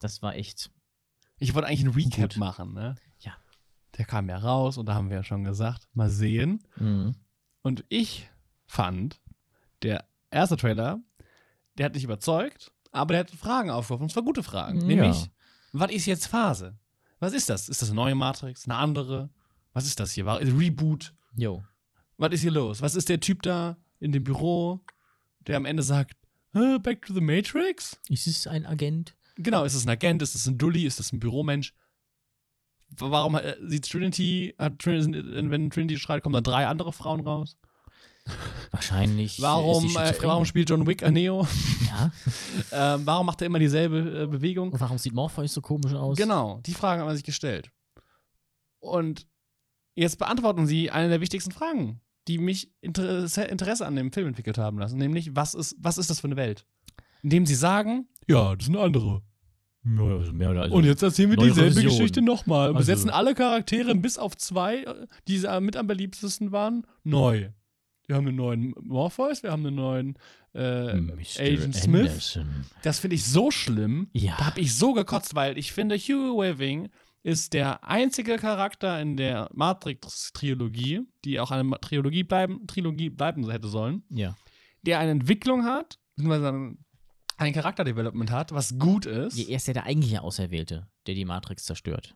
Das 0.00 0.20
war 0.22 0.34
echt. 0.34 0.70
Ich 1.38 1.54
wollte 1.54 1.68
eigentlich 1.68 1.80
einen 1.86 1.94
Recap 1.94 2.30
Gut. 2.30 2.36
machen, 2.36 2.74
ne? 2.74 2.96
Ja. 3.20 3.32
Der 3.96 4.04
kam 4.04 4.28
ja 4.28 4.36
raus 4.36 4.76
und 4.76 4.86
da 4.86 4.94
haben 4.94 5.08
wir 5.08 5.16
ja 5.16 5.24
schon 5.24 5.42
gesagt, 5.42 5.88
mal 5.94 6.10
sehen. 6.10 6.62
Mhm. 6.76 7.14
Und 7.62 7.84
ich 7.88 8.28
fand, 8.66 9.20
der 9.82 10.04
erste 10.30 10.56
Trailer, 10.58 11.00
der 11.78 11.86
hat 11.86 11.94
nicht 11.94 12.04
überzeugt, 12.04 12.72
aber 12.92 13.14
der 13.14 13.20
hat 13.20 13.30
Fragen 13.30 13.70
aufgeworfen. 13.70 14.04
Und 14.04 14.10
zwar 14.12 14.22
gute 14.22 14.42
Fragen. 14.42 14.80
Ja. 14.82 14.86
Nämlich, 14.86 15.30
was 15.72 15.90
ist 15.90 16.04
jetzt 16.06 16.26
Phase? 16.26 16.78
Was 17.20 17.32
ist 17.32 17.48
das? 17.48 17.70
Ist 17.70 17.80
das 17.80 17.88
eine 17.88 17.96
neue 17.96 18.14
Matrix? 18.14 18.66
Eine 18.68 18.76
andere? 18.76 19.30
Was 19.76 19.84
ist 19.84 20.00
das 20.00 20.12
hier? 20.12 20.24
War 20.24 20.40
Reboot? 20.40 21.12
Jo. 21.36 21.62
Was 22.16 22.32
ist 22.32 22.40
hier 22.40 22.50
los? 22.50 22.80
Was 22.80 22.94
ist 22.94 23.10
der 23.10 23.20
Typ 23.20 23.42
da 23.42 23.76
in 24.00 24.10
dem 24.10 24.24
Büro, 24.24 24.80
der 25.40 25.58
am 25.58 25.66
Ende 25.66 25.82
sagt, 25.82 26.16
"Äh, 26.54 26.78
Back 26.78 27.04
to 27.04 27.12
the 27.12 27.20
Matrix? 27.20 28.00
Ist 28.08 28.26
es 28.26 28.46
ein 28.46 28.64
Agent? 28.64 29.14
Genau, 29.36 29.64
ist 29.64 29.74
es 29.74 29.84
ein 29.84 29.90
Agent? 29.90 30.22
Ist 30.22 30.34
es 30.34 30.46
ein 30.46 30.56
Dulli? 30.56 30.86
Ist 30.86 30.98
es 30.98 31.12
ein 31.12 31.20
Büromensch? 31.20 31.74
Warum 32.88 33.34
äh, 33.34 33.54
sieht 33.68 33.90
Trinity, 33.90 34.54
hat 34.58 34.78
Trinity, 34.78 35.50
wenn 35.50 35.68
Trinity 35.68 35.98
schreit, 35.98 36.22
kommen 36.22 36.32
da 36.32 36.40
drei 36.40 36.66
andere 36.66 36.94
Frauen 36.94 37.20
raus? 37.20 37.58
Wahrscheinlich. 38.70 39.42
Warum, 39.42 39.84
ist 39.84 39.92
sie 39.92 39.98
äh, 39.98 40.14
warum 40.22 40.46
spielt 40.46 40.70
John 40.70 40.86
Wick 40.86 41.06
Neo? 41.06 41.46
Ja. 41.86 42.12
ähm, 42.94 43.02
warum 43.04 43.26
macht 43.26 43.42
er 43.42 43.48
immer 43.48 43.58
dieselbe 43.58 44.22
äh, 44.22 44.26
Bewegung? 44.26 44.72
Und 44.72 44.80
warum 44.80 44.96
sieht 44.96 45.12
Morpheus 45.12 45.52
so 45.52 45.60
komisch 45.60 45.92
aus? 45.92 46.16
Genau, 46.16 46.62
die 46.64 46.72
Fragen 46.72 47.00
hat 47.00 47.06
man 47.06 47.14
sich 47.14 47.24
gestellt. 47.24 47.70
Und 48.80 49.26
jetzt 49.96 50.18
beantworten 50.18 50.66
sie 50.66 50.90
eine 50.90 51.08
der 51.08 51.20
wichtigsten 51.20 51.50
Fragen, 51.50 52.00
die 52.28 52.38
mich 52.38 52.70
Interesse, 52.80 53.44
Interesse 53.44 53.86
an 53.86 53.96
dem 53.96 54.12
Film 54.12 54.28
entwickelt 54.28 54.58
haben 54.58 54.78
lassen, 54.78 54.98
nämlich, 54.98 55.34
was 55.34 55.54
ist, 55.54 55.76
was 55.78 55.98
ist 55.98 56.10
das 56.10 56.20
für 56.20 56.28
eine 56.28 56.36
Welt? 56.36 56.64
Indem 57.22 57.46
sie 57.46 57.54
sagen, 57.56 58.06
ja, 58.28 58.54
das 58.54 58.66
sind 58.66 58.76
andere. 58.76 59.22
Also 59.98 60.32
mehr 60.32 60.50
oder 60.50 60.62
also 60.62 60.74
Und 60.74 60.84
jetzt 60.84 61.02
erzählen 61.02 61.30
wir 61.30 61.36
dieselbe 61.36 61.70
Revision. 61.70 61.84
Geschichte 61.92 62.20
nochmal. 62.20 62.70
Und 62.70 62.76
Also- 62.76 62.90
besetzen 62.90 63.10
alle 63.10 63.34
Charaktere 63.34 63.94
bis 63.94 64.18
auf 64.18 64.36
zwei, 64.36 64.84
die 65.28 65.38
mit 65.60 65.76
am 65.76 65.86
beliebtesten 65.86 66.50
waren, 66.50 66.84
neu. 67.04 67.50
Wir 68.08 68.16
haben 68.16 68.26
einen 68.26 68.36
neuen 68.36 68.74
Morpheus, 68.80 69.42
wir 69.42 69.50
haben 69.52 69.66
einen 69.66 69.76
neuen 69.76 70.18
äh. 70.54 70.60
Agent 71.38 71.74
Smith. 71.76 72.08
Anderson. 72.36 72.46
Das 72.82 72.98
finde 72.98 73.16
ich 73.16 73.24
so 73.24 73.50
schlimm. 73.50 74.08
Ja. 74.12 74.34
Da 74.38 74.46
habe 74.46 74.60
ich 74.60 74.74
so 74.74 74.92
gekotzt, 74.92 75.34
weil 75.34 75.58
ich 75.58 75.72
finde, 75.72 75.96
Hugo 75.96 76.40
Weaving 76.40 76.88
ist 77.26 77.54
der 77.54 77.82
einzige 77.82 78.36
Charakter 78.36 79.00
in 79.00 79.16
der 79.16 79.48
Matrix-Trilogie, 79.52 81.00
die 81.24 81.40
auch 81.40 81.50
eine 81.50 81.68
Trilogie 81.80 82.22
bleiben, 82.22 82.66
Trilogie 82.68 83.10
bleiben 83.10 83.50
hätte 83.50 83.66
sollen, 83.68 84.04
Ja. 84.10 84.36
der 84.82 85.00
eine 85.00 85.10
Entwicklung 85.10 85.64
hat, 85.64 85.98
beziehungsweise 86.14 86.48
ein- 86.52 86.78
ein 87.38 87.52
Charakterdevelopment 87.52 88.30
hat, 88.30 88.52
was 88.52 88.78
gut 88.78 89.06
ist. 89.06 89.36
Ja, 89.36 89.48
Er 89.48 89.56
ist 89.56 89.66
ja 89.66 89.74
der 89.74 89.84
eigentliche 89.86 90.22
Auserwählte, 90.22 90.86
der 91.06 91.14
die 91.14 91.24
Matrix 91.24 91.64
zerstört. 91.64 92.14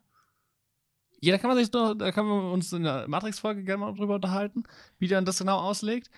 Ja, 1.21 1.33
da 1.33 1.39
kann 1.39 1.49
man 1.51 1.59
sich 1.59 1.71
doch, 1.73 1.95
da 1.95 2.13
können 2.13 2.29
wir 2.29 2.53
uns 2.53 2.73
in 2.73 2.85
der 2.85 3.07
Matrix-Folge 3.09 3.65
gerne 3.65 3.81
mal 3.85 3.93
drüber 3.95 4.15
unterhalten, 4.15 4.63
wie 4.99 5.09
dann 5.09 5.25
das 5.25 5.39
genau 5.39 5.59
auslegt. 5.59 6.09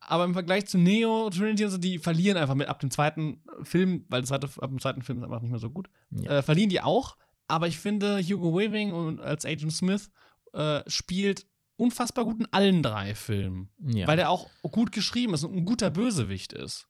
Aber 0.00 0.24
im 0.24 0.34
Vergleich 0.34 0.66
zu 0.66 0.76
Neo, 0.76 1.30
Trinity 1.30 1.64
und 1.64 1.70
so, 1.70 1.78
die 1.78 1.98
verlieren 1.98 2.36
einfach 2.36 2.54
mit 2.54 2.68
ab 2.68 2.78
dem 2.80 2.90
zweiten 2.90 3.42
Film, 3.62 4.04
weil 4.10 4.20
das 4.20 4.28
zweite, 4.28 4.46
ab 4.60 4.68
dem 4.68 4.78
zweiten 4.78 5.00
Film 5.00 5.18
ist 5.18 5.24
einfach 5.24 5.40
nicht 5.40 5.50
mehr 5.50 5.58
so 5.58 5.70
gut. 5.70 5.88
Ja. 6.10 6.30
Äh, 6.38 6.42
verlieren 6.42 6.68
die 6.68 6.82
auch. 6.82 7.16
Aber 7.48 7.68
ich 7.68 7.78
finde, 7.78 8.20
Hugo 8.22 8.56
Weaving 8.56 8.92
und 8.92 9.20
als 9.20 9.44
Agent 9.44 9.72
Smith 9.72 10.10
äh, 10.52 10.82
spielt 10.86 11.46
unfassbar 11.76 12.24
gut 12.24 12.40
in 12.40 12.48
allen 12.52 12.82
drei 12.82 13.14
Filmen. 13.14 13.70
ja. 13.78 14.06
Weil 14.06 14.16
der 14.16 14.30
auch 14.30 14.48
gut 14.62 14.92
geschrieben 14.92 15.34
ist 15.34 15.44
und 15.44 15.54
ein 15.54 15.64
guter 15.64 15.90
Bösewicht 15.90 16.52
ist. 16.52 16.88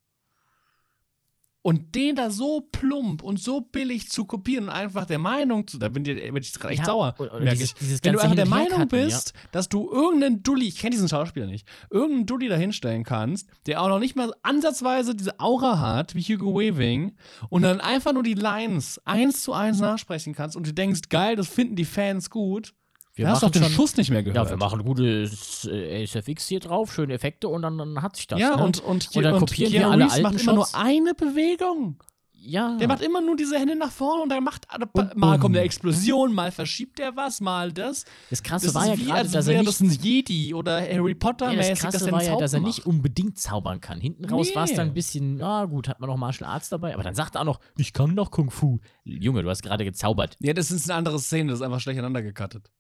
Und 1.67 1.95
den 1.95 2.15
da 2.15 2.29
so 2.29 2.61
plump 2.73 3.23
und 3.23 3.41
so 3.41 3.63
billig 3.63 4.11
zu 4.11 4.27
kopieren 4.27 4.65
und 4.65 4.71
einfach 4.71 5.07
der 5.07 5.19
Meinung 5.19 5.67
zu, 5.67 5.79
da 5.79 5.89
bin 5.89 6.05
ich, 6.05 6.23
bin 6.23 6.37
ich 6.43 6.53
gerade 6.53 6.75
echt 6.75 6.81
Ja, 6.81 6.85
sauer. 6.85 7.15
oder- 7.19 7.35
oder 7.37 7.51
dieses- 7.53 7.73
dieses 7.73 8.05
Wenn 8.05 8.13
du 8.13 8.19
einfach 8.19 8.37
der 8.37 8.45
Meinung 8.47 8.77
Hercutten, 8.81 8.99
ja. 8.99 9.05
bist, 9.07 9.33
dass 9.51 9.71
du 9.71 9.91
irgendeinen 9.91 10.43
Dulli, 10.43 10.69
ich 10.69 10.77
kenne 10.77 10.91
diesen 10.91 11.09
Schauspieler 11.09 11.47
nicht, 11.47 11.67
irgendeinen 11.91 12.27
Dulli 12.27 12.49
da 12.49 12.57
hinstellen 12.57 13.03
kannst, 13.03 13.49
der 13.65 13.81
auch 13.81 13.89
noch 13.89 13.99
nicht 13.99 14.15
mal 14.15 14.31
ansatzweise 14.43 15.15
diese 15.15 15.41
Aura 15.41 15.79
hat, 15.79 16.15
wie 16.15 16.21
Hugo 16.21 16.55
Weaving, 16.59 17.17
und 17.49 17.63
dann 17.63 17.81
einfach 17.81 18.13
nur 18.13 18.23
die 18.25 18.35
Lines 18.35 19.01
eins 19.07 19.43
zu 19.43 19.55
eins 19.55 19.81
nachsprechen 19.81 20.35
kannst 20.35 20.57
und 20.57 20.67
du 20.67 20.75
denkst, 20.75 21.09
geil, 21.09 21.35
das 21.35 21.49
finden 21.49 21.77
die 21.77 21.87
Fans 21.87 22.29
gut, 22.29 22.75
Wir 23.17 23.29
hast 23.29 23.45
auch 23.45 23.51
den 23.51 23.63
schon- 23.63 23.73
Schuss 23.73 23.97
nicht 23.97 24.11
mehr 24.11 24.23
gehört. 24.23 24.37
ja, 24.47 24.51
wir 24.51 24.57
machen 24.57 24.85
gutes 24.85 25.67
äh, 25.71 26.03
SFX 26.05 26.49
hier 26.49 26.61
drauf, 26.61 26.93
schöne 26.93 27.15
Effekte 27.15 27.49
und 27.49 27.63
dann, 27.63 27.79
dann 27.79 28.03
hat 28.03 28.17
sich 28.17 28.27
das. 28.27 28.41
Ja, 28.41 28.57
ne? 28.57 28.65
und, 28.65 28.81
und, 28.81 29.09
Und 29.15 29.23
dann 29.23 29.35
und 29.35 29.41
kopieren 29.41 29.73
wir 29.73 29.81
Keanu 29.81 29.93
alle 29.93 30.05
Reeves 30.05 30.21
macht 30.23 30.33
alten 30.35 30.41
immer 30.43 30.53
nur 30.55 30.65
Shots. 30.67 30.75
eine 30.75 31.15
Bewegung. 31.15 32.03
ja. 32.33 32.77
Der 32.77 32.89
macht 32.89 33.03
immer 33.03 33.21
nur 33.21 33.37
diese 33.37 33.57
Hände 33.59 33.77
nach 33.77 33.93
vorne 33.93 34.23
und 34.25 34.29
dann 34.31 34.43
macht 34.43 34.67
Und 34.93 35.17
mal 35.17 35.39
kommt 35.39 35.55
eine 35.57 35.65
Explosion, 35.65 36.35
mal 36.35 36.51
verschiebt 36.51 36.99
er 37.01 37.15
was, 37.17 37.41
mal 37.41 37.73
das. 37.73 38.05
das 38.31 38.43
Krasse 38.43 38.67
Das 38.67 38.75
war 38.75 38.87
ja 38.89 38.97
gerade, 38.97 39.31
dass 39.31 39.47
er 39.47 39.59
nicht 39.61 39.69
das 39.69 39.81
ein 39.81 39.91
Jedi 39.93 40.53
oder 40.53 40.81
Harry 40.81 41.15
Potter 41.15 41.51
Ja, 41.53 41.57
mäßig, 41.57 41.71
das 41.71 41.81
Krasse 41.93 42.13
war 42.13 42.23
ja, 42.23 42.37
dass 42.37 42.53
er 42.53 42.61
nicht 42.61 42.85
unbedingt 42.85 43.39
zaubern 43.39 43.81
kann. 43.81 44.01
Hinten 44.01 44.25
raus 44.27 44.55
war 44.57 44.65
es 44.65 44.71
Nee. 44.73 44.77
dann 44.77 44.89
ein 44.89 44.95
bisschen, 44.95 45.41
ah 45.41 45.65
gut, 45.67 45.89
hat 45.89 46.01
man 46.01 46.11
noch 46.11 46.17
Martial 46.17 46.51
Arts 46.51 46.69
dabei, 46.69 46.95
aber 46.95 47.03
dann 47.05 47.15
sagt 47.15 47.37
er 47.37 47.43
auch 47.43 47.47
noch, 47.47 47.61
ich 47.79 47.93
kann 47.93 48.13
noch 48.15 48.31
Kung 48.33 48.51
Fu. 48.51 48.81
Junge, 49.05 49.43
du 49.45 49.49
hast 49.51 49.63
gerade 49.63 49.85
gezaubert. 49.85 50.37
Ja, 50.41 50.53
das 50.53 50.71
ist 50.73 50.91
eine 50.91 50.99
andere 50.99 51.21
Szene, 51.21 51.51
das 51.51 51.61
ist 51.61 51.65
einfach 51.65 51.81
schlecht 51.81 51.99
aneinander 52.01 52.23
gecuttet. 52.23 52.71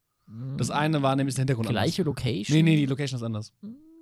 Das 0.56 0.70
eine 0.70 1.02
war 1.02 1.16
nämlich 1.16 1.34
der 1.34 1.42
Hintergrund 1.42 1.68
Gleiche 1.68 2.02
anders. 2.02 2.16
Location. 2.16 2.56
Nee, 2.56 2.62
nee, 2.62 2.76
die 2.76 2.86
Location 2.86 3.18
ist 3.18 3.22
anders. 3.22 3.52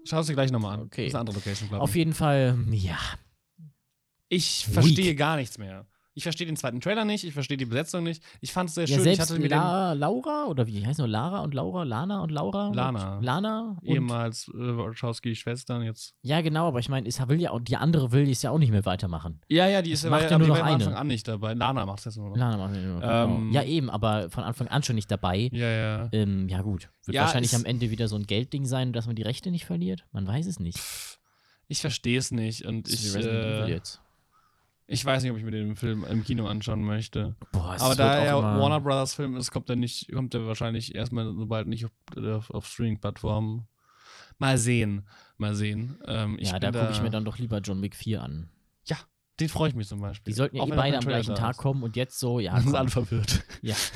Schau 0.04 0.20
es 0.20 0.26
dir 0.26 0.34
gleich 0.34 0.50
nochmal 0.52 0.78
an. 0.78 0.86
Okay. 0.86 1.02
Das 1.04 1.08
ist 1.08 1.14
eine 1.14 1.20
andere 1.20 1.36
Location, 1.36 1.68
glaube 1.68 1.82
Auf 1.82 1.90
ich. 1.90 1.96
jeden 1.96 2.12
Fall, 2.12 2.56
ja. 2.70 2.98
Ich 4.28 4.66
Weak. 4.66 4.74
verstehe 4.74 5.14
gar 5.14 5.36
nichts 5.36 5.58
mehr. 5.58 5.86
Ich 6.14 6.24
verstehe 6.24 6.46
den 6.46 6.56
zweiten 6.56 6.80
Trailer 6.80 7.04
nicht, 7.04 7.24
ich 7.24 7.32
verstehe 7.32 7.56
die 7.56 7.64
Besetzung 7.64 8.04
nicht. 8.04 8.22
Ich 8.40 8.52
fand 8.52 8.68
es 8.68 8.74
sehr 8.74 8.84
Ja, 8.84 8.88
schön. 8.88 8.98
Ich 8.98 9.02
selbst 9.16 9.20
hatte 9.30 9.34
mir 9.40 9.48
den 9.48 9.58
La 9.58 9.92
Laura, 9.94 10.44
oder 10.46 10.66
wie 10.66 10.84
heißt 10.86 10.98
noch 10.98 11.06
Laura 11.06 11.40
und 11.40 11.54
Laura, 11.54 11.84
Lana 11.84 12.22
und 12.22 12.30
Laura? 12.30 12.70
Lana. 12.74 13.16
Und 13.16 13.24
Lana. 13.24 13.76
Und, 13.80 13.86
ehemals 13.88 14.48
äh, 14.48 14.52
Wachowski-Schwestern 14.58 15.82
jetzt. 15.82 16.14
ja, 16.22 16.40
genau, 16.42 16.68
aber 16.68 16.80
ich 16.80 16.88
meine, 16.88 17.06
will 17.06 17.40
ja 17.40 17.50
auch, 17.50 17.60
die 17.60 17.76
andere 17.76 18.12
will 18.12 18.28
es 18.28 18.42
ja 18.42 18.50
auch 18.50 18.58
nicht 18.58 18.70
mehr 18.70 18.84
weitermachen. 18.84 19.40
Ja, 19.48 19.66
ja, 19.68 19.80
die 19.80 19.92
ist 19.92 20.04
Das 20.04 20.10
macht 20.10 20.30
ja 20.30 20.38
nur 20.38 20.46
die 20.48 20.52
noch 20.52 20.62
eine. 20.62 20.74
Anfang 20.74 20.94
an 20.94 21.06
nicht 21.06 21.26
dabei. 21.28 21.54
Lana 21.54 21.86
macht 21.86 22.00
es 22.00 22.04
jetzt 22.06 22.16
nur 22.16 22.30
noch. 22.30 22.36
Lana 22.36 22.56
macht 22.56 22.74
ja 22.74 22.80
nur 22.82 23.00
noch, 23.00 23.02
Ähm, 23.30 23.36
genau. 23.50 23.54
Ja, 23.54 23.62
eben, 23.64 23.90
aber 23.90 24.30
von 24.30 24.44
Anfang 24.44 24.68
an 24.68 24.82
schon 24.82 24.96
nicht 24.96 25.10
dabei. 25.10 25.48
Ja, 25.52 25.68
ja. 25.70 26.08
Ähm, 26.12 26.48
ja, 26.48 26.62
gut. 26.62 26.90
Wird 27.04 27.14
Ja, 27.14 27.22
wahrscheinlich 27.22 27.54
am 27.54 27.64
Ende 27.64 27.90
wieder 27.90 28.08
so 28.08 28.16
ein 28.16 28.24
Geldding 28.24 28.64
sein, 28.66 28.92
dass 28.92 29.06
man 29.06 29.16
die 29.16 29.22
Rechte 29.22 29.50
nicht 29.50 29.64
verliert. 29.64 30.04
Man 30.12 30.26
weiß 30.26 30.46
es 30.46 30.60
nicht. 30.60 30.78
Ich 31.68 31.80
verstehe 31.80 32.18
es 32.18 32.30
nicht 32.30 32.66
und 32.66 32.86
ist 32.88 33.06
ich, 33.06 33.14
Resident 33.14 33.44
Evil 33.44 33.64
äh, 33.64 33.70
jetzt. 33.70 34.00
Ich 34.92 35.04
weiß 35.04 35.22
nicht, 35.22 35.32
ob 35.32 35.38
ich 35.38 35.44
mir 35.44 35.50
den 35.50 35.74
Film 35.76 36.04
im 36.04 36.22
Kino 36.24 36.46
anschauen 36.46 36.82
möchte. 36.84 37.34
Boah, 37.52 37.76
Aber 37.80 37.94
da 37.94 38.16
er 38.16 38.38
immer- 38.38 38.60
Warner 38.60 38.80
Brothers 38.80 39.14
Film 39.14 39.36
ist, 39.36 39.50
kommt 39.50 39.68
er 39.70 39.76
nicht, 39.76 40.12
kommt 40.12 40.34
er 40.34 40.46
wahrscheinlich 40.46 40.94
erstmal 40.94 41.32
sobald 41.34 41.66
nicht 41.66 41.84
auf, 41.86 41.90
auf, 42.16 42.50
auf 42.50 42.66
Streaming-Plattformen. 42.66 43.66
Mal 44.38 44.58
sehen, 44.58 45.06
mal 45.36 45.54
sehen. 45.54 45.98
Ähm, 46.06 46.38
Ja, 46.40 46.58
da 46.58 46.70
gucke 46.72 46.90
ich 46.92 47.02
mir 47.02 47.10
dann 47.10 47.24
doch 47.24 47.38
lieber 47.38 47.58
John 47.58 47.80
Wick 47.82 47.94
4 47.94 48.22
an. 48.22 48.50
Ja, 48.84 48.96
Den 49.40 49.48
freue 49.48 49.68
ich 49.70 49.74
mich 49.74 49.88
zum 49.88 50.00
Beispiel. 50.00 50.32
Die 50.32 50.36
sollten 50.36 50.56
ja 50.56 50.62
Auch 50.62 50.68
eh 50.68 50.76
beide 50.76 50.98
am 50.98 51.04
gleichen 51.04 51.34
Tag 51.34 51.56
kommen 51.56 51.82
und 51.82 51.96
jetzt 51.96 52.18
so, 52.18 52.40
ja. 52.40 52.52
Dann 52.54 52.62
sind 52.64 52.76
alle 52.76 52.88
verwirrt. 52.90 53.42
Ja. 53.62 53.74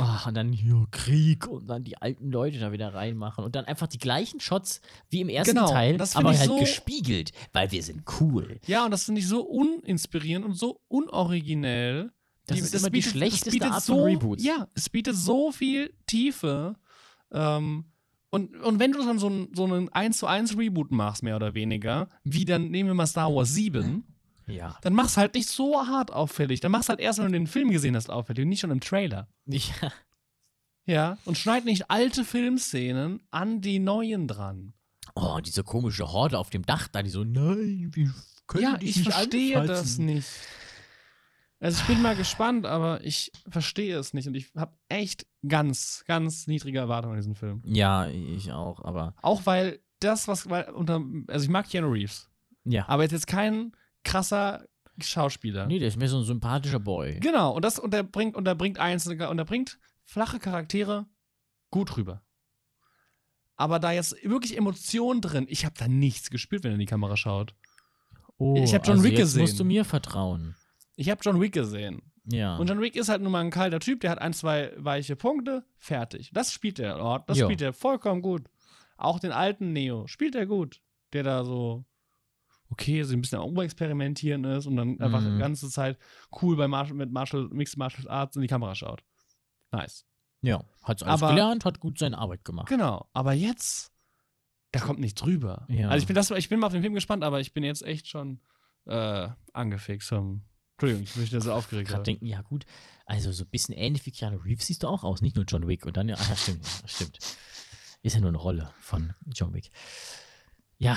Oh, 0.00 0.28
und 0.28 0.34
dann 0.34 0.52
hier 0.52 0.86
Krieg 0.90 1.46
und 1.46 1.66
dann 1.68 1.84
die 1.84 1.96
alten 1.96 2.30
Leute 2.30 2.58
da 2.58 2.72
wieder 2.72 2.94
reinmachen 2.94 3.44
und 3.44 3.54
dann 3.56 3.64
einfach 3.64 3.86
die 3.88 3.98
gleichen 3.98 4.38
Shots 4.40 4.80
wie 5.10 5.20
im 5.20 5.28
ersten 5.28 5.54
Genau, 5.54 5.70
Teil, 5.70 5.96
das 5.98 6.14
aber 6.16 6.36
halt 6.36 6.48
so- 6.48 6.58
gespiegelt, 6.58 7.32
weil 7.52 7.70
wir 7.72 7.82
sind 7.82 8.02
cool. 8.20 8.60
Ja, 8.66 8.84
und 8.84 8.90
das 8.90 9.04
finde 9.04 9.20
ich 9.20 9.26
so 9.28 9.42
uninspirierend 9.42 10.44
und 10.44 10.54
so 10.54 10.80
unoriginell. 10.88 12.12
Das 12.46 12.60
ist 12.60 12.74
immer 12.74 12.90
die 12.90 13.02
schlechteste 13.02 13.64
Art 13.66 13.82
von 13.84 13.96
so, 13.96 14.04
Reboots. 14.04 14.42
Ja, 14.44 14.68
es 14.74 14.88
bietet 14.88 15.16
so 15.16 15.52
viel 15.52 15.92
Tiefe. 16.06 16.76
Ähm, 17.30 17.84
und, 18.30 18.56
und 18.56 18.78
wenn 18.78 18.92
du 18.92 18.98
dann 19.04 19.18
so, 19.18 19.28
ein, 19.28 19.48
so 19.54 19.64
einen 19.64 19.88
1 19.90 20.18
zu 20.18 20.26
1 20.26 20.56
Reboot 20.56 20.90
machst, 20.90 21.22
mehr 21.22 21.36
oder 21.36 21.54
weniger, 21.54 22.08
wie 22.24 22.44
dann 22.44 22.70
nehmen 22.70 22.88
wir 22.90 22.94
mal 22.94 23.06
Star 23.06 23.34
Wars 23.34 23.52
7, 23.54 24.04
Ja. 24.48 24.76
dann 24.82 24.94
mach's 24.94 25.16
halt 25.16 25.34
nicht 25.34 25.48
so 25.48 25.86
hart 25.86 26.12
auffällig. 26.12 26.60
Dann 26.60 26.72
mach's 26.72 26.88
halt 26.88 27.00
erst, 27.00 27.18
wenn 27.18 27.26
du 27.26 27.32
den 27.32 27.46
Film 27.46 27.70
gesehen 27.70 27.96
hast, 27.96 28.10
auffällig 28.10 28.42
und 28.42 28.48
nicht 28.48 28.60
schon 28.60 28.70
im 28.70 28.80
Trailer. 28.80 29.28
ja. 29.46 29.92
Ja, 30.86 31.18
und 31.26 31.36
schneid 31.36 31.66
nicht 31.66 31.90
alte 31.90 32.24
Filmszenen 32.24 33.20
an 33.30 33.60
die 33.60 33.78
neuen 33.78 34.26
dran. 34.26 34.72
Oh, 35.14 35.38
diese 35.44 35.62
komische 35.62 36.10
Horde 36.12 36.38
auf 36.38 36.48
dem 36.48 36.64
Dach 36.64 36.88
da, 36.88 37.02
die 37.02 37.10
so, 37.10 37.24
nein, 37.24 37.90
wir 37.92 38.10
können 38.46 38.64
ja, 38.64 38.76
ich 38.80 38.96
nicht 38.96 39.12
verstehe 39.12 39.60
anfassen. 39.60 39.82
das 39.82 39.98
nicht. 39.98 40.28
Also 41.60 41.80
ich 41.82 41.86
bin 41.88 42.00
mal 42.00 42.16
gespannt, 42.16 42.64
aber 42.64 43.04
ich 43.04 43.32
verstehe 43.48 43.98
es 43.98 44.14
nicht 44.14 44.28
und 44.28 44.34
ich 44.34 44.50
habe 44.56 44.72
echt 44.88 45.26
ganz, 45.46 46.04
ganz 46.06 46.46
niedrige 46.46 46.78
Erwartungen 46.78 47.14
an 47.14 47.20
diesen 47.20 47.34
Film. 47.34 47.62
Ja, 47.66 48.06
ich 48.06 48.52
auch, 48.52 48.82
aber 48.82 49.14
Auch 49.20 49.44
weil 49.44 49.80
das, 50.00 50.28
was, 50.28 50.48
weil 50.48 50.70
unter, 50.70 51.02
also 51.26 51.44
ich 51.44 51.50
mag 51.50 51.68
Keanu 51.68 51.88
Reeves, 51.90 52.30
ja. 52.64 52.88
aber 52.88 53.02
jetzt 53.02 53.12
jetzt 53.12 53.26
kein 53.26 53.72
krasser 54.08 54.64
Schauspieler. 55.00 55.66
Nee, 55.66 55.78
der 55.78 55.88
ist 55.88 55.96
mehr 55.96 56.08
so 56.08 56.18
ein 56.18 56.24
sympathischer 56.24 56.80
Boy. 56.80 57.20
Genau, 57.20 57.54
und 57.54 57.64
das, 57.64 57.78
und 57.78 57.94
er 57.94 58.02
bringt, 58.02 58.34
und 58.36 58.46
er 58.48 58.54
bringt 58.54 58.78
einzelne, 58.78 59.28
und 59.30 59.38
er 59.38 59.44
bringt 59.44 59.78
flache 60.04 60.38
Charaktere 60.38 61.06
gut 61.70 61.96
rüber. 61.96 62.22
Aber 63.56 63.78
da 63.78 63.92
jetzt 63.92 64.16
wirklich 64.24 64.56
Emotionen 64.56 65.20
drin, 65.20 65.46
ich 65.48 65.64
habe 65.64 65.74
da 65.78 65.88
nichts 65.88 66.30
gespürt, 66.30 66.62
wenn 66.64 66.70
er 66.72 66.74
in 66.74 66.80
die 66.80 66.86
Kamera 66.86 67.16
schaut. 67.16 67.54
Oh, 68.38 68.54
Ich 68.56 68.74
hab 68.74 68.86
John 68.86 68.96
also 68.98 69.04
Wick 69.04 69.12
jetzt 69.12 69.20
gesehen. 69.28 69.40
musst 69.42 69.58
du 69.60 69.64
mir 69.64 69.84
vertrauen. 69.84 70.54
Ich 70.96 71.10
habe 71.10 71.20
John 71.24 71.40
Wick 71.40 71.52
gesehen. 71.52 72.02
Ja. 72.24 72.56
Und 72.56 72.68
John 72.68 72.80
Wick 72.80 72.94
ist 72.94 73.08
halt 73.08 73.22
nun 73.22 73.32
mal 73.32 73.40
ein 73.40 73.50
kalter 73.50 73.80
Typ, 73.80 74.00
der 74.00 74.10
hat 74.10 74.20
ein, 74.20 74.32
zwei 74.32 74.72
weiche 74.76 75.16
Punkte, 75.16 75.64
fertig. 75.76 76.30
Das 76.32 76.52
spielt 76.52 76.78
er, 76.78 77.22
das 77.26 77.38
Jo. 77.38 77.46
spielt 77.46 77.60
er 77.62 77.72
vollkommen 77.72 78.22
gut. 78.22 78.42
Auch 78.96 79.18
den 79.18 79.32
alten 79.32 79.72
Neo 79.72 80.06
spielt 80.06 80.34
er 80.34 80.46
gut, 80.46 80.80
der 81.12 81.22
da 81.22 81.44
so, 81.44 81.84
okay, 82.70 83.02
so 83.02 83.14
ein 83.14 83.20
bisschen 83.22 83.40
am 83.40 83.56
Experimentieren 83.58 84.44
ist 84.44 84.66
und 84.66 84.76
dann 84.76 85.00
einfach 85.00 85.20
Mhm. 85.20 85.34
die 85.34 85.38
ganze 85.38 85.70
Zeit 85.70 85.98
cool 86.42 86.56
bei 86.56 86.68
Martial, 86.68 86.96
mit 86.96 87.10
Martial, 87.10 87.48
Mixed 87.50 87.76
Martial 87.76 88.08
Arts 88.08 88.36
in 88.36 88.42
die 88.42 88.48
Kamera 88.48 88.74
schaut. 88.74 89.02
Nice. 89.72 90.04
ja, 90.42 90.62
hat's 90.82 91.02
alles 91.02 91.22
Aber- 91.22 91.32
gelernt, 91.34 91.64
hat 91.64 91.80
gut 91.80 91.98
seine 91.98 92.16
Arbeit 92.18 92.44
gemacht. 92.44 92.68
Genau, 92.68 93.08
aber 93.12 93.32
jetzt, 93.32 93.92
da 94.72 94.80
kommt 94.80 95.00
nichts 95.00 95.20
drüber. 95.20 95.66
Ja. 95.68 95.88
Also 95.88 96.02
ich 96.02 96.06
bin, 96.06 96.14
das, 96.14 96.30
ich 96.30 96.48
bin 96.48 96.60
mal 96.60 96.66
auf 96.68 96.72
den 96.72 96.82
Film 96.82 96.94
gespannt, 96.94 97.24
aber 97.24 97.40
ich 97.40 97.52
bin 97.52 97.64
jetzt 97.64 97.82
echt 97.82 98.06
schon 98.06 98.40
äh, 98.86 99.28
angefixt 99.52 100.08
vom. 100.08 100.42
Entschuldigung, 100.76 101.02
ich 101.04 101.12
bin 101.14 101.24
wieder 101.26 101.40
so 101.40 101.52
aufgeregt. 101.52 101.88
gerade 101.88 101.98
habe. 101.98 102.04
denken, 102.04 102.24
ja 102.26 102.40
gut, 102.42 102.64
also 103.04 103.32
so 103.32 103.42
ein 103.44 103.50
bisschen 103.50 103.74
ähnlich 103.74 104.06
wie 104.06 104.12
Keanu 104.12 104.36
Reeves 104.38 104.66
siehst 104.66 104.84
du 104.84 104.86
auch 104.88 105.02
aus, 105.04 105.20
nicht 105.22 105.34
nur 105.36 105.44
John 105.44 105.66
Wick. 105.66 105.84
Und 105.86 105.96
dann, 105.96 106.08
ja, 106.08 106.14
ah, 106.16 106.36
stimmt, 106.36 106.64
stimmt. 106.86 107.18
Ist 108.02 108.14
ja 108.14 108.20
nur 108.20 108.28
eine 108.28 108.38
Rolle 108.38 108.70
von 108.78 109.12
John 109.26 109.52
Wick. 109.54 109.70
Ja, 110.78 110.96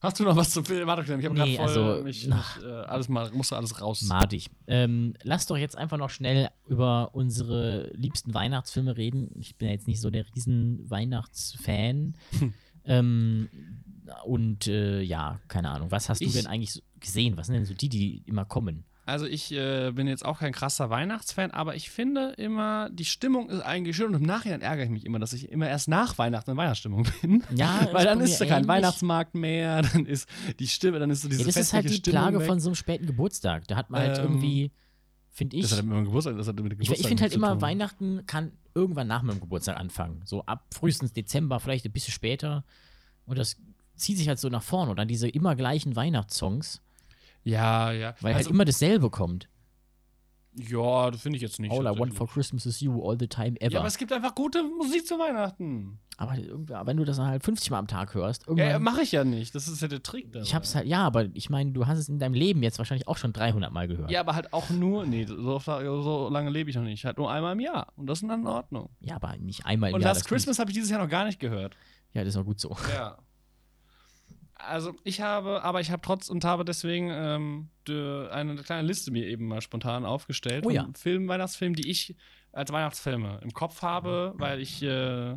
Hast 0.00 0.20
du 0.20 0.24
noch 0.24 0.36
was 0.36 0.50
zum 0.52 0.64
Film? 0.64 0.86
Warte, 0.86 1.02
ich 1.02 1.10
habe 1.10 1.34
Nee, 1.34 1.56
gerade 1.56 1.72
voll 1.72 1.82
also, 1.88 2.04
mich, 2.04 2.26
mich, 2.28 2.36
äh, 2.62 2.66
alles 2.66 3.08
mal, 3.08 3.30
musste 3.32 3.56
alles 3.56 3.80
raus. 3.80 4.02
madig. 4.02 4.48
Ähm, 4.68 5.14
lass 5.24 5.46
doch 5.46 5.56
jetzt 5.56 5.76
einfach 5.76 5.98
noch 5.98 6.10
schnell 6.10 6.50
über 6.68 7.10
unsere 7.14 7.90
liebsten 7.94 8.32
Weihnachtsfilme 8.32 8.96
reden. 8.96 9.28
Ich 9.40 9.56
bin 9.56 9.66
ja 9.68 9.74
jetzt 9.74 9.88
nicht 9.88 10.00
so 10.00 10.10
der 10.10 10.24
riesen 10.36 10.88
Weihnachtsfan. 10.88 12.14
Hm. 12.38 12.54
ähm, 12.84 13.48
und 14.24 14.68
äh, 14.68 15.00
ja, 15.02 15.40
keine 15.48 15.70
Ahnung. 15.70 15.90
Was 15.90 16.08
hast 16.08 16.20
du 16.20 16.26
Ich- 16.26 16.32
denn 16.32 16.46
eigentlich 16.46 16.72
so 16.72 16.80
gesehen? 17.00 17.36
Was 17.36 17.46
sind 17.48 17.54
denn 17.56 17.64
so 17.66 17.74
die, 17.74 17.88
die 17.88 18.22
immer 18.26 18.44
kommen? 18.44 18.84
Also 19.08 19.24
ich 19.24 19.50
äh, 19.52 19.90
bin 19.92 20.06
jetzt 20.06 20.22
auch 20.22 20.40
kein 20.40 20.52
krasser 20.52 20.90
Weihnachtsfan, 20.90 21.50
aber 21.50 21.74
ich 21.74 21.88
finde 21.88 22.34
immer, 22.36 22.90
die 22.90 23.06
Stimmung 23.06 23.48
ist 23.48 23.62
eigentlich 23.62 23.96
schön 23.96 24.08
und 24.08 24.20
im 24.20 24.26
Nachhinein 24.26 24.60
ärgere 24.60 24.84
ich 24.84 24.90
mich 24.90 25.06
immer, 25.06 25.18
dass 25.18 25.32
ich 25.32 25.50
immer 25.50 25.66
erst 25.66 25.88
nach 25.88 26.18
Weihnachten 26.18 26.50
in 26.50 26.56
Weihnachtsstimmung 26.58 27.06
bin. 27.22 27.42
Ja, 27.54 27.88
Weil 27.92 28.04
dann 28.04 28.20
ist 28.20 28.38
da 28.38 28.44
kein. 28.44 28.68
Weihnachtsmarkt 28.68 29.34
mehr, 29.34 29.80
dann 29.92 30.04
ist 30.04 30.28
die 30.58 30.68
Stimme, 30.68 30.98
dann 30.98 31.08
ist 31.08 31.22
so 31.22 31.28
diese 31.30 31.40
Ja, 31.40 31.46
das 31.46 31.56
ist 31.56 31.72
halt 31.72 31.84
die 31.84 31.88
festliche 31.88 32.10
Plage 32.10 32.36
Stimmung 32.36 32.46
von 32.46 32.60
so 32.60 32.68
einem 32.68 32.74
späten 32.74 33.06
Geburtstag. 33.06 33.66
Da 33.66 33.76
hat 33.76 33.88
man 33.88 34.02
halt 34.02 34.18
Ähm, 34.18 34.24
irgendwie, 34.24 34.72
finde 35.30 35.56
ich, 35.56 35.62
Das 35.62 35.72
hat 35.72 35.86
mit 35.86 35.94
meinem 35.94 36.04
Geburtstag, 36.04 36.36
das 36.36 36.46
hat 36.46 36.56
mit 36.56 36.64
dem 36.66 36.72
ich, 36.72 36.88
Geburtstag 36.88 37.00
ich 37.00 37.08
finde 37.08 37.22
halt 37.22 37.32
immer, 37.32 37.52
tun. 37.52 37.62
Weihnachten 37.62 38.26
kann 38.26 38.52
irgendwann 38.74 39.06
nach 39.06 39.22
meinem 39.22 39.40
Geburtstag 39.40 39.78
anfangen. 39.78 40.20
So 40.26 40.44
ab 40.44 40.66
frühestens 40.74 41.14
Dezember, 41.14 41.60
vielleicht 41.60 41.86
ein 41.86 41.92
bisschen 41.92 42.12
später. 42.12 42.62
Und 43.24 43.38
das 43.38 43.56
zieht 43.96 44.18
sich 44.18 44.28
halt 44.28 44.38
so 44.38 44.50
nach 44.50 44.62
vorne. 44.62 44.90
Und 44.90 44.98
dann 44.98 45.08
diese 45.08 45.28
immer 45.28 45.56
gleichen 45.56 45.96
Weihnachtssongs, 45.96 46.82
Ja, 47.44 47.92
ja. 47.92 48.14
weil 48.20 48.34
also, 48.34 48.46
halt 48.46 48.54
immer 48.54 48.64
dasselbe 48.64 49.10
kommt. 49.10 49.48
ja, 50.54 51.10
das 51.10 51.22
finde 51.22 51.36
ich 51.36 51.42
jetzt 51.42 51.60
nicht. 51.60 51.72
All 51.72 51.86
I 51.86 51.98
want 51.98 52.14
for 52.14 52.28
Christmas 52.28 52.66
is 52.66 52.80
you, 52.80 53.00
all 53.02 53.16
the 53.18 53.28
time 53.28 53.60
ever. 53.60 53.72
Ja, 53.72 53.78
aber 53.78 53.88
es 53.88 53.96
gibt 53.96 54.12
einfach 54.12 54.34
gute 54.34 54.62
Musik 54.62 55.06
zu 55.06 55.18
Weihnachten. 55.18 55.98
aber 56.16 56.86
wenn 56.86 56.96
du 56.96 57.04
das 57.04 57.18
halt 57.18 57.44
50 57.44 57.70
Mal 57.70 57.78
am 57.78 57.86
Tag 57.86 58.14
hörst, 58.14 58.46
irgendwann. 58.48 58.70
ja 58.70 58.78
mache 58.78 59.02
ich 59.02 59.12
ja 59.12 59.24
nicht. 59.24 59.54
Das 59.54 59.68
ist 59.68 59.80
ja 59.80 59.88
der 59.88 60.02
Trick. 60.02 60.32
Dabei. 60.32 60.44
ich 60.44 60.54
hab's 60.54 60.74
halt, 60.74 60.86
ja, 60.86 61.04
aber 61.04 61.26
ich 61.34 61.48
meine, 61.48 61.72
du 61.72 61.86
hast 61.86 61.98
es 61.98 62.08
in 62.08 62.18
deinem 62.18 62.34
Leben 62.34 62.62
jetzt 62.62 62.78
wahrscheinlich 62.78 63.06
auch 63.06 63.16
schon 63.16 63.32
300 63.32 63.72
Mal 63.72 63.86
gehört. 63.88 64.10
Ja, 64.10 64.20
aber 64.20 64.34
halt 64.34 64.52
auch 64.52 64.68
nur, 64.70 65.06
nee, 65.06 65.24
so, 65.24 65.58
so 65.58 66.28
lange 66.30 66.50
lebe 66.50 66.70
ich 66.70 66.76
noch 66.76 66.82
nicht. 66.82 67.04
Halt 67.04 67.18
nur 67.18 67.30
einmal 67.30 67.52
im 67.52 67.60
Jahr. 67.60 67.92
Und 67.96 68.06
das 68.06 68.20
ist 68.20 68.28
dann 68.28 68.40
in 68.40 68.46
Ordnung. 68.46 68.90
Ja, 69.00 69.16
aber 69.16 69.36
nicht 69.36 69.64
einmal 69.64 69.90
im 69.90 69.94
Und 69.94 70.02
Jahr. 70.02 70.10
Last 70.10 70.22
das 70.22 70.28
Christmas 70.28 70.58
habe 70.58 70.70
ich 70.70 70.74
dieses 70.74 70.90
Jahr 70.90 71.00
noch 71.00 71.08
gar 71.08 71.24
nicht 71.24 71.38
gehört. 71.38 71.76
Ja, 72.12 72.24
das 72.24 72.34
ist 72.34 72.40
auch 72.40 72.44
gut 72.44 72.58
so. 72.58 72.76
Ja. 72.92 73.18
Also 74.58 74.94
ich 75.04 75.20
habe, 75.20 75.62
aber 75.62 75.80
ich 75.80 75.90
habe 75.92 76.02
trotz 76.02 76.28
und 76.28 76.44
habe 76.44 76.64
deswegen 76.64 77.10
ähm, 77.12 77.68
de, 77.86 78.28
eine 78.28 78.56
kleine 78.56 78.86
Liste 78.86 79.10
mir 79.12 79.26
eben 79.26 79.46
mal 79.46 79.60
spontan 79.60 80.04
aufgestellt 80.04 80.64
Oh 80.66 80.70
ja. 80.70 80.82
von 80.82 80.94
Filmen, 80.94 81.28
Weihnachtsfilmen, 81.28 81.76
die 81.76 81.88
ich 81.88 82.16
als 82.52 82.72
Weihnachtsfilme 82.72 83.38
im 83.42 83.52
Kopf 83.52 83.82
habe, 83.82 84.34
weil 84.36 84.60
ich 84.60 84.82
äh, 84.82 85.36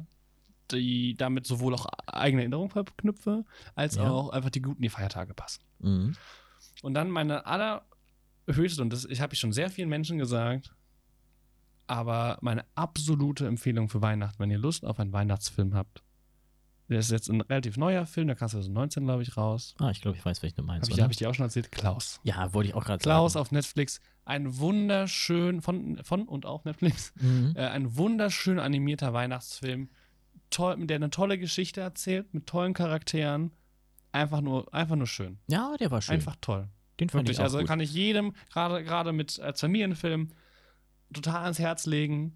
die 0.72 1.16
damit 1.16 1.46
sowohl 1.46 1.74
auch 1.76 1.86
eigene 2.08 2.42
Erinnerungen 2.42 2.72
verknüpfe, 2.72 3.46
als 3.76 3.96
Ja. 3.96 4.10
auch 4.10 4.30
einfach 4.30 4.50
die 4.50 4.62
guten 4.62 4.82
die 4.82 4.90
Feiertage 4.90 5.34
passen. 5.36 5.64
Mhm. 5.80 6.16
Und 6.82 6.94
dann 6.96 7.12
meine 7.12 7.46
allerhöchste, 7.46 8.82
und 8.82 8.92
das 8.92 9.06
ich 9.06 9.22
habe 9.22 9.34
ich 9.36 9.40
schon 9.40 9.52
sehr 9.54 9.70
vielen 9.70 9.90
Menschen 9.90 10.18
gesagt, 10.18 10.74
aber 11.88 12.38
meine 12.42 12.66
absolute 12.76 13.46
Empfehlung 13.48 13.90
für 13.90 14.02
Weihnachten, 14.02 14.40
wenn 14.40 14.50
ihr 14.50 14.58
Lust 14.58 14.86
auf 14.86 15.00
einen 15.00 15.14
Weihnachtsfilm 15.14 15.74
habt. 15.76 16.02
Der 16.92 17.00
ist 17.00 17.10
jetzt 17.10 17.30
ein 17.30 17.40
relativ 17.42 17.78
neuer 17.78 18.06
Film, 18.06 18.28
der 18.28 18.36
kam 18.36 18.50
2019, 18.50 19.06
glaube 19.06 19.24
ich, 19.24 19.38
raus. 19.38 19.76
Ah, 19.80 19.90
ich 19.92 20.02
glaube, 20.02 20.18
ich 20.18 20.26
weiß, 20.26 20.44
welchen 20.44 20.58
du 20.58 20.64
meinst. 20.64 20.90
Habe 20.90 21.00
ich, 21.00 21.04
hab 21.04 21.10
ich 21.12 21.18
dir 21.18 21.30
auch 21.30 21.34
schon 21.34 21.46
erzählt? 21.46 21.72
Klaus. 21.72 22.20
ja, 22.24 22.54
wollte 22.54 22.70
ich 22.70 22.76
auch 22.76 22.84
gerade 22.84 23.02
Klaus 23.02 23.34
sagen. 23.34 23.42
auf 23.42 23.52
Netflix. 23.52 24.02
Ein 24.26 24.58
wunderschön, 24.58 25.62
von, 25.62 26.00
von 26.04 26.28
und 26.28 26.46
auf 26.46 26.66
Netflix, 26.66 27.14
Mhm. 27.22 27.54
äh, 27.56 27.62
ein 27.68 27.96
wunderschön 27.96 28.60
animierter 28.60 29.14
Weihnachtsfilm, 29.14 29.90
toll, 30.50 30.86
der 30.86 30.98
eine 30.98 31.10
tolle 31.10 31.38
Geschichte 31.40 31.80
erzählt, 31.82 32.34
mit 32.34 32.46
tollen 32.46 32.74
Charakteren. 32.74 33.52
Einfach 34.12 34.42
nur, 34.42 34.74
einfach 34.74 34.98
nur 34.98 35.08
schön. 35.08 35.40
Ja, 35.48 35.76
der 35.80 35.90
war 35.92 36.02
schön. 36.02 36.16
Einfach 36.16 36.36
toll. 36.42 36.68
Den 37.00 37.08
fand 37.10 37.22
Wirklich, 37.24 37.38
ich 37.38 37.40
auch 37.40 37.46
also 37.46 37.60
gut. 37.60 37.68
kann 37.68 37.80
ich 37.80 37.94
jedem, 37.94 38.34
gerade 38.52 38.84
gerade 38.84 39.14
mit 39.14 39.40
als 39.40 39.62
Familienfilm, 39.62 40.28
total 41.14 41.44
ans 41.44 41.58
Herz 41.60 41.86
legen. 41.86 42.36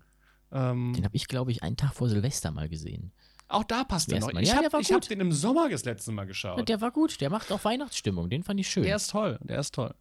Ähm, 0.51 0.93
Den 0.95 1.03
habe 1.03 1.15
ich, 1.15 1.27
glaube 1.27 1.51
ich, 1.51 1.61
einen 1.63 1.75
Tag 1.75 1.93
vor 1.93 2.07
Silvester 2.07 2.51
mal 2.51 2.69
gesehen. 2.69 3.11
Auch 3.55 3.63
da 3.63 3.83
passt 3.83 4.11
der 4.11 4.19
noch. 4.19 4.27
Erstmal. 4.27 4.43
Ich 4.43 4.49
Ja, 4.49 4.55
habe 4.55 4.63
der 4.69 4.73
war 4.73 4.81
hab 4.81 5.01
den 5.07 5.19
im 5.19 5.31
Sommer 5.31 5.69
das 5.69 5.85
letzte 5.85 6.11
Mal 6.11 6.23
Ja, 6.23 6.27
geschaut. 6.27 6.67
der 6.69 6.81
war 6.81 6.91
gut, 6.91 7.19
der 7.21 7.29
macht 7.29 7.51
auch 7.51 7.63
Weihnachtsstimmung, 7.65 8.29
den 8.29 8.43
fand 8.43 8.59
ich 8.59 8.69
schön. 8.69 8.83
Der 8.83 8.95
ist 8.95 9.09
toll, 9.11 9.39
der 9.41 9.59
ist 9.59 9.73
toll. 9.73 9.93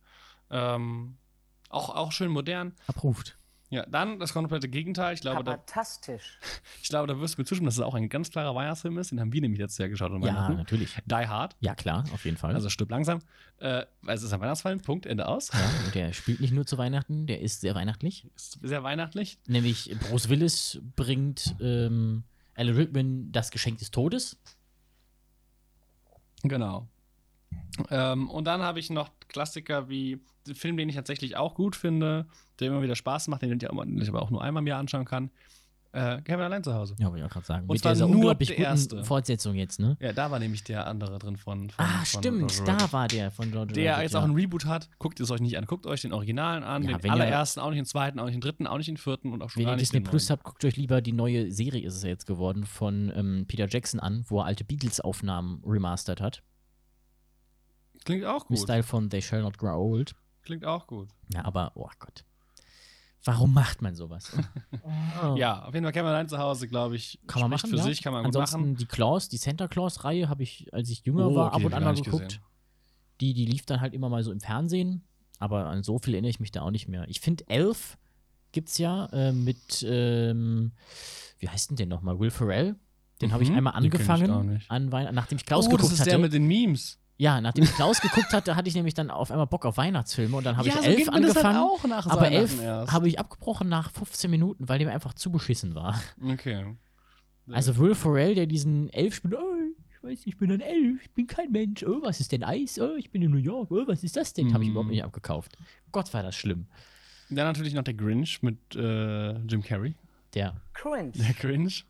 Ähm, 0.51 1.17
auch, 1.71 1.91
auch 1.91 2.13
schön 2.13 2.31
modern. 2.31 2.75
Approved. 2.87 3.37
Ja, 3.71 3.85
dann 3.87 4.21
das 4.21 4.33
komplette 4.33 4.69
Gegenteil. 4.69 5.15
Ich 5.15 5.21
glaube, 5.21 5.43
da, 5.43 5.53
Fantastisch. 5.53 6.39
ich 6.83 6.89
glaube, 6.91 7.09
da 7.09 7.19
wirst 7.19 7.37
du 7.37 7.41
mir 7.41 7.45
zustimmen, 7.47 7.67
dass 7.67 7.75
es 7.75 7.81
auch 7.81 7.95
ein 7.95 8.09
ganz 8.09 8.31
klarer 8.31 8.55
Weihnachtsfilm 8.55 8.99
ist. 8.99 9.11
Den 9.11 9.19
haben 9.21 9.33
wir 9.33 9.41
nämlich 9.41 9.59
letztes 9.59 9.79
Jahr 9.79 9.89
geschaut. 9.89 10.13
Ja, 10.23 10.51
natürlich. 10.51 10.95
Die 11.07 11.15
Hard. 11.15 11.57
Ja, 11.61 11.75
klar, 11.75 12.05
auf 12.13 12.25
jeden 12.25 12.37
Fall. 12.37 12.55
Also 12.55 12.69
stirb 12.69 12.91
langsam. 12.91 13.21
Äh, 13.59 13.85
es 14.07 14.23
ist 14.23 14.33
ein 14.33 14.41
Weihnachtsfilm. 14.41 14.81
Punkt, 14.81 15.07
Ende 15.07 15.27
aus. 15.27 15.51
ja, 15.53 15.59
und 15.87 15.95
der 15.95 16.13
spielt 16.13 16.41
nicht 16.41 16.53
nur 16.53 16.67
zu 16.67 16.79
Weihnachten, 16.79 17.27
der 17.27 17.41
ist 17.41 17.63
sehr 17.63 17.75
weihnachtlich. 17.75 18.29
Ist 18.37 18.59
sehr 18.63 18.85
weihnachtlich. 18.85 19.39
Nämlich 19.49 19.93
Bruce 20.09 20.29
Willis 20.29 20.81
bringt 20.95 21.57
ähm, 21.61 22.23
Alan 22.55 22.75
Rickman 22.75 23.33
das 23.33 23.51
Geschenk 23.51 23.79
des 23.79 23.91
Todes. 23.91 24.37
Genau. 26.43 26.89
Ähm, 27.91 28.31
und 28.31 28.45
dann 28.45 28.63
habe 28.63 28.79
ich 28.79 28.91
noch 28.91 29.11
Klassiker 29.29 29.89
wie 29.89 30.21
den 30.47 30.55
Film, 30.55 30.77
den 30.77 30.89
ich 30.89 30.95
tatsächlich 30.95 31.37
auch 31.37 31.55
gut 31.55 31.75
finde, 31.75 32.27
der 32.61 32.69
immer 32.69 32.83
wieder 32.83 32.97
Spaß 32.97 33.29
macht, 33.29 33.43
den 33.43 33.59
ich 33.59 33.69
aber 34.09 34.23
auch 34.23 34.31
nur 34.31 34.43
einmal 34.43 34.61
Jahr 34.67 34.79
anschauen 34.79 35.05
kann. 35.05 35.31
Äh, 35.95 36.21
Kevin 36.23 36.41
allein 36.41 36.65
zu 36.65 36.75
Hause. 36.75 36.97
Ja, 36.99 37.07
wollte 37.07 37.19
ich 37.21 37.25
auch 37.25 37.31
gerade 37.33 37.47
sagen. 37.47 37.63
Und 37.69 37.75
Mit 37.75 37.81
zwar 37.83 37.93
dieser 37.93 38.07
nur 38.07 38.17
unglaublich 38.17 38.49
der 38.49 38.57
guten 38.57 38.69
erste. 38.69 39.05
Fortsetzung 39.05 39.55
jetzt, 39.55 39.79
ne? 39.79 39.97
Ja, 40.01 40.13
da 40.13 40.29
war 40.31 40.41
nämlich 40.41 40.65
der 40.65 40.87
andere 40.89 41.19
drin 41.21 41.37
von. 41.37 41.71
von 41.71 41.85
Ah, 41.85 41.99
von 42.05 42.05
stimmt, 42.21 42.43
Roger 42.43 42.65
da 42.65 42.73
Rabbit. 42.73 42.93
war 42.93 43.09
der 43.09 43.31
von 43.31 43.51
George 43.53 43.75
Der 43.75 43.93
Rabbit, 43.93 44.03
jetzt 44.03 44.13
ja. 44.15 44.19
auch 44.21 44.25
ein 44.25 44.33
Reboot 44.35 44.67
hat. 44.67 44.91
Guckt 44.99 45.21
es 45.21 45.31
euch 45.31 45.41
nicht 45.41 45.57
an. 45.57 45.67
Guckt 45.67 45.87
euch 45.87 46.01
den 46.03 46.13
Originalen 46.13 46.65
an, 46.65 46.83
Ja, 46.83 46.89
den 46.99 47.03
wenn 47.05 47.11
ihr- 47.11 47.13
allerersten, 47.13 47.61
auch 47.61 47.71
nicht 47.71 47.79
den 47.79 47.87
zweiten, 47.87 48.19
auch 48.19 48.25
nicht 48.25 48.35
den 48.35 48.41
dritten, 48.41 48.67
auch 48.67 48.77
nicht 48.79 48.89
den 48.89 48.97
vierten 48.97 49.33
und 49.33 49.41
auch 49.43 49.51
schon 49.51 49.61
Wenn 49.61 49.67
gar 49.67 49.73
ihr 49.75 49.77
nicht 49.77 49.83
Disney 49.93 50.01
den 50.01 50.11
Plus 50.11 50.29
neuen. 50.29 50.39
habt, 50.39 50.45
guckt 50.45 50.65
euch 50.65 50.77
lieber 50.77 51.01
die 51.01 51.13
neue 51.13 51.53
Serie, 51.53 51.87
ist 51.87 51.95
es 51.95 52.03
ja 52.03 52.09
jetzt 52.09 52.27
geworden, 52.27 52.67
von 52.67 53.13
ähm, 53.15 53.45
Peter 53.47 53.69
Jackson 53.69 54.01
an, 54.01 54.25
wo 54.29 54.41
er 54.41 54.47
alte 54.47 54.65
Beatles-Aufnahmen 54.65 55.63
remastert 55.65 56.21
hat. 56.21 56.43
Klingt 58.05 58.25
auch 58.25 58.43
Im 58.51 58.57
gut. 58.57 58.59
Style 58.65 58.83
von 58.83 59.09
They 59.11 59.23
Shall 59.23 59.43
Not 59.43 59.59
Grow 59.59 59.77
Old. 59.79 60.15
Klingt 60.43 60.65
auch 60.65 60.87
gut. 60.87 61.09
Ja, 61.33 61.45
aber, 61.45 61.73
oh 61.75 61.89
Gott. 61.99 62.25
Warum 63.25 63.55
macht 63.55 63.83
man 63.83 63.95
sowas? 63.95 64.31
Oh. 65.23 65.37
Ja, 65.37 65.63
auf 65.65 65.73
jeden 65.73 65.85
Fall 65.85 65.93
Kevin 65.93 66.09
allein 66.09 66.29
zu 66.29 66.37
Hause, 66.39 66.69
glaube 66.69 66.97
ich. 66.97 67.19
Kann 67.27 67.41
man 67.41 67.51
machen, 67.51 67.71
für 67.71 67.77
ja. 67.77 67.85
sich, 67.85 68.03
kann 68.03 68.13
man 68.13 68.27
Ansonsten 68.27 68.57
gut 68.59 68.67
machen. 68.67 68.77
die 68.77 68.85
Claus, 68.87 69.29
die 69.31 69.37
Santa 69.39 69.67
Claus-Reihe 69.69 70.29
habe 70.29 70.43
ich, 70.43 70.75
als 70.75 70.91
ich 70.91 71.07
jünger 71.07 71.29
Oh, 71.31 71.35
war, 71.35 71.47
okay, 71.47 71.55
ab 71.57 71.61
und 71.65 71.71
ich 71.71 71.77
an 71.77 71.85
mal 71.85 71.95
geguckt. 71.95 72.25
gesehen. 72.25 72.43
Die, 73.21 73.33
die 73.33 73.47
lief 73.47 73.65
dann 73.65 73.81
halt 73.81 73.95
immer 73.95 74.09
mal 74.11 74.23
so 74.23 74.33
im 74.33 74.41
Fernsehen, 74.41 75.05
aber 75.39 75.67
an 75.67 75.83
so 75.83 75.99
viel 75.99 76.15
erinnere 76.15 76.31
ich 76.31 76.41
mich 76.41 76.51
da 76.53 76.63
auch 76.63 76.71
nicht 76.71 76.89
mehr. 76.89 77.09
Ich 77.09 77.21
finde, 77.21 77.49
Elf 77.49 77.97
gibt's 78.53 78.77
ja 78.79 79.07
äh, 79.07 79.33
mit, 79.33 79.87
ähm, 79.89 80.73
wie 81.39 81.49
heißt 81.49 81.71
denn 81.71 81.77
der 81.77 81.87
nochmal? 81.87 82.19
Will 82.19 82.31
Ferrell? 82.31 82.77
Den 83.23 83.33
habe 83.33 83.43
ich 83.45 83.51
Mhm, 83.51 83.57
einmal 83.57 83.73
kenn 83.75 83.85
ich 83.85 83.95
auch 83.95 84.01
angefangen, 84.11 84.53
nicht. 84.53 84.71
an 84.71 84.89
nachdem 85.15 85.39
ich 85.39 85.47
Klaus 85.47 85.67
oh, 85.67 85.71
geguckt 85.71 85.85
das 85.85 85.93
ist 85.93 86.01
hatte. 86.01 86.11
der 86.11 86.19
mit 86.19 86.33
den 86.33 86.47
Memes. 86.47 86.99
Ja, 87.17 87.41
nachdem 87.41 87.65
ich 87.65 87.73
Klaus 87.75 88.01
geguckt 88.01 88.33
hatte, 88.33 88.57
hatte 88.57 88.69
ich 88.69 88.75
nämlich 88.75 88.95
dann 88.95 89.11
auf 89.11 89.31
einmal 89.31 89.47
Bock 89.47 89.67
auf 89.67 89.77
Weihnachtsfilme 89.77 90.37
und 90.37 90.45
dann 90.45 90.57
habe 90.57 90.69
ja, 90.69 90.75
ich 90.75 90.81
so 90.81 90.87
Elf 90.87 91.05
das 91.07 91.15
angefangen. 91.15 91.59
Halt 91.59 91.71
auch 91.71 91.85
nach 91.85 92.07
aber 92.09 92.31
Elf 92.31 92.61
habe 92.61 93.09
ich 93.09 93.19
abgebrochen 93.19 93.69
nach 93.69 93.93
15 93.93 94.31
Minuten, 94.31 94.69
weil 94.69 94.79
der 94.79 94.89
mir 94.89 94.95
einfach 94.95 95.15
zu 95.15 95.31
beschissen 95.31 95.75
war. 95.75 96.01
Okay. 96.23 96.77
Also 97.51 97.77
Will 97.77 97.95
Ferrell, 97.95 98.35
der 98.35 98.47
diesen 98.47 98.89
Elf 98.91 99.15
spielt, 99.15 99.35
oh, 99.35 99.55
ich 99.91 100.03
weiß 100.03 100.11
nicht, 100.11 100.27
ich 100.27 100.37
bin 100.39 100.51
ein 100.51 100.61
Elf, 100.61 101.03
ich 101.03 101.11
bin 101.13 101.27
kein 101.27 101.53
Mensch, 101.53 101.85
oh, 101.85 102.01
was 102.03 102.21
ist 102.21 102.33
denn 102.33 102.43
Eis? 102.43 102.79
Oh, 102.81 102.97
ich 102.97 103.11
bin 103.11 103.23
in 103.23 103.31
New 103.31 103.37
York, 103.37 103.71
oh, 103.71 103.85
was 103.87 104.03
ist 104.03 104.17
das 104.17 104.33
denn? 104.33 104.53
Habe 104.53 104.65
ich 104.65 104.71
überhaupt 104.71 104.91
nicht 104.91 105.05
abgekauft. 105.05 105.57
Gott, 105.93 106.13
war 106.15 106.23
das 106.23 106.35
schlimm. 106.35 106.67
Dann 107.31 107.47
natürlich 107.47 107.75
noch 107.75 107.85
der 107.85 107.95
Grinch 107.95 108.43
mit 108.43 108.59
äh, 108.75 109.39
Jim 109.41 109.63
Carrey. 109.63 109.95
Der. 110.35 110.61
Cringe. 110.73 111.13
Der 111.13 111.33
Grinch. 111.35 111.87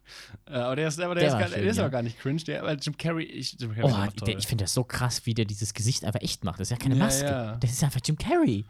Äh, 0.46 0.52
aber 0.52 0.76
der 0.76 0.88
ist, 0.88 1.00
aber 1.00 1.14
der 1.14 1.22
Der 1.24 1.32
ist, 1.32 1.38
gar, 1.38 1.48
schön, 1.48 1.62
der 1.62 1.70
ist 1.70 1.76
ja. 1.78 1.82
aber 1.84 1.90
gar 1.90 2.02
nicht 2.02 2.18
cringe. 2.20 2.42
Der, 2.44 2.60
aber 2.62 2.74
Jim 2.74 2.96
Carrey, 2.98 3.24
ich, 3.24 3.56
Jim 3.58 3.74
Carrey 3.74 3.90
Oh, 3.90 4.24
der, 4.26 4.36
ich 4.38 4.46
finde 4.46 4.64
das 4.64 4.74
so 4.74 4.84
krass, 4.84 5.24
wie 5.26 5.32
der 5.34 5.44
dieses 5.46 5.72
Gesicht 5.74 6.04
einfach 6.04 6.20
echt 6.20 6.44
macht. 6.44 6.60
Das 6.60 6.68
ist 6.68 6.72
ja 6.72 6.76
keine 6.76 6.96
Ja, 6.96 7.04
Maske. 7.04 7.24
ja. 7.26 7.56
Das 7.56 7.70
ist 7.72 7.82
einfach 7.82 8.00
Jim 8.04 8.16
Carrey. 8.18 8.66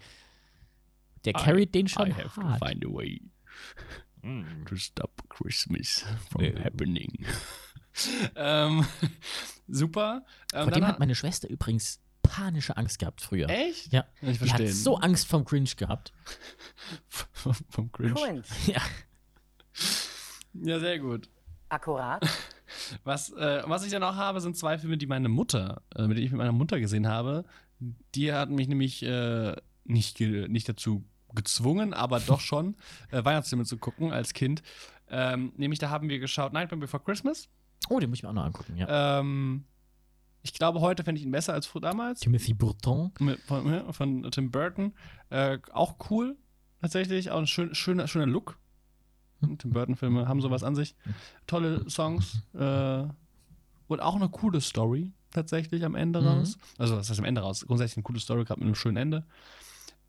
Der 1.25 1.31
I- 1.35 1.43
carryt 1.43 1.75
den 1.75 1.89
schon 1.89 2.09
I 2.09 2.12
have 2.14 2.37
hart. 2.41 2.61
to 2.61 2.66
find 2.68 2.85
a 2.87 2.89
way 2.89 3.20
to 4.68 4.77
stop 4.77 5.11
Christmas 5.29 6.05
from 6.31 6.45
Ja. 6.45 6.64
happening. 6.64 7.27
ähm, 8.37 8.87
super. 9.68 10.25
Ähm, 10.53 10.64
Vor 10.64 10.72
dem 10.72 10.87
hat 10.87 10.99
meine 10.99 11.14
Schwester 11.14 11.49
übrigens 11.49 12.01
panische 12.22 12.77
Angst 12.77 12.99
gehabt 12.99 13.20
früher. 13.20 13.49
Echt? 13.51 13.93
Ja. 13.93 14.07
Ich 14.22 14.39
Die 14.39 14.51
hat 14.51 14.59
verstehe. 14.59 14.72
so 14.72 14.97
Angst 14.99 15.27
vom 15.27 15.45
Cringe 15.45 15.68
gehabt. 15.77 16.12
vom, 17.09 17.55
vom 17.68 17.93
Cringe. 17.93 18.14
Cringe. 18.14 18.43
Ja. 18.66 18.81
Ja, 20.55 20.79
sehr 20.79 20.99
gut. 20.99 21.29
Akkurat. 21.69 22.25
Was, 23.05 23.31
äh, 23.33 23.63
was 23.67 23.85
ich 23.85 23.93
dann 23.93 24.03
auch 24.03 24.17
habe, 24.17 24.41
sind 24.41 24.57
zwei 24.57 24.79
Filme, 24.79 24.97
die 24.97 25.07
meine 25.07 25.29
Mutter, 25.29 25.83
äh, 25.95 26.07
mit 26.07 26.17
denen 26.17 26.27
ich 26.27 26.33
mit 26.33 26.39
meiner 26.39 26.51
Mutter 26.51 26.81
gesehen 26.81 27.07
habe. 27.07 27.45
Die 28.15 28.33
hat 28.33 28.51
mich 28.51 28.69
nämlich 28.69 29.03
äh, 29.03 29.55
nicht, 29.85 30.19
nicht 30.19 30.69
dazu 30.69 31.05
gezwungen, 31.35 31.93
aber 31.93 32.21
doch 32.21 32.41
schon, 32.41 32.75
äh, 33.11 33.25
Weihnachtsfilme 33.25 33.65
zu 33.65 33.77
gucken 33.77 34.13
als 34.13 34.33
Kind. 34.33 34.63
Ähm, 35.11 35.53
nämlich 35.57 35.79
da 35.79 35.91
haben 35.91 36.09
wir 36.09 36.19
geschaut 36.19 36.53
Nightmare 36.53 36.81
Before 36.81 37.03
Christmas. 37.03 37.49
Oh, 37.91 38.01
den 38.01 38.09
muss 38.09 38.19
ich 38.19 38.23
mir 38.23 38.31
auch 38.31 38.35
noch 38.35 38.45
angucken, 38.45 38.77
ja. 38.77 39.21
Ähm, 39.21 39.65
ich 40.43 40.53
glaube, 40.53 40.81
heute 40.81 41.05
fände 41.05 41.19
ich 41.19 41.25
ihn 41.25 41.33
besser 41.33 41.53
als 41.53 41.67
früher 41.67 41.83
damals. 41.83 42.21
Timothy 42.21 42.55
Burton. 42.55 43.13
Mit, 43.21 43.41
von, 43.41 43.93
von 43.93 44.31
Tim 44.31 44.51
Burton. 44.51 44.93
Äh, 45.31 45.59
auch 45.73 45.97
cool, 46.11 46.37
tatsächlich. 46.81 47.31
Auch 47.31 47.39
ein 47.39 47.47
schön, 47.47 47.75
schöner, 47.75 48.09
schöner 48.09 48.27
Look. 48.27 48.59
Tim 49.59 49.71
Burton-Filme 49.73 50.29
haben 50.29 50.41
sowas 50.41 50.63
an 50.65 50.75
sich. 50.75 50.95
Tolle 51.47 51.89
Songs. 51.89 52.43
Äh, 52.55 53.05
und 53.87 54.01
auch 54.01 54.17
eine 54.17 54.29
coole 54.31 54.61
Story, 54.61 55.13
tatsächlich 55.31 55.85
am 55.85 55.95
Ende 55.95 56.21
Mhm. 56.21 56.27
raus. 56.27 56.59
Also, 56.79 56.97
was 56.97 57.11
heißt 57.11 57.19
am 57.19 57.27
Ende 57.27 57.43
raus? 57.43 57.65
Grundsätzlich 57.67 57.99
eine 57.99 58.05
coole 58.05 58.21
Story, 58.21 58.45
gerade 58.45 58.61
mit 58.61 58.67
einem 58.67 58.75
schönen 58.75 58.97
Ende. 58.97 59.27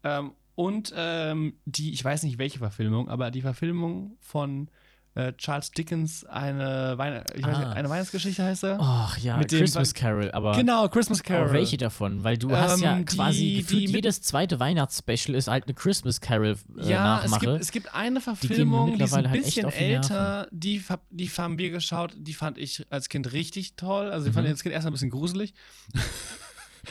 Ähm, 0.04 0.32
und 0.56 0.94
ähm, 0.96 1.56
die, 1.66 1.92
ich 1.92 2.04
weiß 2.04 2.24
nicht 2.24 2.38
welche 2.38 2.60
Verfilmung, 2.60 3.10
aber 3.10 3.32
die 3.32 3.42
Verfilmung 3.42 4.16
von 4.22 4.70
äh, 5.16 5.32
Charles 5.38 5.72
Dickens, 5.72 6.26
eine, 6.26 6.94
Weihn 6.98 7.24
ich 7.36 7.42
weiß 7.46 7.56
Ah. 7.58 7.72
eine 7.72 7.90
Weihnachtsgeschichte 7.90 8.44
heißt 8.44 8.66
er. 8.66 8.78
Ach 8.82 9.18
ja, 9.18 9.38
Mit 9.38 9.50
dem- 9.52 9.60
Christmas 9.60 9.94
Carol, 9.94 10.30
aber. 10.32 10.52
Genau, 10.58 10.90
Christmas 10.90 11.24
Carol. 11.24 11.46
Aber 11.46 11.54
welche 11.54 11.78
davon? 11.78 12.24
Weil 12.26 12.38
du 12.38 12.52
hast 12.52 12.82
ja 12.82 12.98
Ähm, 12.98 13.06
quasi 13.06 13.40
die- 13.40 13.56
gefühlt 13.62 13.88
die 13.90 13.94
jedes 13.94 14.22
zweite 14.22 14.60
Weihnachtsspecial 14.60 15.34
ist 15.36 15.48
halt 15.48 15.66
eine 15.66 15.74
Christmas 15.74 16.20
Carol 16.20 16.58
äh, 16.78 16.90
Ja, 16.90 17.22
es 17.24 17.32
Nachmache. 17.32 17.46
gibt, 17.54 17.62
es 17.62 17.72
gibt 17.72 17.96
eine 17.96 18.20
Verfilmung, 18.20 18.88
die, 18.88 18.92
ist 18.94 19.00
mittlerweile 19.00 19.28
ein 19.30 19.32
halt 19.34 19.44
bisschen 19.46 19.70
die 19.70 19.84
Nerven. 19.84 20.12
älter, 20.12 20.48
die, 20.52 20.84
die 21.12 21.28
haben 21.30 21.58
wir 21.58 21.70
geschaut, 21.70 22.14
die 22.18 22.34
fand 22.34 22.58
ich 22.58 22.86
als 22.90 23.08
Kind 23.08 23.32
richtig 23.32 23.76
toll. 23.78 24.12
Also, 24.12 24.28
die 24.28 24.34
fand 24.34 24.44
Mhm. 24.44 24.48
ich 24.48 24.52
als 24.56 24.64
Kind 24.64 24.76
erst 24.76 24.86
ein 24.86 24.92
bisschen 24.92 25.10
gruselig. 25.12 25.54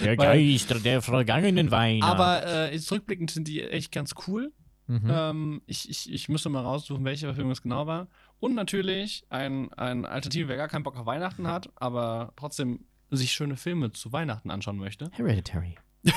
der 0.00 0.16
weil- 0.18 0.38
Geist 0.38 0.74
der 0.84 1.02
vergangenen 1.02 1.70
Weihnacht. 1.70 2.10
Aber 2.10 2.46
äh, 2.46 2.72
jetzt 2.74 2.90
rückblickend 2.90 3.30
sind 3.30 3.48
die 3.48 3.62
echt 3.62 3.92
ganz 3.92 4.12
cool. 4.26 4.50
Mhm. 4.86 5.10
Ähm, 5.10 5.62
ich, 5.66 5.88
ich, 5.88 6.12
ich 6.12 6.28
müsste 6.28 6.48
mal 6.48 6.62
raussuchen, 6.62 7.04
welche 7.04 7.26
Verfilmung 7.26 7.52
es 7.52 7.62
genau 7.62 7.86
war. 7.86 8.08
Und 8.40 8.54
natürlich 8.54 9.24
ein, 9.30 9.72
ein 9.74 10.04
Alternative, 10.04 10.48
wer 10.48 10.56
gar 10.56 10.68
keinen 10.68 10.82
Bock 10.82 10.96
auf 10.96 11.06
Weihnachten 11.06 11.46
hat, 11.46 11.70
aber 11.76 12.32
trotzdem 12.36 12.84
sich 13.10 13.32
schöne 13.32 13.56
Filme 13.56 13.92
zu 13.92 14.12
Weihnachten 14.12 14.50
anschauen 14.50 14.76
möchte. 14.76 15.10
Hereditary. 15.12 15.76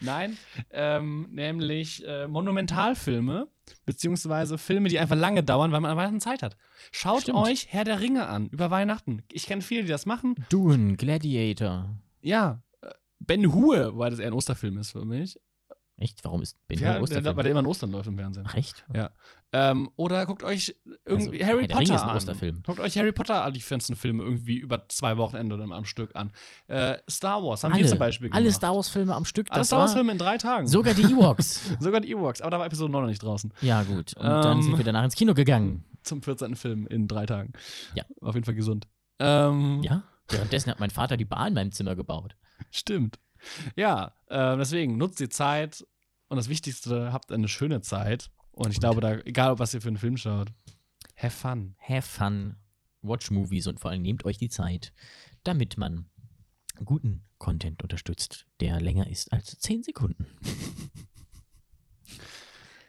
Nein, 0.00 0.36
ähm, 0.70 1.28
nämlich 1.30 2.06
äh, 2.06 2.28
Monumentalfilme, 2.28 3.48
beziehungsweise 3.86 4.58
Filme, 4.58 4.88
die 4.88 4.98
einfach 4.98 5.16
lange 5.16 5.42
dauern, 5.42 5.72
weil 5.72 5.80
man 5.80 5.92
an 5.92 5.96
Weihnachten 5.96 6.20
Zeit 6.20 6.42
hat. 6.42 6.56
Schaut 6.90 7.22
Stimmt. 7.22 7.38
euch 7.38 7.68
Herr 7.70 7.84
der 7.84 8.00
Ringe 8.00 8.26
an, 8.26 8.48
über 8.48 8.70
Weihnachten. 8.70 9.22
Ich 9.32 9.46
kenne 9.46 9.62
viele, 9.62 9.82
die 9.82 9.88
das 9.88 10.06
machen. 10.06 10.34
Dune, 10.50 10.96
Gladiator. 10.96 11.88
Ja, 12.20 12.62
äh, 12.82 12.90
Ben 13.20 13.52
Hur, 13.52 13.96
weil 13.96 14.10
das 14.10 14.18
eher 14.18 14.28
ein 14.28 14.34
Osterfilm 14.34 14.76
ist 14.78 14.92
für 14.92 15.04
mich. 15.04 15.38
Echt? 16.02 16.24
Warum 16.24 16.42
ist 16.42 16.56
Ben 16.66 16.78
Ja, 16.80 17.00
Osterfilm? 17.00 17.36
weil 17.36 17.42
der 17.44 17.50
immer 17.52 17.60
an 17.60 17.66
Ostern 17.66 17.92
läuft 17.92 18.08
im 18.08 18.16
Fernsehen. 18.16 18.44
Ach, 18.48 18.54
echt? 18.54 18.84
Ähm, 19.54 19.90
oder 19.96 20.24
guckt 20.26 20.42
euch 20.42 20.74
irgendwie 21.04 21.42
Also, 21.42 21.52
Harry 21.52 21.68
Potter 21.68 21.82
ist 21.82 21.90
ein 22.02 22.08
an. 22.08 22.16
Osterfilm. 22.16 22.62
Guckt 22.64 22.80
euch 22.80 22.96
Harry 22.98 23.12
Potter 23.12 23.44
all 23.44 23.52
die 23.52 23.60
ganzen 23.60 23.94
Filme 23.96 24.22
irgendwie 24.24 24.56
über 24.56 24.88
zwei 24.88 25.16
Wochenende 25.18 25.54
oder 25.54 25.64
am 25.64 25.84
Stück 25.84 26.16
an. 26.16 26.32
Äh, 26.68 26.96
Star 27.08 27.42
Wars 27.42 27.62
haben 27.62 27.72
wir 27.72 27.80
alle, 27.80 27.86
zum 27.88 27.98
Beispiel 27.98 28.28
gemacht. 28.28 28.40
alle 28.40 28.50
Star 28.52 28.74
Wars-Filme 28.74 29.14
am 29.14 29.24
Stück. 29.26 29.46
Alle 29.50 29.64
Star 29.64 29.78
Wars 29.80 29.90
war 29.90 29.96
Filme 29.98 30.12
in 30.12 30.18
drei 30.18 30.38
Tagen. 30.38 30.66
sogar 30.66 30.94
die 30.94 31.02
Ewoks. 31.02 31.60
Sogar 31.80 32.00
die 32.00 32.10
Ewoks, 32.10 32.40
aber 32.40 32.50
da 32.50 32.58
war 32.58 32.66
Episode 32.66 32.90
9 32.90 33.02
noch 33.02 33.08
nicht 33.08 33.22
draußen. 33.22 33.52
ja, 33.60 33.82
gut. 33.82 34.14
Und 34.16 34.24
dann 34.24 34.56
Ähm. 34.58 34.62
sind 34.62 34.76
wir 34.78 34.84
danach 34.84 35.04
ins 35.04 35.14
Kino 35.14 35.34
gegangen. 35.34 35.84
Zum 36.02 36.22
14. 36.22 36.56
Film 36.56 36.86
in 36.88 37.06
drei 37.06 37.26
Tagen. 37.26 37.52
Ja. 37.94 38.04
Auf 38.22 38.34
jeden 38.34 38.44
Fall 38.44 38.54
gesund. 38.54 38.88
Ähm, 39.20 39.82
Ja? 39.82 40.02
Währenddessen 40.28 40.70
hat 40.70 40.80
mein 40.80 40.90
Vater 40.90 41.16
die 41.18 41.24
Bar 41.26 41.46
in 41.48 41.54
meinem 41.54 41.72
Zimmer 41.72 41.94
gebaut. 41.94 42.36
Stimmt. 42.70 43.18
Ja, 43.76 44.14
äh, 44.28 44.56
deswegen 44.56 44.96
nutzt 44.96 45.20
die 45.20 45.28
Zeit 45.28 45.84
und 46.32 46.38
das 46.38 46.48
Wichtigste, 46.48 47.12
habt 47.12 47.30
eine 47.30 47.46
schöne 47.46 47.82
Zeit. 47.82 48.30
Und 48.52 48.70
ich 48.70 48.80
glaube, 48.80 49.02
da, 49.02 49.18
egal 49.18 49.58
was 49.58 49.74
ihr 49.74 49.82
für 49.82 49.88
einen 49.88 49.98
Film 49.98 50.16
schaut, 50.16 50.50
have 51.14 51.36
fun. 51.36 51.76
Have 51.78 52.08
fun, 52.08 52.56
watch 53.02 53.30
movies 53.30 53.66
und 53.66 53.78
vor 53.78 53.90
allem 53.90 54.00
nehmt 54.00 54.24
euch 54.24 54.38
die 54.38 54.48
Zeit, 54.48 54.94
damit 55.44 55.76
man 55.76 56.08
guten 56.86 57.26
Content 57.36 57.82
unterstützt, 57.82 58.46
der 58.60 58.80
länger 58.80 59.08
ist 59.08 59.30
als 59.30 59.58
10 59.58 59.82
Sekunden. 59.82 60.26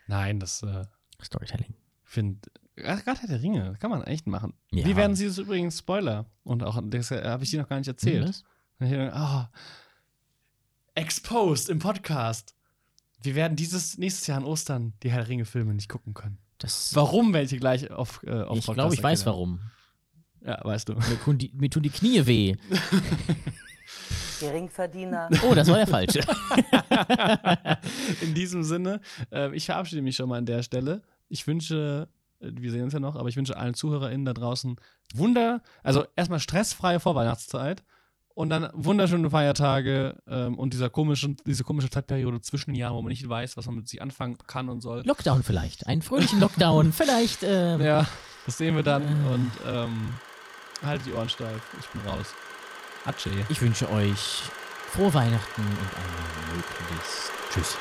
Nein, 0.08 0.40
das 0.40 0.64
äh, 0.64 0.86
Storytelling. 1.22 1.76
finde 2.02 2.50
Gerade 2.78 3.04
Herr 3.04 3.28
der 3.28 3.42
Ringe, 3.42 3.72
das 3.72 3.80
kann 3.80 3.92
man 3.92 4.04
echt 4.04 4.26
machen. 4.26 4.54
Ja. 4.72 4.86
Wie 4.86 4.96
werden 4.96 5.18
sie 5.18 5.28
das 5.28 5.38
übrigens 5.38 5.80
Spoiler? 5.80 6.28
Und 6.44 6.64
auch, 6.64 6.80
das 6.82 7.12
äh, 7.12 7.22
habe 7.26 7.44
ich 7.44 7.52
dir 7.52 7.62
noch 7.62 7.68
gar 7.68 7.78
nicht 7.78 7.90
erzählt. 7.90 8.30
Was? 8.30 8.44
Und 8.80 8.86
ich 8.86 8.94
denke, 8.94 9.14
ah, 9.14 9.52
exposed 10.96 11.70
im 11.70 11.80
Podcast. 11.80 12.56
Wir 13.24 13.36
werden 13.36 13.56
dieses 13.56 13.98
nächstes 13.98 14.28
Jahr 14.28 14.38
an 14.38 14.44
Ostern 14.44 14.94
die 15.02 15.10
Herr 15.10 15.28
Ringe-Filme 15.28 15.74
nicht 15.74 15.88
gucken 15.88 16.14
können. 16.14 16.38
Das, 16.58 16.94
Warum 16.94 17.34
werde 17.34 17.54
ich 17.54 17.60
gleich 17.60 17.90
auf, 17.90 18.22
äh, 18.24 18.42
auf 18.42 18.58
ich 18.58 18.66
glaube, 18.66 18.94
ich 18.94 19.02
weiß 19.02 19.26
warum. 19.26 19.60
Ja, 20.46 20.60
weißt 20.64 20.90
du. 20.90 20.94
Mir 20.94 21.20
tun, 21.24 21.38
die, 21.38 21.52
mir 21.54 21.70
tun 21.70 21.84
die 21.84 21.90
Knie 21.90 22.26
weh. 22.26 22.56
Geringverdiener. 24.42 25.30
Oh, 25.48 25.54
das 25.54 25.70
war 25.70 25.78
der 25.78 25.88
falsche. 25.88 26.20
In 28.22 28.34
diesem 28.34 28.64
Sinne, 28.64 29.00
äh, 29.32 29.56
ich 29.56 29.66
verabschiede 29.66 30.02
mich 30.02 30.18
schon 30.18 30.28
mal 30.28 30.38
an 30.38 30.46
der 30.46 30.64
Stelle. 30.64 31.02
Ich 31.30 31.48
wünsche, 31.48 32.10
äh, 32.42 32.50
wir 32.52 32.72
sehen 32.72 32.84
uns 32.84 32.94
ja 32.94 33.00
noch, 33.00 33.16
aber 33.16 33.30
ich 33.30 33.38
wünsche 33.38 33.56
allen 33.56 33.74
ZuhörerInnen 33.74 34.26
da 34.26 34.34
draußen 34.34 34.76
Wunder, 35.14 35.62
also 35.82 36.06
erstmal 36.18 36.40
stressfreie 36.40 37.00
Vorweihnachtszeit 37.00 37.84
Und 38.36 38.50
dann 38.50 38.70
wunderschöne 38.74 39.30
Feiertage 39.30 40.16
ähm, 40.28 40.58
und 40.58 40.74
dieser 40.74 40.90
komische, 40.90 41.36
diese 41.46 41.64
komische 41.64 41.90
Zeitperiode 41.90 42.42
zwischen 42.42 42.74
Jahren, 42.74 42.96
wo 42.96 43.02
man 43.02 43.10
nicht 43.10 43.28
weiß, 43.28 43.58
was 43.58 43.68
man 43.68 43.76
mit 43.76 43.88
sich 43.88 44.02
anfangen 44.02 44.38
kann 44.48 44.70
und 44.70 44.82
soll. 44.82 45.04
Lockdown 45.06 45.44
vielleicht. 45.44 45.86
Einen 45.86 46.02
fröhlichen 46.02 46.40
Lockdown. 46.40 46.94
vielleicht. 46.94 47.44
Ähm, 47.44 47.80
Ja, 47.82 48.08
das 48.46 48.58
sehen 48.58 48.76
wir 48.76 48.84
dann 48.84 49.04
und 49.26 49.52
ähm, 49.68 50.10
halt 50.84 51.06
die 51.06 51.14
Ohren 51.14 51.30
steif. 51.30 51.62
Ich 51.80 51.88
bin 51.88 52.02
raus. 52.10 52.34
Atsche. 53.06 53.30
Ich 53.50 53.62
wünsche 53.62 53.90
euch 53.92 54.42
frohe 54.90 55.14
Weihnachten 55.14 55.62
und 55.62 55.70
ein 55.72 56.56
möglichst 56.56 57.32
Tschüss. 57.54 57.78